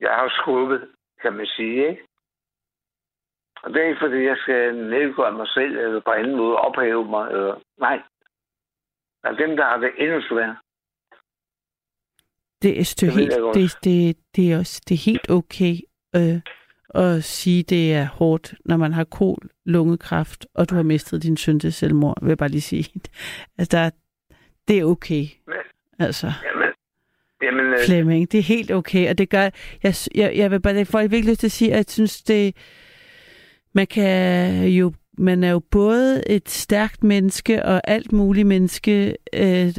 jeg 0.00 0.14
har 0.14 0.28
skubbet, 0.28 0.94
kan 1.22 1.32
man 1.32 1.46
sige, 1.46 1.88
ikke? 1.90 2.05
Og 3.62 3.70
det 3.72 3.82
er 3.82 3.86
ikke, 3.88 4.00
fordi 4.00 4.16
jeg 4.24 4.36
skal 4.36 4.74
nedgøre 4.74 5.32
mig 5.32 5.48
selv, 5.48 5.78
eller 5.78 6.00
på 6.00 6.10
anden 6.10 6.36
måde 6.36 6.56
ophæve 6.56 7.04
mig, 7.10 7.30
eller... 7.30 7.54
Nej. 7.80 8.02
Der 9.22 9.28
er 9.28 9.36
dem, 9.36 9.56
der 9.56 9.64
har 9.64 9.76
det 9.76 9.90
endnu 9.98 10.20
sværere. 10.20 10.56
Det 12.62 12.80
er, 12.80 12.94
Det 13.00 13.12
helt, 13.12 13.32
jeg 13.32 13.54
det, 13.54 13.78
det, 13.84 14.16
det, 14.36 14.52
er 14.52 14.58
også, 14.58 14.82
det 14.88 14.94
er 14.94 15.10
helt 15.10 15.30
okay 15.30 15.74
øh, 16.16 16.40
at 16.94 17.24
sige, 17.24 17.62
det 17.62 17.94
er 17.94 18.06
hårdt, 18.06 18.54
når 18.64 18.76
man 18.76 18.92
har 18.92 19.04
kol, 19.04 19.38
lungekræft, 19.64 20.46
og 20.54 20.70
du 20.70 20.74
har 20.74 20.82
mistet 20.82 21.22
din 21.22 21.36
søn 21.36 21.60
til 21.60 21.72
selvmord, 21.72 22.16
vil 22.22 22.28
jeg 22.28 22.38
bare 22.38 22.48
lige 22.48 22.60
sige. 22.60 23.00
Altså, 23.58 23.76
der, 23.76 23.90
det 24.68 24.78
er 24.78 24.84
okay. 24.84 25.24
Men- 25.46 25.54
Altså, 25.98 26.32
Jamen, 26.44 26.68
jamen 27.42 27.72
øh, 27.72 27.78
Flemming, 27.86 28.32
det 28.32 28.38
er 28.38 28.42
helt 28.42 28.70
okay, 28.70 29.10
og 29.10 29.18
det 29.18 29.30
gør, 29.30 29.50
jeg, 29.82 29.94
jeg, 30.14 30.36
jeg 30.36 30.50
vil 30.50 30.60
bare, 30.60 30.84
får 30.84 31.00
virkelig 31.00 31.24
lyst 31.24 31.40
til 31.40 31.46
at 31.46 31.52
sige, 31.52 31.70
at 31.72 31.76
jeg 31.76 31.84
synes, 31.88 32.22
det, 32.22 32.56
man 33.76 33.86
kan 33.86 34.64
jo, 34.64 34.92
man 35.18 35.44
er 35.44 35.50
jo 35.50 35.58
både 35.70 36.22
et 36.30 36.48
stærkt 36.50 37.04
menneske 37.04 37.64
og 37.64 37.80
alt 37.84 38.12
muligt 38.12 38.46
menneske. 38.46 39.16
Øh, 39.32 39.74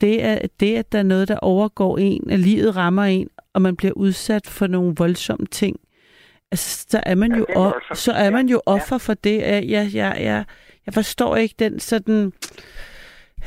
det, 0.00 0.24
er, 0.24 0.38
det, 0.60 0.76
at 0.76 0.92
der 0.92 0.98
er 0.98 1.02
noget, 1.02 1.28
der 1.28 1.36
overgår 1.36 1.98
en, 1.98 2.30
at 2.30 2.40
livet 2.40 2.76
rammer 2.76 3.02
en, 3.02 3.28
og 3.54 3.62
man 3.62 3.76
bliver 3.76 3.92
udsat 3.92 4.46
for 4.46 4.66
nogle 4.66 4.94
voldsomme 4.96 5.46
ting, 5.46 5.76
altså, 6.50 6.86
så 6.90 7.00
er 7.06 7.14
man 7.14 7.32
jo, 7.32 7.44
det 7.48 7.54
er 7.54 7.54
o- 7.54 7.58
voldsomt. 7.58 7.98
så 7.98 8.12
er 8.12 8.30
man 8.30 8.48
jo 8.48 8.62
offer 8.66 8.98
for 8.98 9.14
det. 9.14 9.38
Jeg, 9.38 9.64
jeg, 9.68 9.90
jeg, 9.94 10.16
jeg, 10.20 10.44
jeg 10.86 10.94
forstår 10.94 11.36
ikke 11.36 11.54
den 11.58 11.80
sådan... 11.80 12.32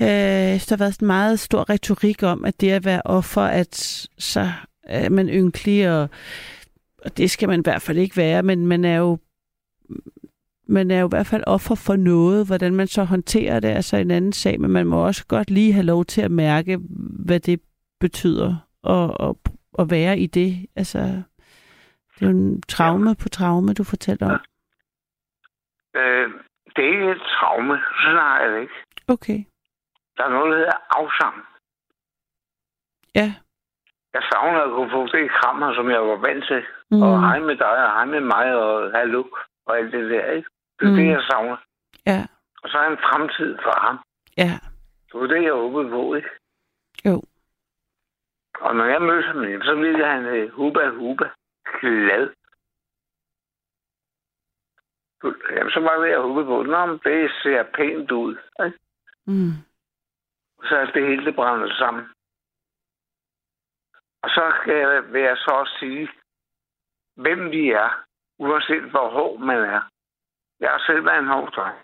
Øh, 0.02 0.08
der 0.08 0.70
har 0.70 0.78
været 0.78 0.94
sådan 0.94 1.06
meget 1.06 1.40
stor 1.40 1.70
retorik 1.70 2.24
om, 2.24 2.46
at 2.46 2.62
det 2.62 2.72
at 2.72 2.86
være 2.86 3.02
offer, 3.06 3.42
at 3.42 4.08
så 4.18 4.52
er 4.84 5.10
man 5.10 5.30
ynkelig, 5.30 5.92
og, 5.92 6.10
og 7.06 7.18
det 7.18 7.32
skal 7.32 7.50
man 7.50 7.60
i 7.60 7.64
hvert 7.64 7.82
fald 7.82 7.98
ikke 7.98 8.18
være, 8.18 8.44
men 8.44 8.68
man 8.68 8.86
er 8.86 8.98
jo 8.98 9.18
man 10.68 10.92
er 10.92 11.00
jo 11.00 11.08
i 11.08 11.10
hvert 11.10 11.28
fald 11.28 11.44
offer 11.48 11.76
for 11.76 11.96
noget. 11.96 12.48
Hvordan 12.48 12.76
man 12.76 12.88
så 12.88 13.04
håndterer 13.04 13.60
det, 13.60 13.72
er 13.72 13.82
så 13.82 13.98
en 13.98 14.12
anden 14.12 14.34
sag, 14.34 14.62
men 14.62 14.72
man 14.72 14.88
må 14.88 15.06
også 15.06 15.26
godt 15.28 15.50
lige 15.50 15.74
have 15.74 15.86
lov 15.86 16.06
til 16.06 16.22
at 16.22 16.32
mærke, 16.32 16.80
hvad 17.26 17.40
det 17.40 17.62
betyder 18.00 18.56
at, 18.84 19.28
at, 19.28 19.36
at 19.80 19.92
være 19.92 20.18
i 20.20 20.28
det. 20.28 20.70
Altså, 20.76 21.00
det 22.16 22.22
er 22.22 22.26
jo 22.26 22.30
en 22.30 22.62
traume 22.62 23.16
på 23.16 23.30
traume, 23.30 23.74
du 23.74 23.84
fortæller 23.84 24.26
om. 24.34 24.40
øh, 26.02 26.30
det 26.76 26.86
er 26.86 26.92
ikke 26.94 27.12
et 27.12 27.22
traume. 27.22 27.80
Sådan 28.02 28.18
har 28.18 28.42
jeg 28.42 28.52
det 28.52 28.62
ikke. 28.62 28.74
Okay. 29.08 29.40
Der 30.18 30.24
er 30.24 30.30
noget, 30.30 30.52
der 30.52 30.58
hedder 30.58 30.80
afsavn. 30.90 31.42
Ja. 33.16 33.34
Jeg 34.14 34.24
savner 34.32 34.62
at 34.62 34.72
kunne 34.76 34.92
få 34.92 35.18
det 35.18 35.32
krammer, 35.32 35.76
som 35.76 35.90
jeg 35.90 36.02
var 36.02 36.20
vant 36.28 36.46
til. 36.50 36.62
Mm. 36.92 37.02
Og 37.02 37.20
hej 37.20 37.40
med 37.40 37.56
dig, 37.56 37.78
og 37.88 37.92
hej 37.96 38.06
med 38.06 38.22
mig, 38.34 38.56
og 38.56 38.92
hallo, 38.98 39.24
og 39.66 39.78
alt 39.78 39.92
det 39.94 40.10
der, 40.10 40.32
ikke? 40.32 40.50
Det 40.80 40.86
er 40.86 40.92
mm. 40.92 40.96
Det, 40.96 41.08
jeg 41.08 41.24
savner. 41.30 41.58
Ja. 42.06 42.28
Og 42.64 42.70
så 42.70 42.78
er 42.78 42.88
en 42.88 42.98
fremtid 42.98 43.58
for 43.64 43.80
ham. 43.86 43.98
Ja. 44.38 44.52
Det 45.08 45.20
var 45.20 45.28
det, 45.28 45.44
jeg 45.44 45.54
håbede 45.54 45.90
på, 45.90 46.14
ikke? 46.14 46.30
Jo. 47.06 47.24
Og 48.60 48.76
når 48.76 48.86
jeg 48.86 49.02
mødte 49.02 49.28
ham, 49.28 49.62
så 49.64 49.76
ville 49.76 50.06
han 50.06 50.26
uh, 50.26 50.50
huba 50.52 50.90
huba 50.90 51.30
glad. 51.80 52.30
Jamen, 55.52 55.72
så 55.72 55.80
var 55.80 55.98
det, 55.98 56.10
jeg 56.10 56.20
håbede 56.20 56.46
på. 56.46 56.64
Nå, 56.64 56.86
men 56.86 57.00
det 57.04 57.32
ser 57.44 57.64
pænt 57.64 58.12
ud. 58.12 58.38
Ikke? 58.66 58.80
Mm. 59.26 59.52
Så 60.64 60.76
er 60.76 60.86
det 60.86 61.08
hele 61.08 61.26
det 61.26 61.36
brænder 61.36 61.76
sammen. 61.76 62.06
Og 64.24 64.30
så 64.30 64.54
vil 65.12 65.22
jeg 65.22 65.38
så 65.38 65.52
også 65.52 65.76
sige, 65.80 66.10
hvem 67.16 67.52
vi 67.52 67.72
er, 67.72 68.06
uanset 68.38 68.84
hvor 68.84 69.10
hård 69.10 69.40
man 69.40 69.58
er. 69.58 69.82
Jeg 70.60 70.70
har 70.70 70.84
selv 70.88 71.06
været 71.06 71.20
en 71.20 71.28
hård 71.28 71.52
dreng. 71.52 71.78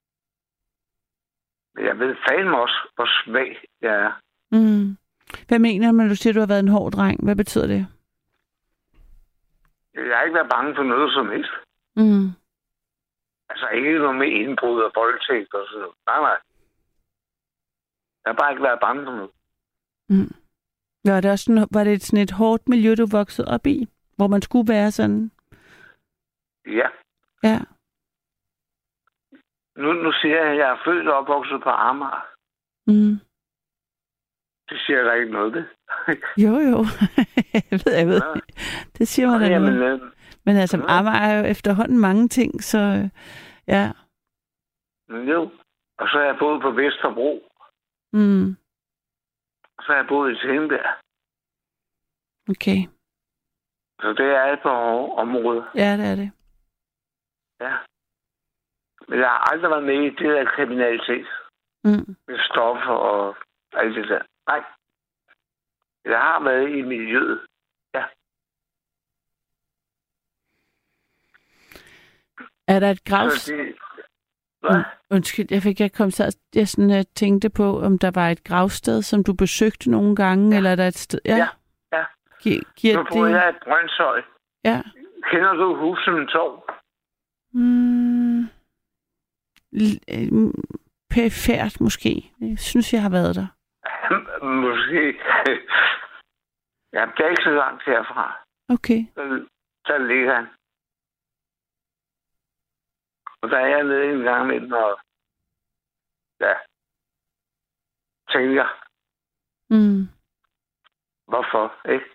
Men 1.75 1.85
jeg 1.85 1.99
ved 1.99 2.15
fandme 2.27 2.61
også, 2.61 2.79
hvor 2.95 3.07
svag 3.23 3.65
jeg 3.81 3.95
er. 4.05 4.11
Mm. 4.51 4.97
Hvad 5.47 5.59
mener 5.59 5.91
du, 5.91 5.97
når 5.97 6.07
du 6.07 6.15
siger, 6.15 6.31
at 6.31 6.35
du 6.35 6.39
har 6.39 6.47
været 6.47 6.59
en 6.59 6.75
hård 6.77 6.91
dreng? 6.91 7.23
Hvad 7.23 7.35
betyder 7.35 7.67
det? 7.67 7.87
Jeg 9.93 10.17
har 10.17 10.23
ikke 10.23 10.35
været 10.35 10.49
bange 10.49 10.75
for 10.75 10.83
noget 10.83 11.13
som 11.13 11.29
helst. 11.29 11.51
Mm. 11.95 12.27
Altså 13.49 13.67
ikke 13.67 13.99
noget 13.99 14.15
med 14.15 14.27
indbrud 14.27 14.81
og 14.81 14.91
voldtægt 14.95 15.53
og 15.53 15.65
sådan 15.67 15.79
noget. 15.79 15.95
Nej, 16.05 16.19
nej. 16.19 16.37
Jeg 18.23 18.29
har 18.31 18.33
bare 18.33 18.51
ikke 18.51 18.63
været 18.63 18.79
bange 18.79 19.05
for 19.05 19.11
noget. 19.11 19.31
Mm. 20.09 20.31
Var 21.05 21.21
det, 21.21 21.31
også 21.31 21.45
sådan, 21.45 21.67
var 21.71 21.83
det 21.83 22.03
sådan 22.03 22.23
et 22.23 22.31
hårdt 22.31 22.69
miljø, 22.69 22.95
du 22.95 23.07
voksede 23.11 23.47
op 23.47 23.67
i? 23.67 23.87
Hvor 24.15 24.27
man 24.27 24.41
skulle 24.41 24.73
være 24.73 24.91
sådan? 24.91 25.31
Ja. 26.65 26.87
Ja. 27.43 27.59
Nu, 29.81 29.93
nu 29.93 30.11
siger 30.11 30.37
jeg, 30.41 30.51
at 30.51 30.57
jeg 30.57 30.69
er 30.71 30.79
født 30.85 31.07
og 31.07 31.17
opvokset 31.17 31.59
på 31.63 31.69
Amager. 31.69 32.23
Mm. 32.87 33.13
Det 34.69 34.79
siger 34.85 35.03
der 35.03 35.13
ikke 35.13 35.31
noget 35.31 35.53
ved. 35.53 35.65
Jo, 36.45 36.53
jo. 36.71 36.79
jeg 37.71 37.77
ved, 37.85 37.93
jeg 38.01 38.07
ved. 38.07 38.21
Nå. 38.35 38.41
Det 38.97 39.07
siger 39.07 39.27
man 39.31 39.39
da 39.41 39.47
Jamen, 39.47 39.73
noget. 39.73 40.01
øh, 40.01 40.11
Men 40.45 40.55
altså, 40.57 40.77
Nå. 40.77 40.85
Amager 40.87 41.19
er 41.19 41.39
jo 41.39 41.45
efterhånden 41.45 41.99
mange 41.99 42.27
ting, 42.27 42.63
så 42.63 42.77
ja. 43.67 43.91
men 45.09 45.29
jo. 45.29 45.41
Og 45.99 46.07
så 46.09 46.17
er 46.19 46.25
jeg 46.25 46.37
boet 46.39 46.61
på 46.61 46.71
Vesterbro. 46.71 47.31
Mm. 48.13 48.49
Og 49.77 49.83
så 49.83 49.91
er 49.93 49.97
jeg 49.97 50.07
boet 50.07 50.31
i 50.31 50.35
Tingbjerg. 50.35 50.93
Okay. 52.49 52.79
Så 54.01 54.07
det 54.13 54.25
er 54.41 54.45
et 54.53 54.59
par 54.63 54.77
områder. 55.23 55.63
Ja, 55.75 55.97
det 55.97 56.05
er 56.11 56.15
det. 56.15 56.31
Ja. 57.61 57.73
Men 59.11 59.19
jeg 59.19 59.27
har 59.29 59.51
aldrig 59.51 59.71
været 59.71 59.83
med 59.83 59.93
i 59.93 60.09
det 60.09 60.29
der 60.35 60.45
kriminalitet. 60.55 61.27
Mm. 61.83 62.15
Med 62.27 62.39
stoffer 62.39 62.97
og 63.11 63.35
alt 63.73 63.95
det 63.95 64.07
der. 64.09 64.21
Nej. 64.47 64.63
Jeg 66.05 66.19
har 66.19 66.43
været 66.43 66.69
i 66.69 66.81
miljøet. 66.81 67.41
Ja. 67.93 68.03
Er 72.67 72.79
der 72.79 72.89
et 72.91 73.03
grav... 73.03 73.29
Så 73.29 73.53
det, 73.55 73.75
hvad? 74.59 74.83
Undskyld, 75.09 75.47
jeg 75.51 75.61
fik 75.61 75.79
jeg 75.79 75.91
kom 75.91 76.11
så, 76.11 76.37
jeg 76.55 76.67
sådan, 76.67 76.91
uh, 76.91 77.01
tænkte 77.15 77.49
på, 77.49 77.79
om 77.79 77.99
der 77.99 78.11
var 78.11 78.29
et 78.29 78.43
gravsted, 78.43 79.01
som 79.01 79.23
du 79.23 79.33
besøgte 79.33 79.91
nogle 79.91 80.15
gange, 80.15 80.49
ja. 80.51 80.57
eller 80.57 80.69
er 80.69 80.75
der 80.75 80.87
et 80.87 80.97
sted? 80.97 81.19
Ja, 81.25 81.47
ja. 81.93 82.05
Gi- 82.43 82.63
giver 82.75 82.95
Nu 82.95 83.03
bor 83.13 83.25
det... 83.25 83.31
jeg 83.31 83.55
i 83.55 83.63
Brøndshøj. 83.63 84.21
Ja. 84.63 84.81
Kender 85.31 85.53
du 85.53 85.75
Husum 85.75 86.27
Torv? 86.27 86.63
Mm, 87.53 88.39
øh, 88.39 88.45
perifært 91.09 91.81
måske. 91.81 92.31
Jeg 92.41 92.59
synes, 92.59 92.93
jeg 92.93 93.01
har 93.01 93.09
været 93.09 93.35
der. 93.35 93.47
Måske. 94.63 95.03
ja, 96.93 97.01
det 97.15 97.19
er 97.25 97.29
ikke 97.29 97.43
så 97.43 97.51
langt 97.63 97.83
herfra. 97.85 98.25
Okay. 98.69 98.99
Så, 99.15 99.45
så 99.87 99.97
ligger 99.97 100.35
han. 100.35 100.47
Og 103.41 103.49
der 103.49 103.57
er 103.57 103.67
jeg 103.67 103.83
nede 103.83 104.13
en 104.13 104.21
gang 104.23 104.47
med 104.47 104.71
og 104.71 104.99
ja, 106.39 106.53
tænker, 108.33 108.67
Mm. 109.69 110.01
hvorfor, 111.27 111.89
ikke? 111.91 112.05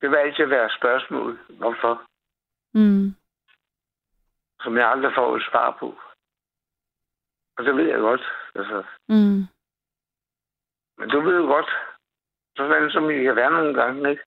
Det 0.00 0.10
vil 0.10 0.16
altid 0.16 0.44
være 0.44 0.70
spørgsmål, 0.78 1.38
hvorfor, 1.48 2.02
Mm. 2.74 3.14
Som 4.68 4.76
jeg 4.76 4.90
aldrig 4.90 5.12
får 5.14 5.36
et 5.36 5.48
svar 5.50 5.76
på. 5.80 5.88
Og 7.56 7.64
det 7.64 7.76
ved 7.76 7.86
jeg 7.92 7.98
godt. 7.98 8.24
Altså. 8.54 8.78
Mm. 9.08 9.40
Men 10.98 11.08
du 11.12 11.20
ved 11.20 11.36
jo 11.42 11.46
godt, 11.56 11.70
sådan 12.56 12.90
som 12.90 13.10
I 13.10 13.22
kan 13.22 13.36
være 13.36 13.50
nogle 13.50 13.74
gange, 13.74 14.10
ikke? 14.10 14.22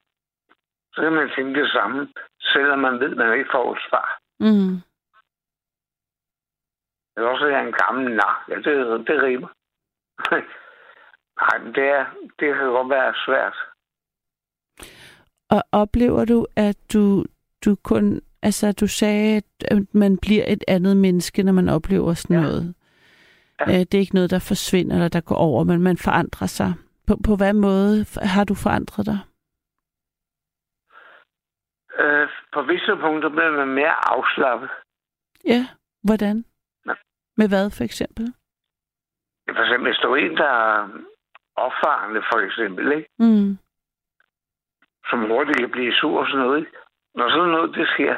Så 0.93 1.01
kan 1.01 1.13
man 1.13 1.31
tænke 1.35 1.61
det 1.61 1.71
samme, 1.71 2.13
selvom 2.41 2.79
man 2.79 2.99
ved, 2.99 3.11
at 3.11 3.17
man 3.17 3.39
ikke 3.39 3.51
får 3.51 3.73
et 3.73 3.81
svar. 3.89 4.07
Mm. 4.39 4.73
Det 7.11 7.19
er 7.23 7.27
også 7.27 7.45
jeg 7.45 7.59
er 7.59 7.67
en 7.67 7.79
gammel 7.83 8.15
nak. 8.15 8.37
Ja, 8.49 8.55
det, 8.55 9.07
det 9.07 9.23
rimer. 9.23 9.51
Nej, 11.41 11.57
det, 11.75 11.85
er, 11.97 12.05
det 12.39 12.55
kan 12.55 12.67
godt 12.77 12.89
være 12.89 13.13
svært. 13.25 13.57
Og 15.49 15.61
oplever 15.71 16.25
du, 16.25 16.47
at 16.55 16.77
du, 16.93 17.25
du 17.65 17.75
kun... 17.83 18.21
Altså, 18.43 18.71
du 18.71 18.87
sagde, 18.87 19.41
at 19.67 19.77
man 19.93 20.17
bliver 20.17 20.43
et 20.47 20.63
andet 20.67 20.97
menneske, 20.97 21.43
når 21.43 21.51
man 21.53 21.69
oplever 21.69 22.13
sådan 22.13 22.35
Ja. 22.35 22.41
noget. 22.41 22.75
Ja. 23.59 23.65
Øh, 23.65 23.79
Det 23.79 23.93
er 23.93 23.99
ikke 23.99 24.15
noget, 24.15 24.31
der 24.31 24.39
forsvinder 24.39 24.95
eller 24.95 25.07
der 25.09 25.21
går 25.21 25.35
over, 25.35 25.63
men 25.63 25.81
man 25.81 25.97
forandrer 25.97 26.47
sig. 26.47 26.73
På, 27.07 27.17
på 27.25 27.35
hvad 27.35 27.53
måde 27.53 28.05
har 28.21 28.43
du 28.43 28.55
forandret 28.55 29.05
dig? 29.05 29.19
Øh, 31.99 32.27
på 32.53 32.61
visse 32.61 32.95
punkter 32.95 33.29
bliver 33.29 33.51
man 33.51 33.67
mere 33.67 33.95
afslappet. 34.13 34.69
Ja, 35.45 35.67
hvordan? 36.03 36.45
Ja. 36.85 36.93
Med 37.37 37.47
hvad, 37.49 37.69
for 37.77 37.83
eksempel? 37.83 38.25
For 39.55 39.61
eksempel, 39.63 39.89
hvis 39.89 39.97
du 40.03 40.11
er 40.11 40.15
en, 40.15 40.37
der 40.37 40.51
er 40.65 40.89
opfarende, 41.55 42.21
for 42.31 42.39
eksempel, 42.47 42.91
ikke? 42.97 43.09
Mm. 43.19 43.57
som 45.09 45.19
hurtigt 45.29 45.57
kan 45.59 45.71
blive 45.71 45.93
sur 45.93 46.19
og 46.19 46.27
sådan 46.27 46.45
noget. 46.45 46.59
Ikke? 46.59 46.71
Når 47.15 47.29
sådan 47.29 47.49
noget, 47.51 47.75
det 47.75 47.87
sker, 47.87 48.15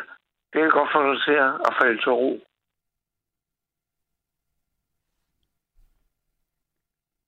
det 0.54 0.62
kan 0.62 0.70
godt 0.70 0.90
få 0.94 1.14
dig 1.14 1.22
til 1.26 1.38
at 1.68 1.74
falde 1.82 1.98
til 2.02 2.12
ro. 2.12 2.40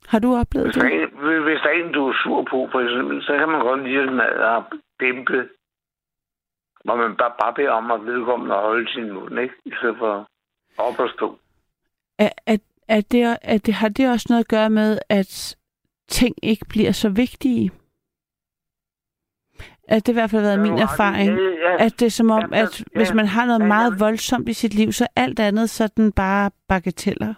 Har 0.08 0.20
du 0.20 0.36
oplevet 0.36 0.68
Hvis 0.68 0.76
der, 0.76 0.90
det? 0.90 1.02
er 1.02 1.08
en, 1.08 1.44
hvis 1.44 1.60
der 1.64 1.70
er 1.70 1.86
en, 1.86 1.92
du 1.94 2.08
er 2.08 2.14
sur 2.24 2.44
på, 2.52 2.70
for 2.72 2.80
eksempel, 2.80 3.24
så 3.24 3.38
kan 3.38 3.50
man 3.50 3.62
godt 3.62 3.84
lige 3.84 4.06
sådan 4.06 4.20
at 4.22 4.64
dæmpe, 5.00 5.50
hvor 6.84 6.96
man 6.96 7.16
bare, 7.18 7.34
bare 7.42 7.54
beder 7.54 7.72
om 7.72 7.92
at 7.92 8.06
vedkommende 8.06 8.56
at 8.56 8.62
holde 8.62 8.92
sin 8.94 9.14
mund, 9.14 9.40
ikke? 9.40 9.54
I 9.66 9.72
stedet 9.78 9.98
for 9.98 10.28
op 10.78 11.00
og 11.00 11.10
stå. 11.10 11.40
Er, 12.20 12.30
er, 12.46 12.58
er 12.88 13.02
det, 13.12 13.38
er 13.42 13.58
det, 13.58 13.74
har 13.74 13.90
det 13.90 14.10
også 14.12 14.26
noget 14.30 14.44
at 14.44 14.48
gøre 14.50 14.70
med, 14.70 15.00
at 15.10 15.58
ting 16.08 16.36
ikke 16.44 16.66
bliver 16.70 16.92
så 16.92 17.10
vigtige? 17.10 17.72
At 19.88 20.06
det 20.06 20.12
i 20.12 20.14
hvert 20.14 20.30
fald 20.30 20.42
været 20.42 20.60
min 20.60 20.78
erfaring. 20.80 21.30
Ja, 21.38 21.70
ja. 21.70 21.86
At 21.86 22.00
det 22.00 22.06
er 22.06 22.10
som 22.10 22.30
om, 22.32 22.54
Ja, 22.54 22.62
at 22.62 22.84
hvis 22.96 23.14
man 23.14 23.26
har 23.28 23.46
noget 23.46 23.62
meget 23.68 24.00
voldsomt 24.00 24.50
i 24.50 24.54
sit 24.54 24.74
liv, 24.74 24.92
så 24.92 25.08
alt 25.16 25.40
andet 25.40 25.70
sådan 25.70 26.12
bare 26.12 26.52
bagateller. 26.70 27.34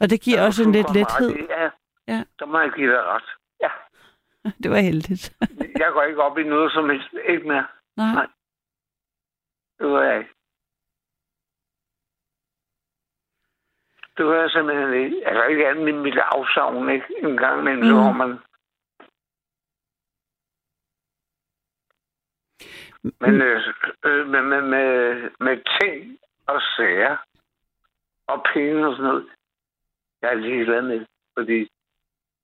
Og 0.00 0.10
det 0.10 0.20
giver 0.20 0.38
er 0.38 0.44
også 0.46 0.62
en 0.62 0.72
lidt 0.72 0.94
lethed. 0.94 1.30
Ja, 1.50 1.68
Ja. 2.08 2.22
så 2.38 2.46
må 2.46 2.60
jeg 2.60 2.70
give 2.76 2.90
dig 2.92 3.02
ret. 3.04 3.28
Ja, 3.60 3.68
Det 4.62 4.70
var 4.70 4.76
heldigt. 4.78 5.36
jeg 5.82 5.90
går 5.92 6.02
ikke 6.02 6.22
op 6.22 6.38
i 6.38 6.42
noget 6.42 6.72
som 6.72 6.90
helst. 6.90 7.08
Ikke 7.28 7.48
mere. 7.48 7.66
Nej. 7.96 8.14
Nej. 8.14 8.26
Det 9.78 9.86
gør 9.86 10.02
jeg 10.02 10.18
ikke. 10.18 10.30
Det 14.16 14.24
gør 14.24 14.40
jeg 14.40 14.50
simpelthen 14.50 14.92
ikke. 15.04 15.28
Altså 15.28 15.44
ikke 15.44 15.68
andet 15.68 15.88
end 15.88 15.98
mit 15.98 16.18
afsavn, 16.18 16.90
ikke? 16.90 17.06
En 17.22 17.36
gang 17.36 17.60
imellem, 17.60 17.82
mm. 17.84 17.88
så 17.90 17.94
har 18.00 18.12
man... 18.12 18.38
Men 23.20 23.42
øh, 23.42 23.60
øh, 24.04 24.26
med, 24.28 24.42
med, 24.42 24.62
med, 24.62 25.14
med 25.40 25.56
ting 25.80 26.18
og 26.46 26.60
sager 26.76 27.16
og 28.26 28.46
penge 28.54 28.86
og 28.86 28.92
sådan 28.96 29.04
noget, 29.10 29.26
jeg 30.22 30.30
er 30.30 30.34
ligeglad 30.34 30.82
med 30.82 30.98
det, 31.00 31.06
fordi 31.38 31.68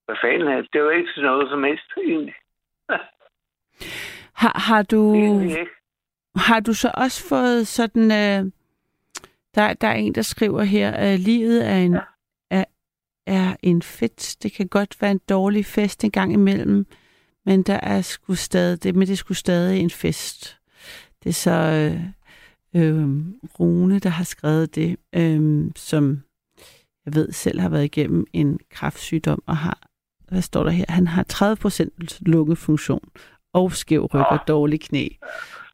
hvad 0.04 0.16
fanden 0.22 0.48
er 0.48 0.56
det? 0.56 0.68
Det 0.72 0.78
er 0.78 0.82
jo 0.82 0.90
ikke 0.90 1.22
noget 1.22 1.50
som 1.50 1.64
helst, 1.64 1.92
egentlig. 2.06 2.34
Har, 4.34 4.58
har 4.68 4.82
du... 4.82 5.14
Har 6.36 6.60
du 6.60 6.74
så 6.74 6.90
også 6.94 7.28
fået 7.28 7.66
sådan... 7.66 8.02
Øh, 8.10 8.52
der, 9.54 9.74
der 9.74 9.88
er 9.88 9.94
en, 9.94 10.14
der 10.14 10.22
skriver 10.22 10.62
her, 10.62 10.90
at 10.90 11.20
livet 11.20 11.68
er 11.68 11.76
en, 11.76 11.92
Ja. 11.92 12.00
er, 12.50 12.64
er 13.26 13.56
en 13.62 13.82
fest. 13.82 14.42
Det 14.42 14.52
kan 14.52 14.68
godt 14.68 15.02
være 15.02 15.10
en 15.10 15.20
dårlig 15.28 15.66
fest 15.66 16.04
en 16.04 16.10
gang 16.10 16.32
imellem, 16.32 16.86
men 17.50 17.62
der 17.62 17.80
er 17.82 18.02
sgu 18.02 18.34
stadig, 18.34 18.82
det, 18.82 18.94
men 18.96 19.06
det 19.08 19.12
er 19.12 19.16
sgu 19.16 19.34
stadig 19.34 19.80
en 19.80 19.90
fest. 19.90 20.58
Det 21.22 21.28
er 21.28 21.34
så 21.34 21.50
øh, 21.50 22.02
øh, 22.82 23.08
Rune, 23.60 23.98
der 23.98 24.08
har 24.08 24.24
skrevet 24.24 24.74
det, 24.74 24.96
øh, 25.14 25.70
som 25.76 26.22
jeg 27.06 27.14
ved 27.14 27.32
selv 27.32 27.60
har 27.60 27.68
været 27.68 27.84
igennem 27.84 28.26
en 28.32 28.58
kræftsygdom 28.70 29.42
og 29.46 29.56
har, 29.56 29.88
hvad 30.28 30.42
står 30.42 30.64
der 30.64 30.70
her? 30.70 30.84
Han 30.88 31.06
har 31.06 31.24
30% 31.32 32.18
lungefunktion 32.20 33.08
og 33.52 33.72
skæv 33.72 34.04
ryg 34.04 34.26
og 34.30 34.38
dårlig 34.48 34.80
knæ 34.80 35.08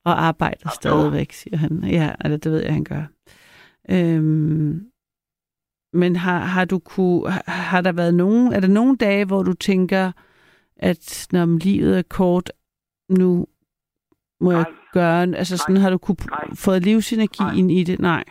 og 0.04 0.22
arbejder 0.22 0.70
stadigvæk, 0.74 1.32
siger 1.32 1.56
han. 1.56 1.84
Ja, 1.84 2.12
eller 2.24 2.36
det 2.36 2.52
ved 2.52 2.62
jeg, 2.62 2.72
han 2.72 2.84
gør. 2.84 3.04
Øhm, 3.90 4.86
men 5.92 6.16
har, 6.16 6.38
har 6.38 6.64
du 6.64 6.78
kunne, 6.78 7.30
har, 7.30 7.42
har 7.46 7.80
der 7.80 7.92
været 7.92 8.14
nogen, 8.14 8.52
er 8.52 8.60
der 8.60 8.68
nogle 8.68 8.96
dage, 8.96 9.24
hvor 9.24 9.42
du 9.42 9.52
tænker, 9.52 10.12
at 10.76 11.28
når 11.32 11.58
livet 11.64 11.98
er 11.98 12.02
kort, 12.10 12.52
nu 13.08 13.46
må 14.40 14.50
jeg 14.52 14.62
Nej. 14.62 14.72
gøre, 14.92 15.22
altså 15.22 15.58
sådan 15.58 15.76
har 15.76 15.90
du 15.90 15.98
kunne 15.98 16.16
Nej. 16.30 16.46
fået 16.64 16.82
livsenergi 16.82 17.42
Nej. 17.42 17.54
ind 17.54 17.70
i 17.70 17.84
det? 17.84 17.98
Nej. 17.98 18.24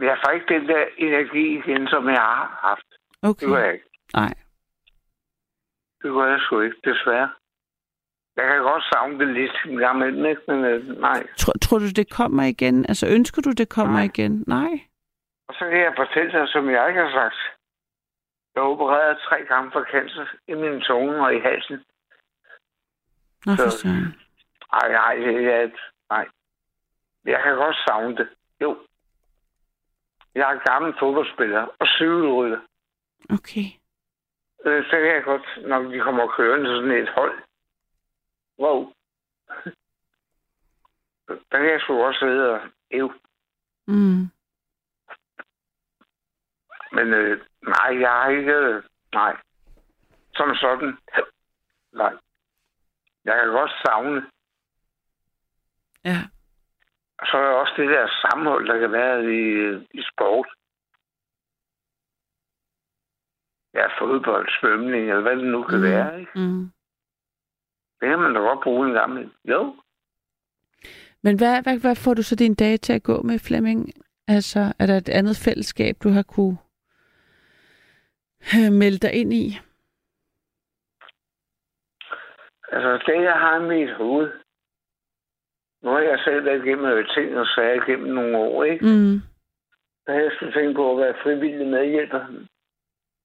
Jeg 0.00 0.16
får 0.24 0.30
ikke 0.30 0.54
den 0.54 0.68
der 0.68 0.84
energi 0.98 1.44
igen, 1.58 1.86
som 1.88 2.08
jeg 2.08 2.24
har 2.32 2.58
haft. 2.68 2.88
Det 2.90 3.20
gør 3.22 3.28
Okay. 3.28 3.64
jeg 3.66 3.72
ikke. 3.74 3.88
Nej. 4.14 4.34
Det 6.02 6.10
gør 6.12 6.26
jeg 6.30 6.40
sgu 6.40 6.60
ikke, 6.60 6.76
desværre. 6.84 7.30
Jeg 8.36 8.44
kan 8.50 8.58
godt 8.62 8.84
savne 8.92 9.18
det 9.18 9.28
lidt 9.34 9.52
en 9.66 9.76
gang 9.76 9.96
imellem, 9.96 10.24
ikke? 10.26 10.42
men 10.48 10.64
øh, 10.64 11.00
nej. 11.00 11.26
Tror, 11.36 11.52
tror 11.62 11.78
du, 11.78 11.88
det 11.96 12.10
kommer 12.10 12.42
igen? 12.42 12.86
Altså 12.88 13.06
ønsker 13.16 13.42
du, 13.42 13.50
det 13.52 13.68
kommer 13.68 13.94
Nej. 14.02 14.04
igen? 14.10 14.44
Nej. 14.46 14.72
Og 15.48 15.54
så 15.54 15.64
kan 15.70 15.78
jeg 15.78 15.92
fortælle 15.96 16.32
dig, 16.32 16.48
som 16.48 16.70
jeg 16.70 16.88
ikke 16.88 17.00
har 17.00 17.10
sagt. 17.20 17.40
Jeg 18.54 18.60
er 18.60 18.64
opereret 18.64 19.18
tre 19.28 19.44
gange 19.44 19.72
for 19.72 19.84
cancer 19.92 20.26
i 20.48 20.54
min 20.54 20.80
tunge 20.80 21.24
og 21.26 21.34
i 21.34 21.38
halsen. 21.38 21.84
Nå, 23.46 23.56
Så- 23.56 23.70
søren. 23.78 24.20
Ej, 24.72 24.88
ej, 24.88 25.16
jeg, 25.42 25.72
nej. 26.10 26.28
Jeg 27.24 27.42
kan 27.42 27.56
godt 27.56 27.76
savne 27.86 28.16
det. 28.16 28.28
Jo. 28.60 28.78
Jeg 30.34 30.52
er 30.54 30.70
gammel 30.70 30.94
fodboldspiller 30.98 31.62
og 31.78 31.86
cykelrytter. 31.86 32.60
Okay. 33.30 33.66
Øh, 34.64 34.84
så 34.84 34.90
kan 34.90 35.06
jeg 35.14 35.24
godt, 35.24 35.46
når 35.68 35.78
vi 35.82 35.98
kommer 35.98 36.26
kørende 36.36 36.66
sådan 36.76 36.90
et 37.02 37.08
hold. 37.08 37.38
Wow. 38.58 38.92
Der 41.50 41.58
kan 41.58 41.70
jeg 41.70 41.80
sgu 41.80 42.02
også 42.04 42.18
sidde 42.18 42.50
og 42.50 42.60
ev. 42.90 43.12
Mm. 43.86 44.30
Men 46.94 47.14
øh, 47.14 47.40
nej, 47.62 48.00
jeg 48.00 48.10
har 48.10 48.28
ikke... 48.28 48.52
Øh, 48.52 48.82
nej. 49.12 49.36
Som 50.34 50.54
sådan. 50.54 50.98
Nej. 51.92 52.12
Jeg 53.24 53.34
kan 53.40 53.48
godt 53.48 53.70
savne. 53.86 54.26
Ja. 56.04 56.18
Og 57.18 57.26
så 57.26 57.36
er 57.36 57.42
der 57.42 57.52
også 57.52 57.74
det 57.76 57.88
der 57.88 58.08
sammenhold, 58.20 58.66
der 58.66 58.78
kan 58.78 58.92
være 58.92 59.24
i, 59.24 59.74
i 59.98 60.02
sport. 60.12 60.46
ja, 63.74 63.86
fodbold, 63.98 64.48
svømning, 64.60 65.08
eller 65.10 65.22
hvad 65.22 65.36
det 65.36 65.46
nu 65.46 65.62
kan 65.62 65.78
mm. 65.78 65.84
være. 65.84 66.20
Ikke? 66.20 66.32
Mm. 66.34 66.70
Det 68.00 68.08
kan 68.08 68.18
man 68.18 68.34
da 68.34 68.40
godt 68.40 68.62
bruge 68.62 68.88
en 68.88 68.92
gang. 68.92 69.32
Jo. 69.44 69.76
Men 71.22 71.36
hvad, 71.38 71.62
hvad, 71.62 71.78
hvad 71.78 71.96
får 71.96 72.14
du 72.14 72.22
så 72.22 72.36
din 72.36 72.54
dage 72.54 72.76
til 72.76 72.92
at 72.92 73.02
gå 73.02 73.22
med, 73.22 73.38
Flemming? 73.38 73.90
Altså, 74.28 74.72
er 74.78 74.86
der 74.86 74.96
et 74.96 75.08
andet 75.08 75.36
fællesskab, 75.36 75.96
du 76.02 76.08
har 76.08 76.22
kunne 76.22 76.56
øh, 78.56 78.72
melde 78.72 78.98
dig 78.98 79.12
ind 79.12 79.32
i? 79.32 79.46
Altså, 82.72 82.90
det 83.06 83.22
jeg 83.22 83.32
har 83.32 83.60
i 83.60 83.68
mit 83.68 83.94
hoved, 83.94 84.32
nu 85.82 85.90
har 85.90 85.98
jeg 86.00 86.18
selv 86.24 86.44
været 86.44 86.64
igennem 86.66 87.06
ting 87.14 87.38
og 87.38 87.46
sager 87.46 87.82
igennem 87.82 88.14
nogle 88.14 88.38
år, 88.38 88.64
ikke? 88.64 88.84
Mm. 88.84 89.20
Har 90.06 90.14
jeg 90.14 90.32
skulle 90.34 90.52
tænke 90.52 90.74
på 90.74 90.92
at 90.92 90.98
være 90.98 91.14
frivillig 91.22 91.66
medhjælper 91.66 92.26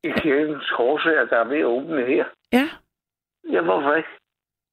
i 0.03 0.09
kirkens 0.21 0.69
korsvær, 0.75 1.25
der 1.25 1.37
er 1.37 1.43
ved 1.43 1.57
at 1.57 1.65
åbne 1.65 2.05
her. 2.05 2.25
Ja, 2.51 2.69
Ja, 3.51 3.61
hvorfor 3.61 3.93
ikke? 3.95 4.09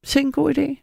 se 0.05 0.21
en 0.21 0.33
god 0.33 0.51
idé. 0.59 0.83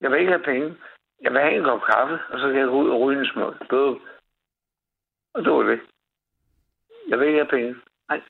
Jeg 0.00 0.10
vil 0.10 0.18
ikke 0.20 0.32
have 0.32 0.44
penge. 0.44 0.76
Jeg 1.22 1.32
vil 1.32 1.40
have 1.40 1.56
en 1.56 1.64
kop 1.64 1.80
kaffe, 1.82 2.14
og 2.30 2.40
så 2.40 2.46
kan 2.48 2.56
jeg 2.58 2.66
gå 2.66 2.82
ud 2.82 2.88
og 2.90 3.00
ryge 3.00 3.20
en 3.20 3.26
små. 3.26 3.54
Bøde. 3.70 4.00
Og 5.34 5.44
det 5.44 5.52
var 5.52 5.62
det. 5.62 5.80
Jeg 7.08 7.18
vil 7.18 7.26
ikke 7.28 7.38
have 7.38 7.48
penge. 7.50 7.74
Nej. 8.08 8.20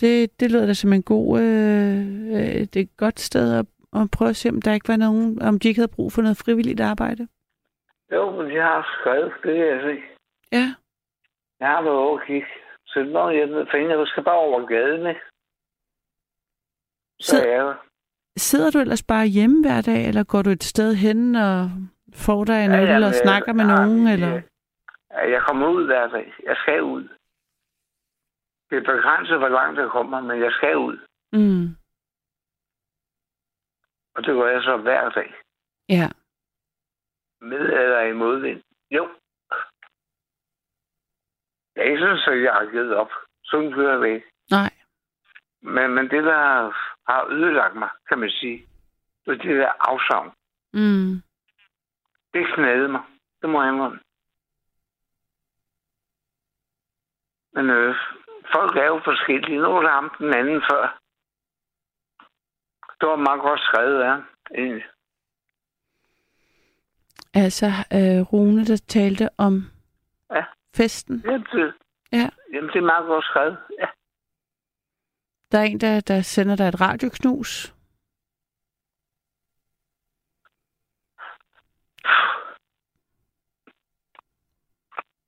Det, 0.00 0.40
det 0.40 0.50
lyder 0.52 0.66
da 0.66 0.74
som 0.74 0.92
en 0.92 1.02
god... 1.02 1.40
Øh, 1.40 1.98
øh, 2.36 2.60
det 2.70 2.76
er 2.76 2.80
et 2.80 2.96
godt 2.96 3.20
sted 3.20 3.58
at, 3.58 3.66
at 4.00 4.10
prøve 4.16 4.28
at 4.28 4.36
se, 4.36 4.48
om 4.48 4.62
der 4.62 4.72
ikke 4.72 4.88
var 4.88 4.96
nogen... 4.96 5.42
Om 5.42 5.58
de 5.58 5.68
ikke 5.68 5.80
havde 5.80 5.96
brug 5.96 6.12
for 6.12 6.22
noget 6.22 6.36
frivilligt 6.44 6.80
arbejde. 6.80 7.28
Jo, 8.12 8.42
men 8.42 8.52
jeg 8.54 8.64
har 8.64 8.98
skrevet, 9.00 9.32
det 9.42 9.54
kan 9.56 9.66
jeg 9.66 9.80
se. 9.82 10.02
Ja, 10.52 10.66
Jeg 11.60 11.68
har 11.68 11.82
været 11.82 11.96
over 11.96 12.18
at 12.20 12.26
kigge. 12.26 12.46
Så 12.86 13.02
når 13.02 13.30
jeg 13.30 13.66
fanden, 13.72 13.90
jeg 13.90 14.06
skal 14.06 14.24
bare 14.24 14.38
over 14.38 14.66
gaden, 14.66 15.06
ikke? 15.06 15.20
Så 17.20 17.30
Så- 17.36 17.42
er 17.46 17.50
jeg 17.52 17.64
der. 17.64 17.74
sidder 18.36 18.70
du 18.70 18.78
ellers 18.78 19.02
bare 19.02 19.26
hjemme 19.26 19.60
hver 19.66 19.80
dag, 19.80 20.08
eller 20.08 20.24
går 20.24 20.42
du 20.42 20.50
et 20.50 20.64
sted 20.64 20.94
hen 20.94 21.34
og 21.36 21.70
får 22.14 22.44
dig 22.44 22.64
en 22.64 22.70
Ja, 22.70 22.96
øl 22.96 23.04
og 23.04 23.14
snakker 23.14 23.52
med 23.52 23.64
nogen? 23.64 24.06
ja. 24.06 24.12
Eller? 24.12 24.40
Ja, 25.10 25.30
Jeg 25.34 25.42
kommer 25.48 25.68
ud 25.68 25.86
hver 25.86 26.06
dag. 26.08 26.32
Jeg 26.44 26.56
skal 26.56 26.82
ud. 26.82 27.08
Det 28.70 28.76
er 28.78 28.92
begrænset, 28.94 29.38
hvor 29.38 29.48
langt 29.48 29.80
jeg 29.80 29.90
kommer, 29.90 30.20
men 30.20 30.40
jeg 30.40 30.52
skal 30.52 30.76
ud. 30.76 30.98
Mm. 31.32 31.76
Og 34.14 34.24
det 34.24 34.34
gør 34.34 34.46
jeg 34.46 34.62
så 34.62 34.76
hver 34.76 35.10
dag. 35.10 35.34
Ja. 35.88 36.08
Med 37.40 37.58
eller 37.58 38.00
i 38.00 38.12
modvind. 38.12 38.62
Jo. 38.90 39.08
Jeg 41.76 41.98
synes, 41.98 42.28
at 42.28 42.42
jeg 42.42 42.52
har 42.52 42.70
givet 42.70 42.94
op. 42.94 43.10
Sådan 43.44 43.72
kører 43.72 43.92
jeg 43.92 44.00
væk. 44.00 44.22
Nej. 44.50 44.70
Men, 45.60 45.94
men 45.94 46.10
det, 46.10 46.24
der 46.24 46.36
har 47.08 47.26
ødelagt 47.30 47.76
mig, 47.76 47.90
kan 48.08 48.18
man 48.18 48.30
sige, 48.30 48.66
det 49.24 49.32
er 49.32 49.36
det 49.36 49.56
der 49.56 49.72
afsavn. 49.80 50.32
Mm. 50.72 51.22
Det 52.34 52.54
knædede 52.54 52.88
mig. 52.88 53.02
Det 53.42 53.50
må 53.50 53.62
jeg 53.62 53.72
indrømme. 53.72 54.00
Men 57.52 57.70
øh, 57.70 57.96
folk 58.54 58.76
er 58.76 58.84
jo 58.86 59.00
forskellige. 59.04 59.58
Nu 59.58 59.68
er 59.76 59.82
der 59.82 59.90
ham 59.90 60.10
den 60.18 60.34
anden 60.34 60.62
før. 60.70 61.00
Det 63.00 63.08
var 63.08 63.16
meget 63.16 63.40
godt 63.40 63.60
skrevet 63.60 64.02
af 64.02 64.08
ham, 64.10 64.22
egentlig. 64.58 64.84
Altså, 67.34 67.66
øh, 67.66 68.20
Rune, 68.32 68.64
der 68.64 68.76
talte 68.88 69.28
om 69.38 69.62
Ja. 70.30 70.44
festen. 70.76 71.22
Jamen, 71.24 71.46
det, 71.52 71.74
Ja. 72.12 72.28
jamen, 72.52 72.70
det 72.70 72.76
er 72.76 72.90
meget 72.92 73.06
godt 73.06 73.24
skrevet. 73.24 73.58
Ja. 73.80 73.86
Der 75.52 75.58
er 75.58 75.62
en, 75.62 75.80
der, 75.80 76.00
der 76.00 76.20
sender 76.22 76.56
dig 76.56 76.68
et 76.68 76.80
radioknus. 76.80 77.72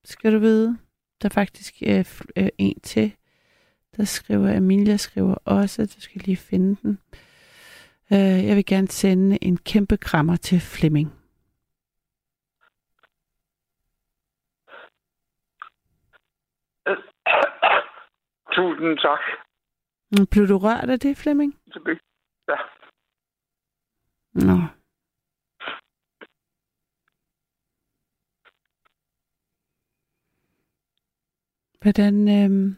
Skal 0.05 0.33
du 0.35 0.39
vide, 0.39 0.79
der 1.23 1.29
er 1.29 1.33
faktisk 1.35 1.75
øh, 1.87 2.05
øh, 2.37 2.49
en 2.59 2.81
til, 2.81 3.17
der 3.97 4.05
skriver, 4.05 4.57
Emilia 4.57 4.97
skriver 4.97 5.35
også, 5.45 5.87
du 5.87 6.01
skal 6.01 6.21
lige 6.21 6.37
finde 6.37 6.77
den. 6.83 6.99
Øh, 8.13 8.47
jeg 8.47 8.57
vil 8.57 8.67
gerne 8.67 8.89
sende 8.89 9.39
en 9.45 9.57
kæmpe 9.57 9.97
krammer 9.97 10.37
til 10.37 10.61
Flemming. 10.61 11.13
Tusind 18.57 18.99
tak. 18.99 19.21
Mm, 20.11 20.27
Blev 20.27 20.49
du 20.49 20.59
rørt 20.59 20.91
af 20.91 21.01
det, 21.01 21.17
Flemming? 21.17 21.59
Ja. 22.49 22.57
Nå. 24.35 24.78
Hvordan, 31.83 32.15
øhm... 32.39 32.77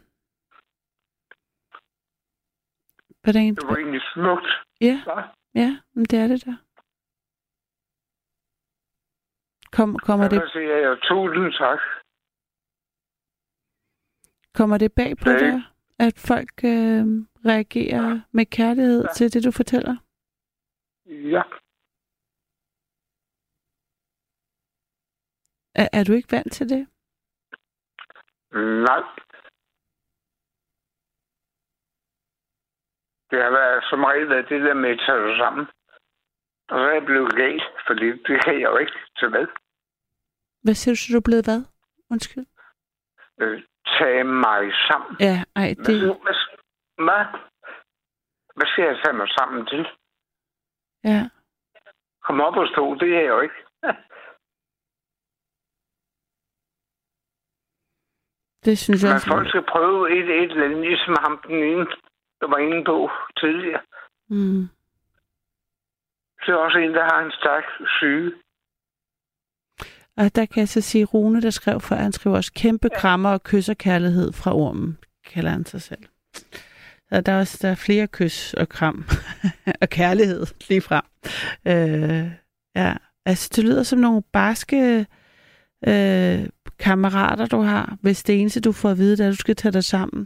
Hvordan... 3.23 3.55
Det 3.55 3.67
var 3.67 3.75
egentlig 3.77 4.01
smukt. 4.13 4.49
Ja, 4.81 4.95
Ja. 5.11 5.21
ja, 5.61 5.69
men 5.93 6.05
det 6.05 6.19
er 6.19 6.27
det 6.27 6.45
der. 6.45 6.57
Kom, 9.77 9.97
kommer, 10.07 10.25
det, 10.29 10.35
Derfor 10.41 10.51
siger 10.51 10.75
jeg 10.87 10.97
tusind 11.09 11.53
tak. 11.53 11.79
kommer 14.53 14.77
det 14.77 14.91
bag 14.93 15.17
på 15.17 15.29
dig, 15.41 15.53
at 15.99 16.15
folk 16.31 16.55
øh, 16.63 17.03
reagerer 17.51 18.21
med 18.31 18.45
kærlighed 18.45 19.01
Ja. 19.03 19.13
til 19.13 19.33
det, 19.33 19.43
du 19.43 19.51
fortæller? 19.51 19.95
Ja. 21.05 21.43
Er, 25.75 25.87
er 25.93 26.03
du 26.03 26.13
ikke 26.13 26.31
vant 26.31 26.53
til 26.53 26.69
det? 26.69 26.87
Nej. 28.53 29.03
Det 33.31 33.43
har 33.43 33.51
været 33.51 33.83
som 33.89 34.03
regel 34.03 34.29
det 34.29 34.61
der 34.61 34.73
med 34.73 34.89
at 34.89 34.99
tage 35.05 35.27
sig 35.29 35.37
sammen. 35.37 35.65
Og 36.69 36.77
så 36.79 36.83
er 36.89 36.93
jeg 36.93 37.05
blevet 37.05 37.35
gal, 37.35 37.61
fordi 37.87 38.07
det 38.27 38.43
kan 38.43 38.53
jeg 38.53 38.69
jo 38.71 38.77
ikke 38.77 38.97
til 39.19 39.31
med. 39.31 39.47
Hvad 40.63 40.73
siger 40.73 40.93
du, 40.93 40.97
så 40.97 41.07
du 41.13 41.17
er 41.17 41.27
blevet 41.29 41.45
hvad? 41.45 41.61
Undskyld. 42.09 42.45
Øh, 43.41 43.63
tage 43.97 44.23
mig 44.23 44.63
sammen. 44.87 45.17
Ja, 45.19 45.35
ej, 45.55 45.73
Hvad, 45.77 45.85
det... 45.85 45.99
hvad, 46.23 46.37
hvad, 47.05 47.25
hvad 48.55 48.67
skal 48.67 48.83
jeg 48.85 48.99
tage 49.03 49.17
mig 49.17 49.27
sammen 49.37 49.65
til? 49.65 49.87
Ja, 51.03 51.29
Kom 52.23 52.41
op 52.41 52.57
og 52.57 52.67
stå, 52.67 52.95
det 52.95 53.09
er 53.15 53.19
jeg 53.21 53.27
jo 53.27 53.39
ikke. 53.39 53.55
det 58.65 58.77
synes 58.77 59.03
jeg 59.03 59.09
Men 59.09 59.15
også. 59.15 59.27
folk 59.27 59.47
skal 59.49 59.63
prøve 59.73 60.11
et, 60.17 60.43
et 60.43 60.51
eller 60.51 60.65
andet, 60.65 60.81
ligesom 60.81 61.15
ham 61.19 61.39
den 61.47 61.55
ene, 61.63 61.85
der 62.41 62.47
var 62.47 62.57
inde 62.57 62.83
på 62.85 63.09
tidligere. 63.39 63.81
Mm. 64.29 64.69
Det 66.41 66.49
er 66.49 66.55
også 66.55 66.77
en, 66.77 66.93
der 66.93 67.03
har 67.03 67.25
en 67.25 67.31
stærk 67.31 67.63
syge. 67.99 68.31
Og 70.17 70.35
der 70.35 70.45
kan 70.45 70.59
jeg 70.59 70.69
så 70.69 70.81
sige, 70.81 71.05
Rune, 71.05 71.41
der 71.41 71.49
skrev 71.49 71.79
for, 71.81 71.95
han 71.95 72.11
skrev 72.11 72.33
også 72.33 72.53
kæmpe 72.53 72.89
krammer 72.89 73.29
og 73.29 73.43
kysser 73.43 73.73
kærlighed 73.73 74.33
fra 74.33 74.55
ormen, 74.55 74.97
kalder 75.33 75.49
han 75.49 75.65
sig 75.65 75.81
selv. 75.81 76.03
Så 77.09 77.21
der 77.21 77.31
er 77.31 77.39
også 77.39 77.59
der 77.61 77.71
er 77.71 77.75
flere 77.75 78.07
kys 78.07 78.53
og 78.53 78.69
kram 78.69 79.03
og 79.81 79.89
kærlighed 79.89 80.45
lige 80.69 80.81
frem. 80.81 81.03
Øh, 81.67 82.31
ja, 82.75 82.93
altså 83.25 83.49
det 83.55 83.63
lyder 83.63 83.83
som 83.83 83.99
nogle 83.99 84.23
barske 84.33 85.05
øh, 85.87 86.49
kammerater, 86.81 87.45
du 87.45 87.61
har, 87.61 87.95
hvis 88.01 88.23
det 88.23 88.39
eneste, 88.41 88.61
du 88.61 88.71
får 88.71 88.89
at 88.89 88.97
vide, 88.97 89.17
det 89.17 89.23
er, 89.23 89.27
at 89.27 89.31
du 89.37 89.37
skal 89.45 89.55
tage 89.55 89.71
dig 89.71 89.83
sammen. 89.83 90.21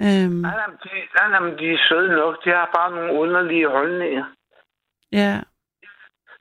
Øhm, 0.00 0.40
Nej, 0.46 0.54
nej, 0.60 0.66
de, 0.84 0.88
nej, 1.18 1.28
nej, 1.40 1.50
de 1.60 1.66
er 1.74 1.78
søde 1.88 2.08
nok. 2.16 2.44
De 2.44 2.50
har 2.50 2.70
bare 2.76 2.90
nogle 2.90 3.12
underlige 3.20 3.68
holdninger. 3.68 4.24
ja, 5.12 5.40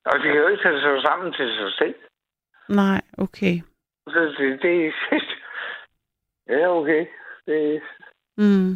Og 0.06 0.14
de 0.20 0.24
kan 0.24 0.36
jo 0.38 0.48
ikke 0.48 0.64
tage 0.64 0.82
sig 0.82 1.02
sammen 1.02 1.34
til 1.34 1.48
sig 1.58 1.72
selv. 1.78 1.96
nej, 2.70 3.02
okay. 3.18 3.56
Så 4.08 4.20
det, 4.38 4.62
det 4.62 4.94
Ja, 6.50 6.68
okay. 6.70 7.06
Det, 7.48 7.82
Mm. 8.38 8.72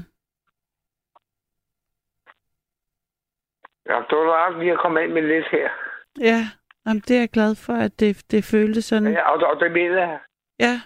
ja, 3.90 3.96
det 4.10 4.18
var 4.18 4.34
rart 4.34 4.60
lige 4.60 4.72
at 4.72 4.80
komme 4.80 5.04
ind 5.04 5.12
med 5.14 5.22
lidt 5.22 5.48
her. 5.52 5.70
Ja, 6.20 6.40
jamen, 6.86 7.02
det 7.08 7.16
er 7.16 7.20
jeg 7.20 7.30
glad 7.30 7.56
for, 7.56 7.74
at 7.74 8.00
det, 8.00 8.32
det 8.32 8.44
føltes 8.44 8.86
sådan. 8.86 9.12
Ja, 9.14 9.30
og, 9.32 9.48
og 9.50 9.60
det 9.60 9.72
mener 9.72 9.98
jeg. 10.08 10.20
Ja. 10.60 10.82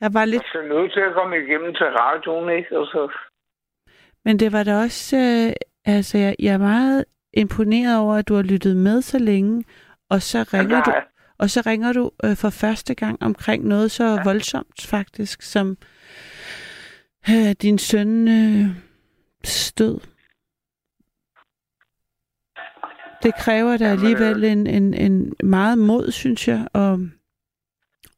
Jeg 0.00 0.14
var 0.14 0.24
lidt, 0.24 0.42
Jeg 0.54 0.60
er 0.60 0.68
nødt 0.68 0.92
til 0.92 1.00
at 1.00 1.14
komme 1.14 1.36
igennem 1.36 1.74
til 1.74 1.86
radioen, 1.86 2.58
ikke? 2.58 2.78
Og 2.78 2.86
så, 2.86 3.12
men 4.24 4.38
det 4.38 4.52
var 4.52 4.62
da 4.62 4.76
også, 4.76 5.16
øh, 5.16 5.52
altså 5.94 6.18
jeg, 6.18 6.36
jeg 6.38 6.54
er 6.54 6.58
meget 6.58 7.04
imponeret 7.32 7.98
over, 7.98 8.14
at 8.14 8.28
du 8.28 8.34
har 8.34 8.42
lyttet 8.42 8.76
med 8.76 9.02
så 9.02 9.18
længe, 9.18 9.64
og 10.10 10.22
så 10.22 10.38
ringer 10.54 10.82
du, 10.82 10.90
jeg, 10.90 11.04
og 11.38 11.50
så 11.50 11.62
ringer 11.66 11.92
du 11.92 12.10
øh, 12.24 12.36
for 12.36 12.50
første 12.50 12.94
gang 12.94 13.22
omkring 13.22 13.66
noget 13.66 13.90
så 13.90 14.04
ja. 14.04 14.22
voldsomt 14.24 14.86
faktisk, 14.86 15.42
som, 15.42 15.76
øh, 17.30 17.52
din 17.62 17.78
søn 17.78 18.28
øh, 18.28 18.66
stød. 19.44 20.00
Det 23.22 23.34
kræver 23.34 23.76
da 23.76 23.84
alligevel 23.84 24.44
en, 24.44 24.66
en, 24.66 24.94
en 24.94 25.32
meget 25.44 25.78
mod, 25.78 26.10
synes 26.10 26.48
jeg, 26.48 26.68
og, 26.72 26.98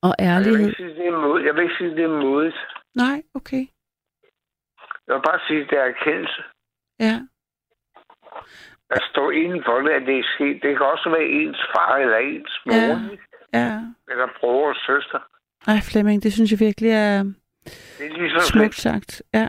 og 0.02 0.14
Jeg 0.18 0.26
vil 0.26 0.34
ærlighed. 0.34 0.68
ikke 0.68 0.76
sige, 0.76 0.94
det 0.94 1.06
er 1.06 1.18
mod. 1.26 1.40
Jeg 1.46 1.54
vil 1.54 1.62
ikke 1.62 1.74
sige, 1.78 1.90
det 1.90 2.04
er 2.04 2.20
modigt. 2.22 2.56
Nej, 2.94 3.22
okay. 3.34 3.64
Jeg 5.06 5.14
vil 5.16 5.22
bare 5.30 5.40
sige, 5.48 5.60
det 5.70 5.72
er 5.78 5.86
erkendelse. 5.94 6.42
Ja, 7.00 7.16
At 8.90 9.02
stå 9.10 9.30
inden 9.30 9.62
for 9.66 9.76
det, 9.80 9.90
at 9.90 10.02
det 10.06 10.18
er 10.18 10.26
sket. 10.34 10.62
Det 10.62 10.76
kan 10.76 10.86
også 10.86 11.10
være 11.10 11.28
ens 11.40 11.58
far 11.74 11.96
eller 11.96 12.16
ens 12.16 12.52
mor. 12.66 12.72
Ja. 13.52 13.58
ja. 13.60 13.80
Eller 14.10 14.28
bror 14.40 14.68
og 14.68 14.76
søster. 14.86 15.20
Ej, 15.66 15.78
Flemming, 15.90 16.22
det 16.22 16.32
synes 16.32 16.50
jeg 16.52 16.60
virkelig 16.60 16.90
er 16.90 17.22
Det 17.98 18.06
er 18.06 18.12
lige 18.18 18.30
så 18.30 18.46
smukt 18.46 18.74
sagt. 18.74 19.22
Ja. 19.34 19.48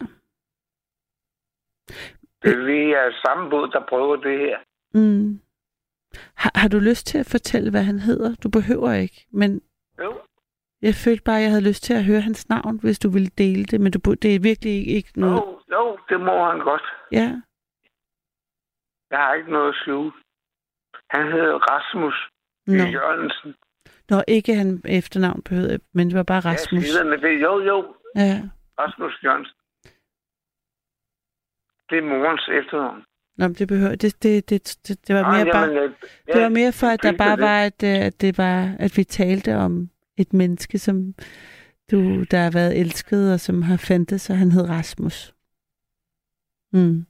Det 2.43 2.51
er 2.53 2.65
vi 2.65 2.91
er 2.91 3.11
samme 3.25 3.49
båd, 3.49 3.69
der 3.71 3.85
prøver 3.89 4.15
det 4.15 4.39
her. 4.39 4.57
Mm. 4.93 5.39
Har, 6.35 6.51
har 6.55 6.67
du 6.67 6.79
lyst 6.79 7.07
til 7.07 7.17
at 7.17 7.25
fortælle, 7.31 7.71
hvad 7.71 7.83
han 7.83 7.99
hedder? 7.99 8.35
Du 8.35 8.49
behøver 8.49 8.93
ikke, 8.93 9.25
men 9.31 9.61
Jo. 9.99 10.21
Jeg 10.81 10.93
følte 10.95 11.23
bare, 11.23 11.37
at 11.37 11.41
jeg 11.43 11.51
havde 11.51 11.67
lyst 11.69 11.83
til 11.83 11.93
at 11.93 12.03
høre 12.05 12.21
hans 12.21 12.49
navn, 12.49 12.79
hvis 12.81 12.99
du 12.99 13.09
ville 13.09 13.31
dele 13.37 13.63
det, 13.65 13.81
men 13.81 13.91
du, 13.91 14.13
det 14.13 14.35
er 14.35 14.39
virkelig 14.39 14.87
ikke, 14.87 15.11
noget. 15.15 15.35
Jo, 15.35 15.59
jo, 15.71 15.97
det 16.09 16.19
må 16.21 16.45
han 16.51 16.59
godt. 16.59 16.85
Ja, 17.11 17.27
Jeg 19.11 19.19
har 19.19 19.33
ikke 19.33 19.51
noget 19.51 19.69
at 19.69 19.75
skjule. 19.75 20.11
Han 21.09 21.31
hedder 21.31 21.55
Rasmus 21.71 22.29
Nå. 22.67 22.73
Jørgensen. 22.73 23.55
Nå, 24.09 24.23
ikke 24.27 24.55
han 24.55 24.81
efternavn 24.85 25.41
behøvede, 25.41 25.79
men 25.93 26.07
det 26.07 26.15
var 26.17 26.23
bare 26.23 26.39
Rasmus. 26.39 26.83
Jeg 26.83 26.91
siger 26.91 27.03
med 27.03 27.17
det. 27.17 27.41
Jo, 27.41 27.59
jo. 27.59 27.95
Ja. 28.15 28.41
Rasmus 28.79 29.13
Jørgensen. 29.23 29.55
Det 31.89 31.97
er 31.97 32.01
morens 32.01 32.47
efternavn. 32.47 33.03
Nå, 33.37 33.47
men 33.47 33.53
det 33.53 33.67
behøver, 33.67 33.95
det, 33.95 34.23
det, 34.23 34.49
det, 34.49 34.77
det, 34.87 35.07
det 35.07 35.15
var 35.15 35.31
mere 35.31 35.45
bare, 35.53 35.63
jamen, 35.63 35.77
øh, 35.77 35.93
det 36.33 36.41
var 36.41 36.49
mere 36.49 36.71
for, 36.71 36.87
at 36.87 37.03
der 37.03 37.17
bare 37.17 37.35
det. 37.35 37.43
var, 37.43 37.59
at, 37.63 37.83
øh, 37.83 38.05
at 38.07 38.21
det 38.21 38.37
var, 38.37 38.75
at 38.79 38.97
vi 38.97 39.03
talte 39.03 39.55
om 39.55 39.89
et 40.19 40.33
menneske, 40.33 40.77
som 40.79 41.13
du, 41.91 42.23
der 42.31 42.37
har 42.43 42.51
været 42.51 42.79
elsket, 42.79 43.33
og 43.33 43.39
som 43.39 43.61
har 43.61 43.77
fandtes, 43.77 44.29
og 44.29 44.37
han 44.37 44.51
hed 44.51 44.69
Rasmus. 44.69 45.33
Mm. 46.73 47.05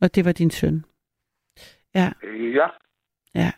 Og 0.00 0.14
det 0.14 0.24
var 0.24 0.32
din 0.32 0.50
søn. 0.50 0.84
Ja, 1.94 2.12
Ja. 2.58 2.68
ja. 3.34 3.52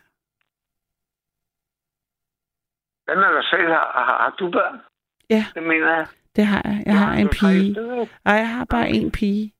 Hvad 3.05 3.15
med 3.15 3.35
dig 3.37 3.43
selv? 3.49 3.67
Har, 3.67 3.87
har, 4.05 4.17
har 4.23 4.35
du 4.39 4.51
børn? 4.51 4.79
Ja. 5.29 5.45
Det 5.55 5.63
mener 5.63 5.89
jeg. 5.95 6.07
Det 6.35 6.45
har 6.45 6.61
jeg. 6.65 6.83
Jeg 6.85 6.99
har 6.99 7.13
en 7.13 7.27
du 7.27 7.33
tre 7.33 7.47
pige. 7.53 7.73
stykker? 7.73 8.05
Ej, 8.25 8.33
jeg 8.33 8.49
har 8.55 8.65
bare 8.65 8.89
en 8.89 9.11
pige. 9.11 9.53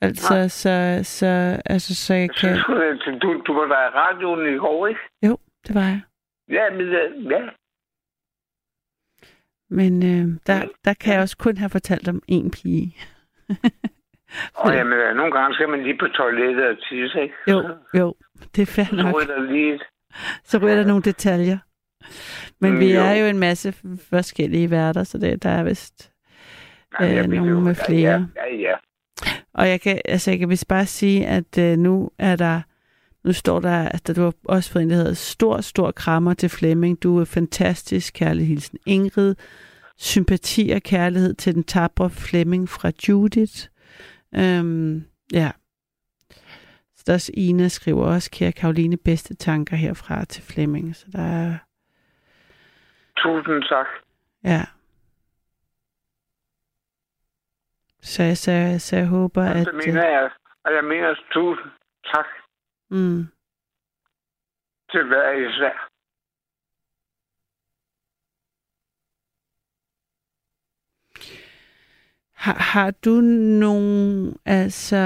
Altså, 0.00 0.34
Nej. 0.34 0.48
så, 0.48 1.00
så, 1.04 1.26
altså, 1.66 1.94
så 1.94 2.14
jeg 2.14 2.20
Jeg 2.20 2.30
kan... 2.30 2.56
synes, 3.04 3.20
du, 3.22 3.42
du 3.46 3.52
var 3.54 3.66
der 3.66 3.80
i 3.86 3.90
radioen 4.02 4.54
i 4.54 4.58
går, 4.58 4.86
ikke? 4.86 5.00
Jo, 5.26 5.38
det 5.66 5.74
var 5.74 5.80
jeg. 5.80 6.00
Ja, 6.50 6.70
men, 6.70 6.80
øh, 6.80 7.30
ja. 7.30 7.40
Men 9.70 10.02
øh, 10.02 10.38
der, 10.46 10.64
der 10.84 10.94
kan 10.94 11.12
jeg 11.14 11.22
også 11.22 11.36
kun 11.36 11.56
have 11.56 11.70
fortalt 11.70 12.08
om 12.08 12.22
en 12.28 12.50
pige. 12.50 12.96
Og 14.54 14.72
jamen, 14.74 14.92
øh, 14.92 15.16
nogle 15.16 15.32
gange 15.32 15.54
skal 15.54 15.68
man 15.68 15.82
lige 15.82 15.98
på 15.98 16.06
toilettet 16.06 16.66
og 16.68 16.76
tisse, 16.88 17.22
ikke? 17.22 17.34
Jo, 17.48 17.62
jo, 17.98 18.14
det 18.56 18.62
er 18.62 18.66
fair 18.66 18.84
Så 18.84 18.96
nok. 18.96 19.14
ryger 19.14 19.26
der 19.26 19.42
lige. 19.52 19.80
Så 20.44 20.58
ryger 20.58 20.76
der 20.76 20.86
nogle 20.86 21.02
detaljer. 21.02 21.58
Men 22.60 22.72
Mm, 22.72 22.80
vi 22.80 22.94
jo. 22.94 23.00
er 23.00 23.14
jo 23.14 23.26
en 23.26 23.38
masse 23.38 23.72
forskellige 24.10 24.70
værter, 24.70 25.04
så 25.04 25.18
det, 25.18 25.42
der 25.42 25.50
er 25.50 25.62
vist... 25.64 26.12
Nej, 27.00 27.18
Øh, 27.18 27.24
nogle 27.26 27.50
jo. 27.50 27.60
med 27.60 27.74
flere. 27.74 28.28
Ja, 28.36 28.44
ja, 28.44 28.56
ja. 28.56 28.76
Og 29.54 29.68
jeg 29.68 29.80
kan, 29.80 30.00
altså, 30.04 30.30
jeg 30.30 30.38
kan 30.38 30.48
vist 30.48 30.68
bare 30.68 30.86
sige, 30.86 31.26
at 31.26 31.58
øh, 31.58 31.76
nu 31.78 32.10
er 32.18 32.36
der... 32.36 32.60
Nu 33.24 33.32
står 33.32 33.60
der, 33.60 33.88
at 33.88 34.16
du 34.16 34.22
har 34.22 34.32
også 34.44 34.72
fået 34.72 34.82
en, 34.82 34.90
der 34.90 34.96
hedder 34.96 35.14
Stor, 35.14 35.60
stor 35.60 35.90
krammer 35.90 36.34
til 36.34 36.48
Flemming. 36.48 37.02
Du 37.02 37.18
er 37.20 37.24
fantastisk. 37.24 38.14
Kærlig 38.14 38.46
hilsen 38.48 38.78
Ingrid. 38.86 39.34
Sympati 39.98 40.70
og 40.74 40.82
kærlighed 40.82 41.34
til 41.34 41.54
den 41.54 41.64
tabre 41.64 42.10
Flemming 42.10 42.68
fra 42.68 42.90
Judith. 43.08 43.66
Øhm, 44.34 45.04
ja. 45.32 45.50
Så 46.96 47.02
der 47.06 47.12
er 47.12 47.14
også 47.14 47.32
Ina 47.34 47.68
skriver 47.68 48.04
også, 48.06 48.30
kære 48.30 48.52
Karoline, 48.52 48.96
bedste 48.96 49.34
tanker 49.34 49.76
herfra 49.76 50.24
til 50.24 50.42
Flemming. 50.42 50.96
Så 50.96 51.06
der 51.12 51.22
er, 51.22 51.56
Tusind 53.16 53.62
tak. 53.68 53.86
ja. 54.44 54.62
Så, 58.02 58.22
jeg- 58.22 58.38
så, 58.38 58.76
så 58.78 58.96
jeg 58.96 59.06
håber, 59.06 59.42
at... 59.44 59.66
Det 59.66 59.74
mener 59.86 60.04
jeg. 60.08 60.30
Og 60.64 60.72
jeg 60.74 60.84
mener 60.84 61.14
tusind 61.32 61.70
tak 62.14 62.26
Mm, 62.90 63.26
til 64.90 65.06
hver 65.06 65.30
især. 65.48 65.90
Har, 72.34 72.54
har 72.54 72.90
du 72.90 73.20
nogle, 73.60 74.34
altså, 74.44 74.96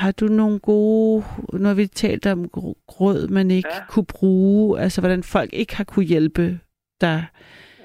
har 0.00 0.12
du 0.12 0.26
nogle 0.26 0.58
gode, 0.58 1.24
når 1.52 1.74
vi 1.74 1.86
talte 1.86 2.32
om 2.32 2.44
råd, 3.00 3.28
man 3.28 3.50
ikke 3.50 3.74
ja. 3.74 3.86
Kunne 3.88 4.06
bruge, 4.06 4.80
altså 4.80 5.00
hvordan 5.00 5.22
folk 5.22 5.52
ikke 5.52 5.76
har 5.76 5.84
kunne 5.84 6.04
hjælpe 6.04 6.60
dig. 7.00 7.26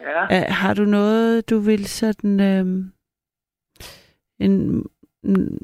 Ja. 0.01 0.28
Er, 0.30 0.51
har 0.51 0.74
du 0.74 0.86
noget, 0.86 1.49
du 1.49 1.60
vil 1.60 1.86
sådan, 1.86 2.39
øhm, 2.39 2.91
en, 4.39 4.86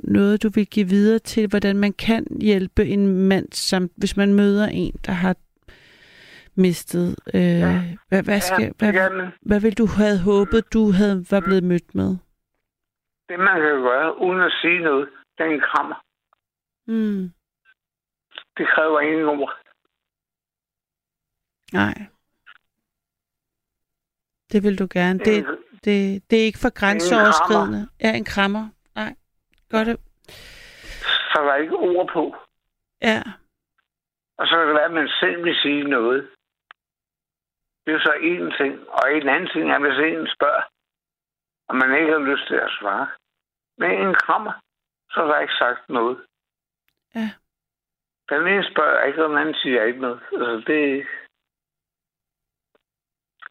noget 0.03 0.43
du 0.43 0.49
vil 0.49 0.67
give 0.67 0.89
videre 0.89 1.19
til, 1.19 1.47
hvordan 1.47 1.75
man 1.77 1.93
kan 1.93 2.27
hjælpe 2.41 2.85
en 2.85 3.07
mand, 3.27 3.51
som, 3.53 3.89
hvis 3.97 4.17
man 4.17 4.33
møder 4.33 4.67
en, 4.67 4.93
der 5.05 5.11
har 5.11 5.35
mistet, 6.55 7.15
øh, 7.33 7.41
Ja. 7.41 7.81
hvad, 8.07 8.23
hvad, 8.23 8.39
skal, 8.41 8.63
ja, 8.63 8.71
hvad, 8.77 8.93
jamen, 8.93 9.27
hvad 9.41 9.59
vil 9.59 9.77
du 9.77 9.85
have 9.85 10.17
håbet, 10.19 10.73
du 10.73 10.91
havde 10.91 11.25
var 11.31 11.39
blevet 11.39 11.63
mødt 11.63 11.95
med? 11.95 12.17
det 13.29 13.39
man 13.39 13.61
kan 13.61 13.81
gøre, 13.81 14.21
uden 14.21 14.41
at 14.41 14.51
sige 14.61 14.79
noget, 14.79 15.09
det 15.37 15.43
er 15.45 15.49
en 15.49 15.59
krammer. 15.61 15.95
Mm. 16.87 17.31
Det 18.57 18.67
kræver 18.75 18.99
ingen 18.99 19.25
ord. 19.25 19.53
Nej. 21.73 21.93
Det 24.51 24.63
vil 24.63 24.79
du 24.79 24.87
gerne. 24.91 25.19
Det, 25.19 25.45
det, 25.85 26.23
det 26.29 26.39
er 26.41 26.43
ikke 26.43 26.59
for 26.59 26.69
grænseoverskridende. 26.69 27.87
Ja, 28.01 28.15
en 28.17 28.25
krammer. 28.25 28.67
Nej. 29.71 29.85
Godt. 29.85 29.99
Så 31.31 31.37
der 31.43 31.51
er 31.51 31.55
ikke 31.55 31.75
ord 31.75 32.07
på. 32.13 32.35
Ja. 33.01 33.21
Og 34.37 34.47
så 34.47 34.55
kan 34.55 34.67
det 34.67 34.75
være, 34.75 34.91
at 34.91 34.99
man 35.01 35.09
selv 35.19 35.43
vil 35.43 35.55
sige 35.55 35.83
noget. 35.83 36.29
Det 37.85 37.93
er 37.93 37.99
så 37.99 38.13
en 38.21 38.51
ting. 38.59 38.89
Og 38.89 39.13
en 39.13 39.29
anden 39.29 39.49
ting 39.53 39.71
er, 39.71 39.79
hvis 39.79 39.99
en 39.99 40.27
spørger, 40.35 40.63
og 41.67 41.75
man 41.75 41.99
ikke 41.99 42.11
har 42.11 42.19
lyst 42.19 42.47
til 42.47 42.55
at 42.55 42.71
svare. 42.79 43.07
Men 43.77 43.91
en 43.91 44.15
krammer, 44.15 44.53
så 45.11 45.21
er 45.21 45.27
der 45.27 45.39
ikke 45.39 45.53
sagt 45.53 45.89
noget. 45.89 46.25
Ja. 47.15 47.29
Den 48.29 48.47
ene 48.47 48.71
spørger 48.71 49.03
ikke, 49.03 49.23
og 49.23 49.29
den 49.29 49.37
anden 49.37 49.55
siger 49.55 49.83
ikke 49.83 50.01
noget. 50.01 50.21
Altså, 50.31 50.63
det... 50.67 51.07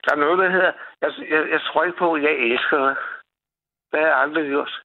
Der 0.04 0.12
er 0.12 0.16
noget, 0.24 0.38
der 0.38 0.50
hedder... 0.50 0.72
Jeg, 1.00 1.12
jeg, 1.28 1.50
jeg 1.50 1.60
tror 1.60 1.84
ikke 1.84 1.98
på, 1.98 2.14
at 2.14 2.22
jeg 2.22 2.32
elsker 2.32 2.78
dig. 2.78 2.96
Det 3.92 4.00
har 4.00 4.06
jeg 4.06 4.16
aldrig 4.16 4.48
gjort. 4.48 4.82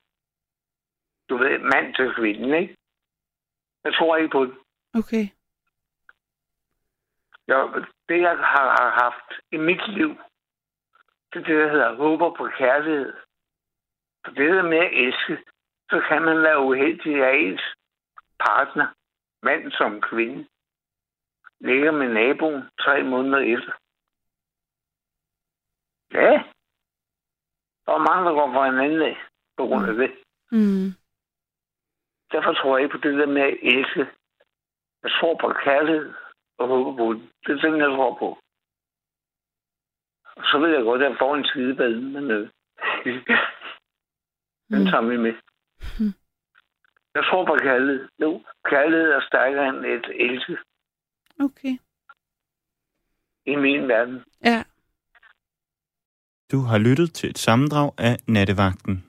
Du 1.30 1.38
ved, 1.38 1.59
mand 1.59 1.95
til 1.95 2.13
kvinden, 2.15 2.53
ikke? 2.53 2.76
Jeg 3.84 3.93
tror 3.93 4.17
ikke 4.17 4.30
på 4.32 4.45
det. 4.45 4.55
Okay. 4.93 5.26
Jeg, 7.47 7.86
det, 8.09 8.21
jeg 8.21 8.38
har, 8.38 8.67
har 8.80 8.89
haft 9.03 9.41
i 9.51 9.57
mit 9.57 9.88
liv, 9.88 10.09
det 11.34 11.39
er 11.41 11.45
det, 11.45 11.55
der 11.55 11.71
hedder 11.71 11.95
håber 11.95 12.36
på 12.38 12.49
kærlighed. 12.57 13.13
For 14.26 14.32
det 14.32 14.53
der 14.53 14.63
med 14.63 14.78
at 14.78 14.93
elske, 14.93 15.38
så 15.89 16.03
kan 16.09 16.21
man 16.21 16.43
være 16.43 16.59
uheldig 16.59 17.23
af 17.23 17.36
ens 17.36 17.61
partner, 18.39 18.88
mand 19.43 19.71
som 19.71 20.01
kvinde, 20.01 20.47
ligger 21.59 21.91
med 21.91 22.07
naboen 22.07 22.63
tre 22.80 23.03
måneder 23.03 23.39
efter. 23.39 23.73
Ja. 26.13 26.43
Der 27.86 27.93
er 27.93 28.07
mange, 28.09 28.26
der 28.26 28.34
går 28.34 28.53
fra 28.53 28.69
hinanden 28.69 29.01
af 29.01 29.17
på 29.57 29.65
grund 29.65 29.86
af 29.89 29.95
det. 29.95 30.11
Mm. 30.51 31.05
Derfor 32.32 32.53
tror 32.53 32.78
jeg 32.78 32.84
ikke 32.84 32.97
på 32.97 33.01
det 33.07 33.17
der 33.19 33.26
med 33.26 33.41
at 33.41 33.57
elske. 33.61 34.07
Jeg 35.03 35.11
tror 35.19 35.34
på 35.41 35.53
kærlighed 35.63 36.13
og 36.57 36.67
håber 36.67 36.97
på 36.97 37.13
det. 37.13 37.21
Det 37.47 37.51
er 37.51 37.71
det, 37.71 37.78
jeg 37.80 37.89
tror 37.97 38.13
på. 38.19 38.28
Og 40.38 40.43
så 40.43 40.57
ved 40.59 40.69
jeg 40.76 40.84
godt, 40.84 41.01
at 41.03 41.09
jeg 41.09 41.17
får 41.19 41.36
en 41.36 41.45
skidebad, 41.45 41.95
men 41.95 42.32
øh, 42.32 42.49
den 44.71 44.80
Mm. 44.82 44.86
tager 44.86 45.01
vi 45.09 45.17
med. 45.17 45.34
Mm. 45.99 46.13
Jeg 47.15 47.23
tror 47.23 47.45
på 47.45 47.55
kærlighed. 47.61 48.07
Jo, 48.21 48.43
kærlighed 48.65 49.09
er 49.11 49.21
stærkere 49.28 49.69
end 49.69 49.86
et 49.86 50.05
elske 50.30 50.57
Okay. 51.39 51.78
i 53.45 53.55
min 53.55 53.88
verden. 53.88 54.23
Ja. 54.43 54.63
Du 56.51 56.59
har 56.59 56.78
lyttet 56.78 57.13
til 57.13 57.30
et 57.30 57.38
sammendrag 57.38 57.91
af 57.97 58.15
Nattevagten. 58.28 59.05